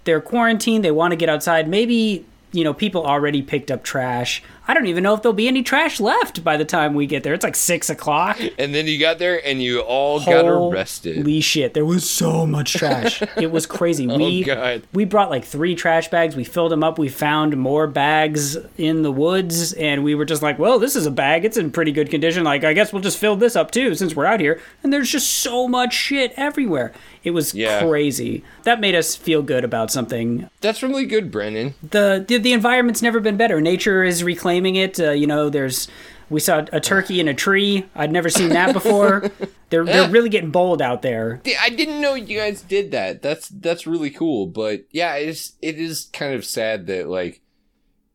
they're 0.04 0.20
quarantined 0.20 0.84
they 0.84 0.90
want 0.90 1.12
to 1.12 1.16
get 1.16 1.28
outside. 1.28 1.68
Maybe 1.68 2.26
you 2.50 2.64
know 2.64 2.74
people 2.74 3.06
already 3.06 3.42
picked 3.42 3.70
up 3.70 3.84
trash 3.84 4.42
I 4.70 4.74
don't 4.74 4.86
even 4.86 5.02
know 5.02 5.14
if 5.14 5.22
there'll 5.22 5.32
be 5.34 5.48
any 5.48 5.64
trash 5.64 5.98
left 5.98 6.44
by 6.44 6.56
the 6.56 6.64
time 6.64 6.94
we 6.94 7.06
get 7.06 7.24
there 7.24 7.34
it's 7.34 7.42
like 7.42 7.56
six 7.56 7.90
o'clock 7.90 8.38
And 8.56 8.72
then 8.72 8.86
you 8.86 9.00
got 9.00 9.18
there 9.18 9.44
and 9.44 9.60
you 9.60 9.80
all 9.80 10.24
got 10.24 10.44
arrested. 10.46 11.16
Holy 11.16 11.40
shit, 11.40 11.74
there 11.74 11.84
was 11.84 12.08
so 12.08 12.46
much 12.46 12.74
trash. 12.74 13.20
it 13.36 13.50
was 13.50 13.66
crazy. 13.66 14.06
We 14.06 14.42
Oh, 14.44 14.46
God. 14.46 14.82
we 14.92 15.04
brought 15.04 15.28
like 15.28 15.44
three 15.44 15.74
trash 15.74 16.08
bags. 16.08 16.36
We 16.36 16.44
filled 16.44 16.70
them 16.70 16.84
up. 16.84 16.98
We 17.00 17.08
found 17.08 17.56
more 17.56 17.88
bags 17.88 18.56
in 18.78 19.02
the 19.02 19.10
woods, 19.10 19.72
and 19.72 20.04
we 20.04 20.14
were 20.14 20.24
just 20.24 20.40
like, 20.42 20.58
"Well, 20.58 20.78
this 20.78 20.94
is 20.94 21.04
a 21.06 21.10
bag. 21.10 21.44
It's 21.44 21.56
in 21.56 21.70
pretty 21.72 21.90
good 21.92 22.10
condition. 22.10 22.44
Like, 22.44 22.62
I 22.62 22.72
guess 22.72 22.92
we'll 22.92 23.02
just 23.02 23.18
fill 23.18 23.34
this 23.36 23.56
up 23.56 23.70
too, 23.72 23.94
since 23.96 24.14
we're 24.14 24.26
out 24.26 24.38
here." 24.40 24.60
And 24.84 24.92
there's 24.92 25.10
just 25.10 25.28
so 25.30 25.66
much 25.66 25.92
shit 25.94 26.32
everywhere. 26.36 26.92
It 27.22 27.32
was 27.32 27.54
Yeah. 27.54 27.80
crazy. 27.86 28.42
That 28.64 28.80
made 28.80 28.94
us 28.94 29.14
feel 29.14 29.42
good 29.42 29.64
about 29.64 29.90
something. 29.90 30.48
That's 30.60 30.82
really 30.82 31.06
good, 31.06 31.30
Brennan. 31.30 31.74
The 31.82 32.24
the, 32.26 32.38
the 32.38 32.52
environment's 32.52 33.02
never 33.02 33.20
been 33.20 33.36
better. 33.36 33.60
Nature 33.60 34.04
is 34.04 34.24
reclaiming 34.24 34.76
it. 34.76 34.98
Uh, 34.98 35.10
you 35.12 35.26
know, 35.26 35.50
there's. 35.50 35.88
We 36.30 36.38
saw 36.38 36.64
a 36.72 36.78
turkey 36.78 37.18
in 37.18 37.26
a 37.26 37.34
tree. 37.34 37.86
I'd 37.96 38.12
never 38.12 38.28
seen 38.30 38.50
that 38.50 38.72
before. 38.72 39.32
they're 39.70 39.84
they're 39.84 40.08
really 40.08 40.28
getting 40.28 40.52
bold 40.52 40.80
out 40.80 41.02
there. 41.02 41.40
Yeah, 41.44 41.58
I 41.60 41.70
didn't 41.70 42.00
know 42.00 42.14
you 42.14 42.38
guys 42.38 42.62
did 42.62 42.92
that. 42.92 43.20
That's 43.20 43.48
that's 43.48 43.84
really 43.86 44.10
cool. 44.10 44.46
But 44.46 44.84
yeah, 44.92 45.16
it's 45.16 45.54
it 45.60 45.76
is 45.80 46.08
kind 46.12 46.32
of 46.34 46.44
sad 46.44 46.86
that 46.86 47.08
like 47.08 47.42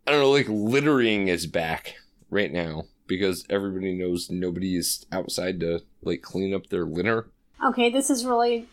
I 0.07 0.11
don't 0.11 0.21
know, 0.21 0.31
like 0.31 0.47
littering 0.47 1.27
is 1.27 1.45
back 1.45 1.95
right 2.29 2.53
now 2.53 2.85
because 3.05 3.45
everybody 3.49 3.93
knows 3.93 4.29
nobody 4.31 4.77
is 4.77 5.05
outside 5.11 5.59
to 5.59 5.81
like 6.01 6.21
clean 6.21 6.53
up 6.53 6.67
their 6.67 6.85
litter. 6.85 7.27
Okay, 7.65 7.89
this 7.89 8.09
is 8.09 8.23
really 8.25 8.67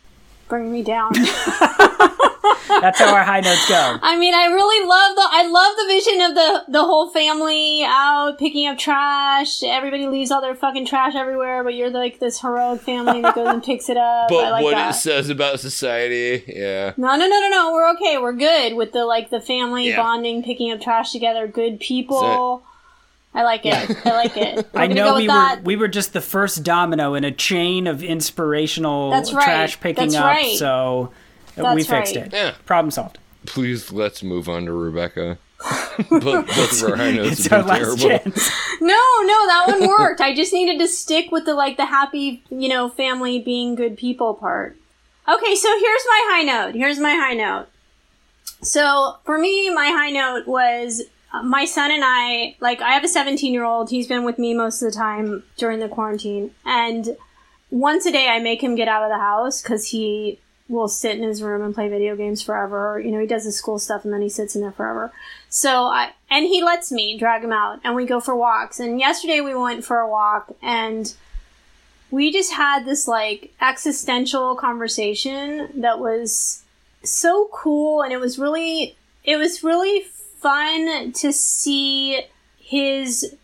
bringing 0.52 0.70
me 0.70 0.82
down. 0.82 1.12
That's 2.68 2.98
how 2.98 3.14
our 3.14 3.22
high 3.22 3.40
notes 3.40 3.66
go. 3.68 3.98
I 4.02 4.18
mean, 4.18 4.34
I 4.34 4.46
really 4.46 4.86
love 4.86 5.14
the 5.16 5.26
I 5.30 5.46
love 5.48 5.76
the 5.76 5.86
vision 5.86 6.20
of 6.20 6.34
the 6.34 6.72
the 6.72 6.84
whole 6.84 7.08
family 7.10 7.84
out 7.86 8.38
picking 8.38 8.66
up 8.66 8.76
trash. 8.76 9.62
Everybody 9.62 10.06
leaves 10.08 10.30
all 10.30 10.40
their 10.42 10.54
fucking 10.54 10.84
trash 10.86 11.14
everywhere, 11.14 11.64
but 11.64 11.74
you're 11.74 11.90
like 11.90 12.18
this 12.18 12.40
heroic 12.40 12.82
family 12.82 13.22
that 13.22 13.34
goes 13.34 13.48
and 13.48 13.62
picks 13.62 13.88
it 13.88 13.96
up. 13.96 14.26
I 14.26 14.28
But 14.30 14.50
like 14.52 14.64
what 14.64 14.74
that. 14.74 14.90
it 14.90 14.98
says 14.98 15.30
about 15.30 15.60
society, 15.60 16.44
yeah. 16.46 16.92
No, 16.98 17.08
no, 17.16 17.26
no, 17.28 17.40
no, 17.40 17.48
no. 17.50 17.72
We're 17.72 17.90
okay. 17.94 18.18
We're 18.18 18.32
good 18.34 18.74
with 18.74 18.92
the 18.92 19.04
like 19.06 19.30
the 19.30 19.40
family 19.40 19.88
Yeah. 19.88 19.96
bonding, 20.02 20.42
picking 20.42 20.70
up 20.72 20.80
trash 20.82 21.12
together. 21.12 21.46
Good 21.46 21.80
people. 21.80 22.62
I 23.34 23.44
like 23.44 23.64
it. 23.64 23.74
I 24.06 24.10
like 24.10 24.36
it. 24.36 24.66
We're 24.74 24.80
I 24.80 24.86
know 24.88 25.10
go 25.12 25.16
we 25.16 25.26
with 25.28 25.34
were 25.36 25.60
we 25.62 25.76
were 25.76 25.88
just 25.88 26.12
the 26.12 26.20
first 26.20 26.62
domino 26.62 27.14
in 27.14 27.24
a 27.24 27.30
chain 27.32 27.86
of 27.86 28.02
inspirational 28.02 29.10
That's 29.10 29.32
right. 29.32 29.44
trash 29.44 29.80
picking 29.80 30.04
That's 30.10 30.16
up. 30.16 30.24
right. 30.24 30.56
So 30.58 31.12
uh, 31.56 31.72
we 31.74 31.82
fixed 31.82 32.14
right. 32.16 32.26
it. 32.26 32.32
Yeah. 32.32 32.54
Problem 32.66 32.90
solved. 32.90 33.18
Please 33.46 33.90
let's 33.90 34.22
move 34.22 34.48
on 34.48 34.66
to 34.66 34.72
Rebecca. 34.72 35.38
Both, 36.10 36.22
both 36.46 36.82
of 36.82 36.90
our 36.90 36.96
high 36.96 37.12
notes 37.12 37.38
It's 37.38 37.46
have 37.48 37.68
our 37.70 37.78
been 37.78 37.88
last 37.88 38.00
terrible. 38.00 38.18
chance. 38.32 38.50
No, 38.80 38.88
no, 39.22 39.46
that 39.46 39.64
one 39.68 39.86
worked. 39.88 40.20
I 40.20 40.34
just 40.34 40.52
needed 40.52 40.80
to 40.80 40.88
stick 40.88 41.30
with 41.30 41.44
the 41.44 41.54
like 41.54 41.76
the 41.76 41.86
happy, 41.86 42.42
you 42.50 42.68
know, 42.68 42.88
family 42.88 43.38
being 43.38 43.76
good 43.76 43.96
people 43.96 44.34
part. 44.34 44.76
Okay, 45.28 45.54
so 45.54 45.68
here's 45.68 46.02
my 46.08 46.28
high 46.32 46.42
note. 46.42 46.74
Here's 46.74 46.98
my 46.98 47.14
high 47.14 47.34
note. 47.34 47.66
So 48.62 49.18
for 49.24 49.38
me, 49.38 49.70
my 49.72 49.86
high 49.86 50.10
note 50.10 50.48
was 50.48 51.02
my 51.42 51.64
son 51.64 51.90
and 51.90 52.02
I. 52.04 52.56
Like, 52.60 52.80
I 52.80 52.92
have 52.92 53.04
a 53.04 53.08
17 53.08 53.52
year 53.52 53.64
old. 53.64 53.90
He's 53.90 54.06
been 54.06 54.24
with 54.24 54.38
me 54.38 54.54
most 54.54 54.82
of 54.82 54.92
the 54.92 54.96
time 54.96 55.44
during 55.56 55.80
the 55.80 55.88
quarantine, 55.88 56.50
and 56.64 57.16
once 57.70 58.04
a 58.04 58.12
day 58.12 58.28
I 58.28 58.38
make 58.38 58.62
him 58.62 58.74
get 58.74 58.86
out 58.86 59.02
of 59.02 59.08
the 59.08 59.18
house 59.18 59.62
because 59.62 59.88
he 59.88 60.38
will 60.68 60.88
sit 60.88 61.16
in 61.16 61.22
his 61.22 61.42
room 61.42 61.62
and 61.62 61.74
play 61.74 61.88
video 61.88 62.14
games 62.16 62.42
forever. 62.42 63.00
You 63.00 63.10
know, 63.10 63.20
he 63.20 63.26
does 63.26 63.44
his 63.44 63.56
school 63.56 63.78
stuff 63.78 64.04
and 64.04 64.12
then 64.12 64.22
he 64.22 64.28
sits 64.28 64.54
in 64.54 64.62
there 64.62 64.72
forever. 64.72 65.12
So 65.48 65.84
I, 65.84 66.10
and 66.30 66.46
he 66.46 66.62
lets 66.62 66.90
me 66.90 67.18
drag 67.18 67.44
him 67.44 67.52
out 67.52 67.80
and 67.84 67.94
we 67.94 68.06
go 68.06 68.20
for 68.20 68.34
walks. 68.34 68.78
And 68.78 68.98
yesterday 69.00 69.40
we 69.40 69.54
went 69.54 69.84
for 69.84 69.98
a 69.98 70.08
walk 70.08 70.54
and 70.62 71.12
we 72.10 72.32
just 72.32 72.52
had 72.52 72.84
this 72.84 73.08
like 73.08 73.52
existential 73.60 74.56
conversation 74.56 75.68
that 75.80 75.98
was 75.98 76.62
so 77.02 77.48
cool 77.52 78.02
and 78.02 78.12
it 78.12 78.20
was 78.20 78.38
really, 78.38 78.96
it 79.24 79.36
was 79.36 79.62
really 79.62 80.02
fun 80.42 81.12
to 81.12 81.32
see 81.32 82.22
his 82.58 83.34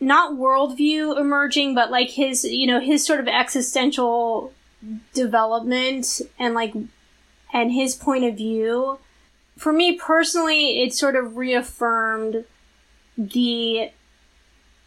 not 0.00 0.32
worldview 0.34 1.18
emerging, 1.18 1.74
but 1.74 1.90
like 1.90 2.10
his, 2.10 2.44
you 2.44 2.66
know, 2.66 2.80
his 2.80 3.06
sort 3.06 3.20
of 3.20 3.28
existential 3.28 4.52
development 5.14 6.20
and 6.38 6.54
like, 6.54 6.74
and 7.52 7.72
his 7.72 7.94
point 7.94 8.24
of 8.24 8.36
view. 8.36 8.98
For 9.56 9.72
me 9.72 9.96
personally, 9.96 10.82
it 10.82 10.92
sort 10.92 11.16
of 11.16 11.36
reaffirmed 11.36 12.44
the 13.16 13.90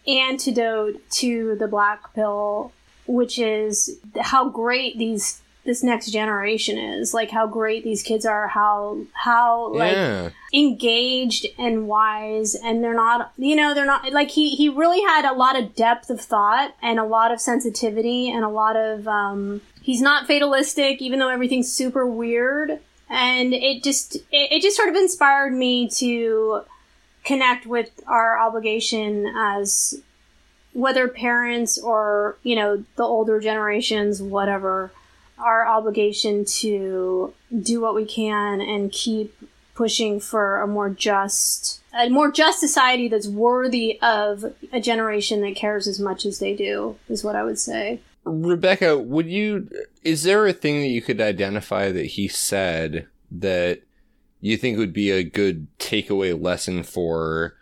antidote 0.05 1.01
to 1.09 1.55
the 1.55 1.67
black 1.67 2.13
pill, 2.13 2.71
which 3.07 3.39
is 3.39 3.97
how 4.19 4.49
great 4.49 4.97
these 4.97 5.41
this 5.67 5.83
next 5.83 6.09
generation 6.11 6.77
is 6.79 7.13
like 7.13 7.29
how 7.29 7.45
great 7.45 7.83
these 7.83 8.01
kids 8.01 8.25
are 8.25 8.47
how 8.47 8.97
how 9.13 9.67
like 9.73 9.91
Yeah. 9.93 10.29
engaged 10.53 11.45
and 11.59 11.87
wise 11.87 12.55
and 12.55 12.83
they're 12.83 12.95
not 12.95 13.31
you 13.37 13.55
know 13.55 13.73
they're 13.75 13.85
not 13.85 14.11
like 14.13 14.31
he 14.31 14.55
he 14.55 14.69
really 14.69 15.01
had 15.01 15.25
a 15.29 15.33
lot 15.35 15.59
of 15.59 15.75
depth 15.75 16.09
of 16.09 16.19
thought 16.21 16.73
and 16.81 16.97
a 16.99 17.03
lot 17.03 17.31
of 17.31 17.39
sensitivity 17.41 18.31
and 18.31 18.43
a 18.43 18.49
lot 18.49 18.75
of 18.75 19.07
um 19.07 19.61
he's 19.81 20.01
not 20.01 20.25
fatalistic 20.25 21.01
even 21.01 21.19
though 21.19 21.29
everything's 21.29 21.71
super 21.71 22.07
weird 22.07 22.79
and 23.09 23.53
it 23.53 23.83
just 23.83 24.15
it, 24.15 24.51
it 24.53 24.61
just 24.61 24.77
sort 24.77 24.89
of 24.89 24.95
inspired 24.95 25.53
me 25.53 25.87
to 25.89 26.61
connect 27.25 27.65
with 27.65 27.89
our 28.07 28.39
obligation 28.39 29.25
as 29.37 30.01
whether 30.73 31.07
parents 31.09 31.77
or 31.77 32.37
you 32.43 32.55
know 32.55 32.83
the 32.95 33.03
older 33.03 33.39
generations 33.41 34.21
whatever 34.21 34.91
our 35.39 35.67
obligation 35.67 36.45
to 36.45 37.33
do 37.61 37.81
what 37.81 37.95
we 37.95 38.05
can 38.05 38.61
and 38.61 38.91
keep 38.91 39.35
pushing 39.75 40.19
for 40.19 40.59
a 40.61 40.67
more 40.67 40.89
just 40.89 41.81
a 41.93 42.09
more 42.09 42.31
just 42.31 42.59
society 42.59 43.07
that's 43.07 43.27
worthy 43.27 43.99
of 44.01 44.43
a 44.71 44.79
generation 44.79 45.41
that 45.41 45.55
cares 45.55 45.87
as 45.87 45.99
much 45.99 46.25
as 46.25 46.39
they 46.39 46.55
do 46.55 46.95
is 47.09 47.23
what 47.23 47.35
i 47.35 47.43
would 47.43 47.59
say. 47.59 47.99
Rebecca, 48.25 48.97
would 48.97 49.27
you 49.27 49.69
is 50.03 50.23
there 50.23 50.45
a 50.47 50.53
thing 50.53 50.81
that 50.81 50.87
you 50.87 51.01
could 51.01 51.21
identify 51.21 51.91
that 51.91 52.05
he 52.05 52.27
said 52.27 53.07
that 53.31 53.81
you 54.41 54.57
think 54.57 54.77
would 54.77 54.93
be 54.93 55.11
a 55.11 55.23
good 55.23 55.67
takeaway 55.77 56.39
lesson 56.39 56.83
for 56.83 57.55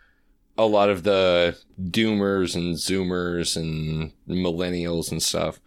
a 0.58 0.66
lot 0.66 0.88
of 0.88 1.02
the 1.02 1.58
doomers 1.80 2.54
and 2.54 2.76
zoomers 2.76 3.56
and 3.56 4.12
millennials 4.28 5.10
and 5.10 5.22
stuff 5.22 5.60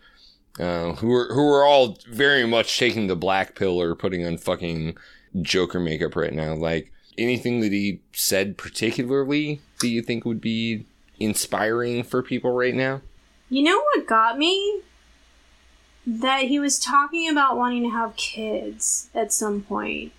uh, 0.60 0.93
who 0.93 1.14
are 1.14 1.34
who 1.34 1.51
are 1.51 1.64
all 1.64 1.97
very 2.10 2.45
much 2.45 2.78
taking 2.78 3.07
the 3.07 3.16
black 3.16 3.55
pill 3.55 3.82
or 3.82 3.95
putting 3.95 4.26
on 4.26 4.38
fucking 4.38 4.97
Joker 5.41 5.80
makeup 5.80 6.16
right 6.16 6.34
now? 6.34 6.53
Like 6.53 6.91
anything 7.18 7.62
that 7.62 7.72
he 7.72 7.99
said 8.14 8.57
particularly 8.57 9.62
do 9.80 9.88
you 9.88 10.01
think 10.01 10.26
would 10.26 10.41
be 10.41 10.86
inspiring 11.20 12.03
for 12.03 12.22
people 12.24 12.51
right 12.51 12.76
now? 12.76 13.01
you 13.49 13.64
know 13.64 13.80
what 13.80 14.07
got 14.07 14.38
me 14.38 14.82
that 16.05 16.43
he 16.43 16.60
was 16.60 16.80
talking 16.80 17.30
about 17.30 17.57
wanting 17.57 17.84
to 17.84 17.89
have 17.89 18.16
kids 18.16 19.10
at 19.14 19.34
some 19.34 19.62
point 19.62 20.12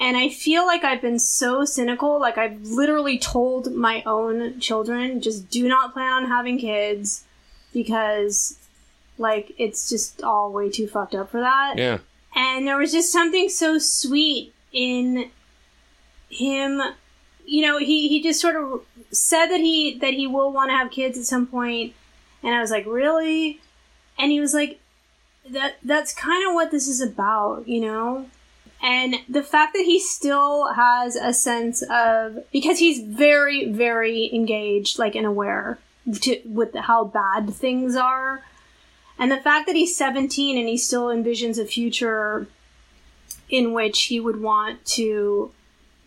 and 0.00 0.16
i 0.16 0.28
feel 0.28 0.64
like 0.64 0.84
i've 0.84 1.02
been 1.02 1.18
so 1.18 1.64
cynical 1.64 2.20
like 2.20 2.38
i've 2.38 2.60
literally 2.62 3.18
told 3.18 3.72
my 3.74 4.02
own 4.06 4.58
children 4.60 5.20
just 5.20 5.50
do 5.50 5.68
not 5.68 5.92
plan 5.92 6.12
on 6.12 6.28
having 6.28 6.58
kids 6.58 7.24
because 7.72 8.58
like 9.22 9.52
it's 9.56 9.88
just 9.88 10.22
all 10.22 10.52
way 10.52 10.68
too 10.68 10.86
fucked 10.86 11.14
up 11.14 11.30
for 11.30 11.40
that. 11.40 11.74
Yeah. 11.78 11.98
and 12.36 12.66
there 12.66 12.76
was 12.76 12.92
just 12.92 13.10
something 13.10 13.48
so 13.48 13.78
sweet 13.78 14.52
in 14.72 15.30
him. 16.28 16.82
You 17.46 17.62
know 17.62 17.78
he 17.78 18.08
he 18.08 18.22
just 18.22 18.40
sort 18.40 18.56
of 18.56 18.82
said 19.10 19.46
that 19.46 19.60
he 19.60 19.98
that 19.98 20.14
he 20.14 20.26
will 20.26 20.52
want 20.52 20.70
to 20.70 20.76
have 20.76 20.90
kids 20.90 21.18
at 21.18 21.24
some 21.24 21.46
point 21.46 21.94
and 22.42 22.54
i 22.54 22.60
was 22.60 22.70
like 22.70 22.86
really? 22.86 23.60
And 24.18 24.30
he 24.30 24.40
was 24.40 24.54
like 24.54 24.78
that 25.50 25.76
that's 25.82 26.14
kind 26.14 26.46
of 26.46 26.54
what 26.54 26.70
this 26.70 26.86
is 26.86 27.00
about 27.00 27.66
you 27.66 27.80
know? 27.80 28.26
And 28.84 29.16
the 29.28 29.44
fact 29.44 29.74
that 29.74 29.84
he 29.84 30.00
still 30.00 30.72
has 30.74 31.14
a 31.14 31.32
sense 31.32 31.82
of 31.90 32.38
because 32.52 32.78
he's 32.78 33.00
very 33.00 33.70
very 33.70 34.32
engaged 34.32 34.98
like 34.98 35.14
and 35.14 35.26
aware 35.26 35.78
to, 36.22 36.40
with 36.44 36.74
how 36.74 37.04
bad 37.04 37.52
things 37.54 37.94
are 37.96 38.42
and 39.18 39.30
the 39.30 39.36
fact 39.36 39.66
that 39.66 39.76
he's 39.76 39.96
17 39.96 40.58
and 40.58 40.68
he 40.68 40.76
still 40.76 41.06
envisions 41.06 41.58
a 41.58 41.64
future 41.64 42.46
in 43.48 43.72
which 43.72 44.04
he 44.04 44.18
would 44.18 44.40
want 44.40 44.84
to 44.84 45.50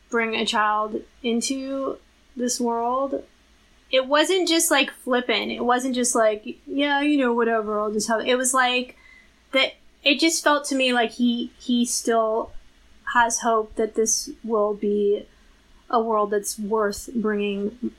bring 0.09 0.35
a 0.35 0.45
child 0.45 1.01
into 1.23 1.97
this 2.35 2.59
world 2.59 3.23
it 3.91 4.07
wasn't 4.07 4.47
just 4.47 4.71
like 4.71 4.91
flippant. 4.91 5.51
It 5.51 5.63
wasn't 5.63 5.95
just 5.95 6.15
like 6.15 6.57
yeah 6.67 7.01
you 7.01 7.17
know 7.17 7.33
whatever 7.33 7.79
i'll 7.79 7.91
just 7.91 8.07
have 8.07 8.21
it 8.21 8.37
was 8.37 8.53
like 8.53 8.97
that 9.51 9.73
it 10.03 10.19
just 10.19 10.43
felt 10.43 10.65
to 10.65 10.75
me 10.75 10.93
like 10.93 11.11
he 11.11 11.51
he 11.59 11.85
still 11.85 12.51
has 13.13 13.39
hope 13.39 13.75
that 13.75 13.95
this 13.95 14.31
will 14.43 14.73
be 14.73 15.25
a 15.89 16.01
world 16.01 16.31
that's 16.31 16.57
worth 16.59 17.09
bringing 17.15 17.91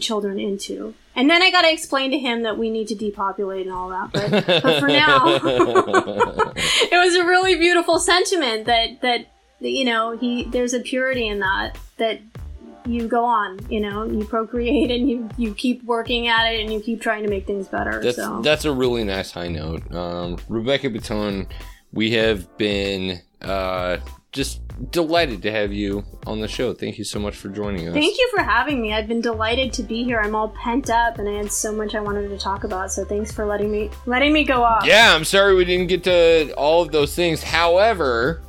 children 0.00 0.40
into 0.40 0.94
and 1.16 1.30
then 1.30 1.42
i 1.42 1.50
got 1.50 1.62
to 1.62 1.72
explain 1.72 2.10
to 2.10 2.18
him 2.18 2.42
that 2.42 2.58
we 2.58 2.70
need 2.70 2.88
to 2.88 2.94
depopulate 2.94 3.66
and 3.66 3.74
all 3.74 3.88
that 3.88 4.12
but, 4.12 4.30
but 4.62 4.80
for 4.80 4.88
now 4.88 5.22
it 5.36 7.04
was 7.04 7.14
a 7.14 7.24
really 7.24 7.56
beautiful 7.56 7.98
sentiment 7.98 8.66
that 8.66 9.00
that 9.00 9.26
you 9.60 9.84
know 9.84 10.16
he 10.16 10.44
there's 10.44 10.74
a 10.74 10.80
purity 10.80 11.26
in 11.26 11.40
that 11.40 11.76
that 11.96 12.20
you 12.86 13.08
go 13.08 13.24
on 13.24 13.58
you 13.70 13.80
know 13.80 14.04
you 14.04 14.24
procreate 14.24 14.90
and 14.90 15.08
you 15.08 15.28
you 15.38 15.54
keep 15.54 15.82
working 15.84 16.28
at 16.28 16.52
it 16.52 16.60
and 16.60 16.72
you 16.72 16.80
keep 16.80 17.00
trying 17.00 17.22
to 17.22 17.30
make 17.30 17.46
things 17.46 17.66
better 17.68 18.02
That's 18.02 18.16
so 18.16 18.42
that's 18.42 18.64
a 18.64 18.72
really 18.72 19.04
nice 19.04 19.30
high 19.30 19.48
note. 19.48 19.90
Um, 19.94 20.38
Rebecca 20.48 20.90
Bitton, 20.90 21.48
we 21.92 22.10
have 22.12 22.56
been 22.58 23.22
uh, 23.40 23.98
just 24.34 24.60
delighted 24.90 25.40
to 25.42 25.52
have 25.52 25.72
you 25.72 26.04
on 26.26 26.40
the 26.40 26.48
show. 26.48 26.74
Thank 26.74 26.98
you 26.98 27.04
so 27.04 27.20
much 27.20 27.36
for 27.36 27.48
joining 27.48 27.88
us. 27.88 27.94
Thank 27.94 28.18
you 28.18 28.30
for 28.34 28.42
having 28.42 28.82
me. 28.82 28.92
I've 28.92 29.06
been 29.06 29.20
delighted 29.20 29.72
to 29.74 29.82
be 29.84 30.02
here. 30.02 30.20
I'm 30.20 30.34
all 30.34 30.48
pent 30.48 30.90
up 30.90 31.18
and 31.18 31.28
I 31.28 31.34
had 31.34 31.52
so 31.52 31.72
much 31.72 31.94
I 31.94 32.00
wanted 32.00 32.28
to 32.28 32.38
talk 32.38 32.64
about. 32.64 32.90
So 32.90 33.04
thanks 33.04 33.30
for 33.30 33.46
letting 33.46 33.70
me 33.70 33.90
letting 34.06 34.32
me 34.32 34.44
go 34.44 34.64
off. 34.64 34.84
Yeah, 34.84 35.14
I'm 35.14 35.24
sorry 35.24 35.54
we 35.54 35.64
didn't 35.64 35.86
get 35.86 36.04
to 36.04 36.52
all 36.54 36.82
of 36.82 36.90
those 36.90 37.14
things. 37.14 37.42
However, 37.44 38.42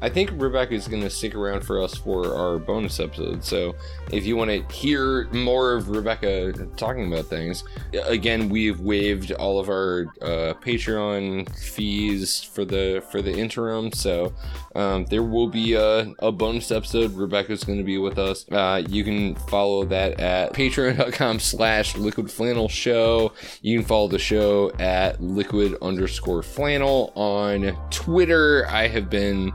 I 0.00 0.08
think 0.08 0.30
Rebecca 0.34 0.74
is 0.74 0.88
going 0.88 1.02
to 1.02 1.10
stick 1.10 1.34
around 1.34 1.62
for 1.62 1.82
us 1.82 1.94
for 1.94 2.34
our 2.34 2.58
bonus 2.58 3.00
episode. 3.00 3.42
So 3.42 3.74
if 4.12 4.26
you 4.26 4.36
want 4.36 4.50
to 4.50 4.74
hear 4.74 5.28
more 5.32 5.72
of 5.74 5.88
Rebecca 5.88 6.52
talking 6.76 7.12
about 7.12 7.26
things, 7.26 7.64
again, 8.04 8.48
we've 8.48 8.80
waived 8.80 9.32
all 9.32 9.58
of 9.58 9.68
our 9.68 10.06
uh, 10.20 10.54
Patreon 10.60 11.48
fees 11.58 12.42
for 12.42 12.64
the 12.64 13.02
for 13.10 13.22
the 13.22 13.32
interim. 13.36 13.92
So 13.92 14.32
um, 14.74 15.06
there 15.06 15.22
will 15.22 15.48
be 15.48 15.74
a, 15.74 16.12
a 16.18 16.30
bonus 16.30 16.70
episode. 16.70 17.14
Rebecca's 17.14 17.64
going 17.64 17.78
to 17.78 17.84
be 17.84 17.98
with 17.98 18.18
us. 18.18 18.46
Uh, 18.50 18.82
you 18.88 19.04
can 19.04 19.34
follow 19.34 19.84
that 19.86 20.20
at 20.20 20.52
patreon.com 20.52 21.40
slash 21.40 21.96
liquid 21.96 22.30
flannel 22.30 22.68
show. 22.68 23.32
You 23.62 23.78
can 23.78 23.86
follow 23.86 24.08
the 24.08 24.18
show 24.18 24.72
at 24.78 25.22
liquid 25.22 25.76
underscore 25.80 26.42
flannel 26.42 27.12
on 27.14 27.76
Twitter. 27.90 28.66
I 28.68 28.88
have 28.88 29.08
been 29.08 29.52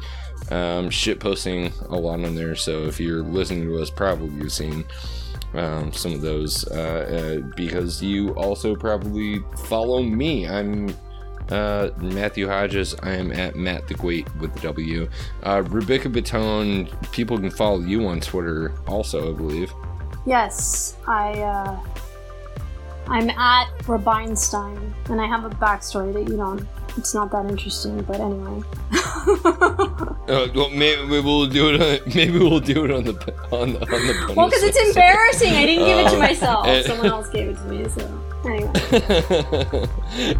um, 0.52 0.90
shit 0.90 1.20
posting 1.20 1.72
a 1.90 1.96
lot 1.96 2.24
on 2.24 2.36
there. 2.36 2.56
So 2.56 2.84
if 2.84 3.00
you're 3.00 3.24
listening 3.24 3.64
to 3.64 3.82
us, 3.82 3.90
probably 3.90 4.30
you've 4.30 4.52
seen 4.52 4.86
um, 5.54 5.92
some 5.92 6.14
of 6.14 6.22
those 6.22 6.68
uh, 6.68 7.42
uh, 7.44 7.48
because 7.56 8.02
you 8.02 8.32
also 8.36 8.76
probably 8.76 9.40
follow 9.66 10.02
me. 10.02 10.48
I'm 10.48 10.96
uh, 11.50 11.90
Matthew 11.98 12.48
Hodges. 12.48 12.96
I 13.02 13.12
am 13.12 13.32
at 13.32 13.56
Matt 13.56 13.88
the 13.88 13.94
Great 13.96 14.34
with 14.36 14.54
the 14.54 14.60
W. 14.62 15.10
Uh, 15.44 15.64
Rebecca 15.68 16.10
Bitton. 16.10 16.90
People 17.12 17.38
can 17.38 17.50
follow 17.50 17.80
you 17.80 18.08
on 18.08 18.22
Twitter 18.22 18.74
also, 18.88 19.34
I 19.34 19.38
believe. 19.38 19.74
Yes, 20.26 20.96
I. 21.08 21.32
Uh, 21.42 21.80
I'm 23.08 23.30
at 23.32 23.68
rebeinstein, 23.80 24.94
and 25.10 25.20
I 25.20 25.26
have 25.26 25.44
a 25.44 25.50
backstory 25.50 26.14
that 26.14 26.30
you 26.30 26.38
don't. 26.38 26.66
It's 26.98 27.14
not 27.14 27.32
that 27.32 27.46
interesting, 27.50 28.02
but 28.04 28.20
anyway. 28.20 28.62
Uh, 30.32 30.48
well, 30.56 30.70
maybe 30.70 31.02
we'll 31.20 31.46
do 31.48 31.74
it. 31.76 31.82
On, 31.82 32.14
maybe 32.16 32.40
we'll 32.40 32.60
do 32.62 32.86
it 32.86 32.92
on 32.92 33.04
the 33.04 33.12
on 33.52 33.74
the 33.74 33.82
on 33.82 34.08
the. 34.08 34.14
bonus 34.28 34.36
well, 34.36 34.48
because 34.48 34.64
it's 34.64 34.78
embarrassing. 34.88 35.54
I 35.54 35.66
didn't 35.66 35.86
give 35.86 35.98
it 35.98 36.10
to 36.12 36.18
myself. 36.18 36.66
and- 36.68 36.86
Someone 36.92 37.08
else 37.08 37.28
gave 37.30 37.50
it 37.50 37.56
to 37.58 37.64
me. 37.66 37.90
So 37.90 38.24
anyway. 38.46 39.88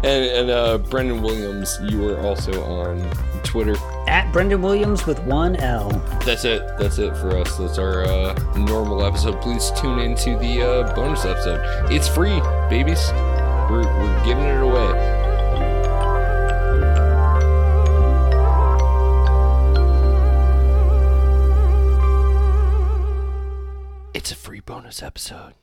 and 0.02 0.24
and 0.24 0.50
uh, 0.50 0.78
Brendan 0.78 1.20
Williams, 1.20 1.78
you 1.90 2.08
are 2.08 2.20
also 2.26 2.62
on 2.64 3.00
Twitter. 3.42 3.76
At 4.08 4.32
Brendan 4.32 4.62
Williams 4.62 5.04
with 5.04 5.20
one 5.24 5.56
L. 5.56 5.90
That's 6.24 6.44
it. 6.46 6.62
That's 6.78 6.98
it 6.98 7.14
for 7.16 7.36
us. 7.36 7.58
That's 7.58 7.76
our 7.78 8.04
uh, 8.04 8.34
normal 8.56 9.04
episode. 9.04 9.42
Please 9.42 9.70
tune 9.78 9.98
into 9.98 10.38
the 10.38 10.62
uh, 10.62 10.94
bonus 10.94 11.24
episode. 11.26 11.60
It's 11.92 12.08
free, 12.08 12.40
babies. 12.70 13.10
We're, 13.70 13.82
we're 13.84 14.24
giving 14.24 14.44
it 14.44 14.62
away. 14.62 15.21
bonus 24.64 25.02
episode. 25.02 25.54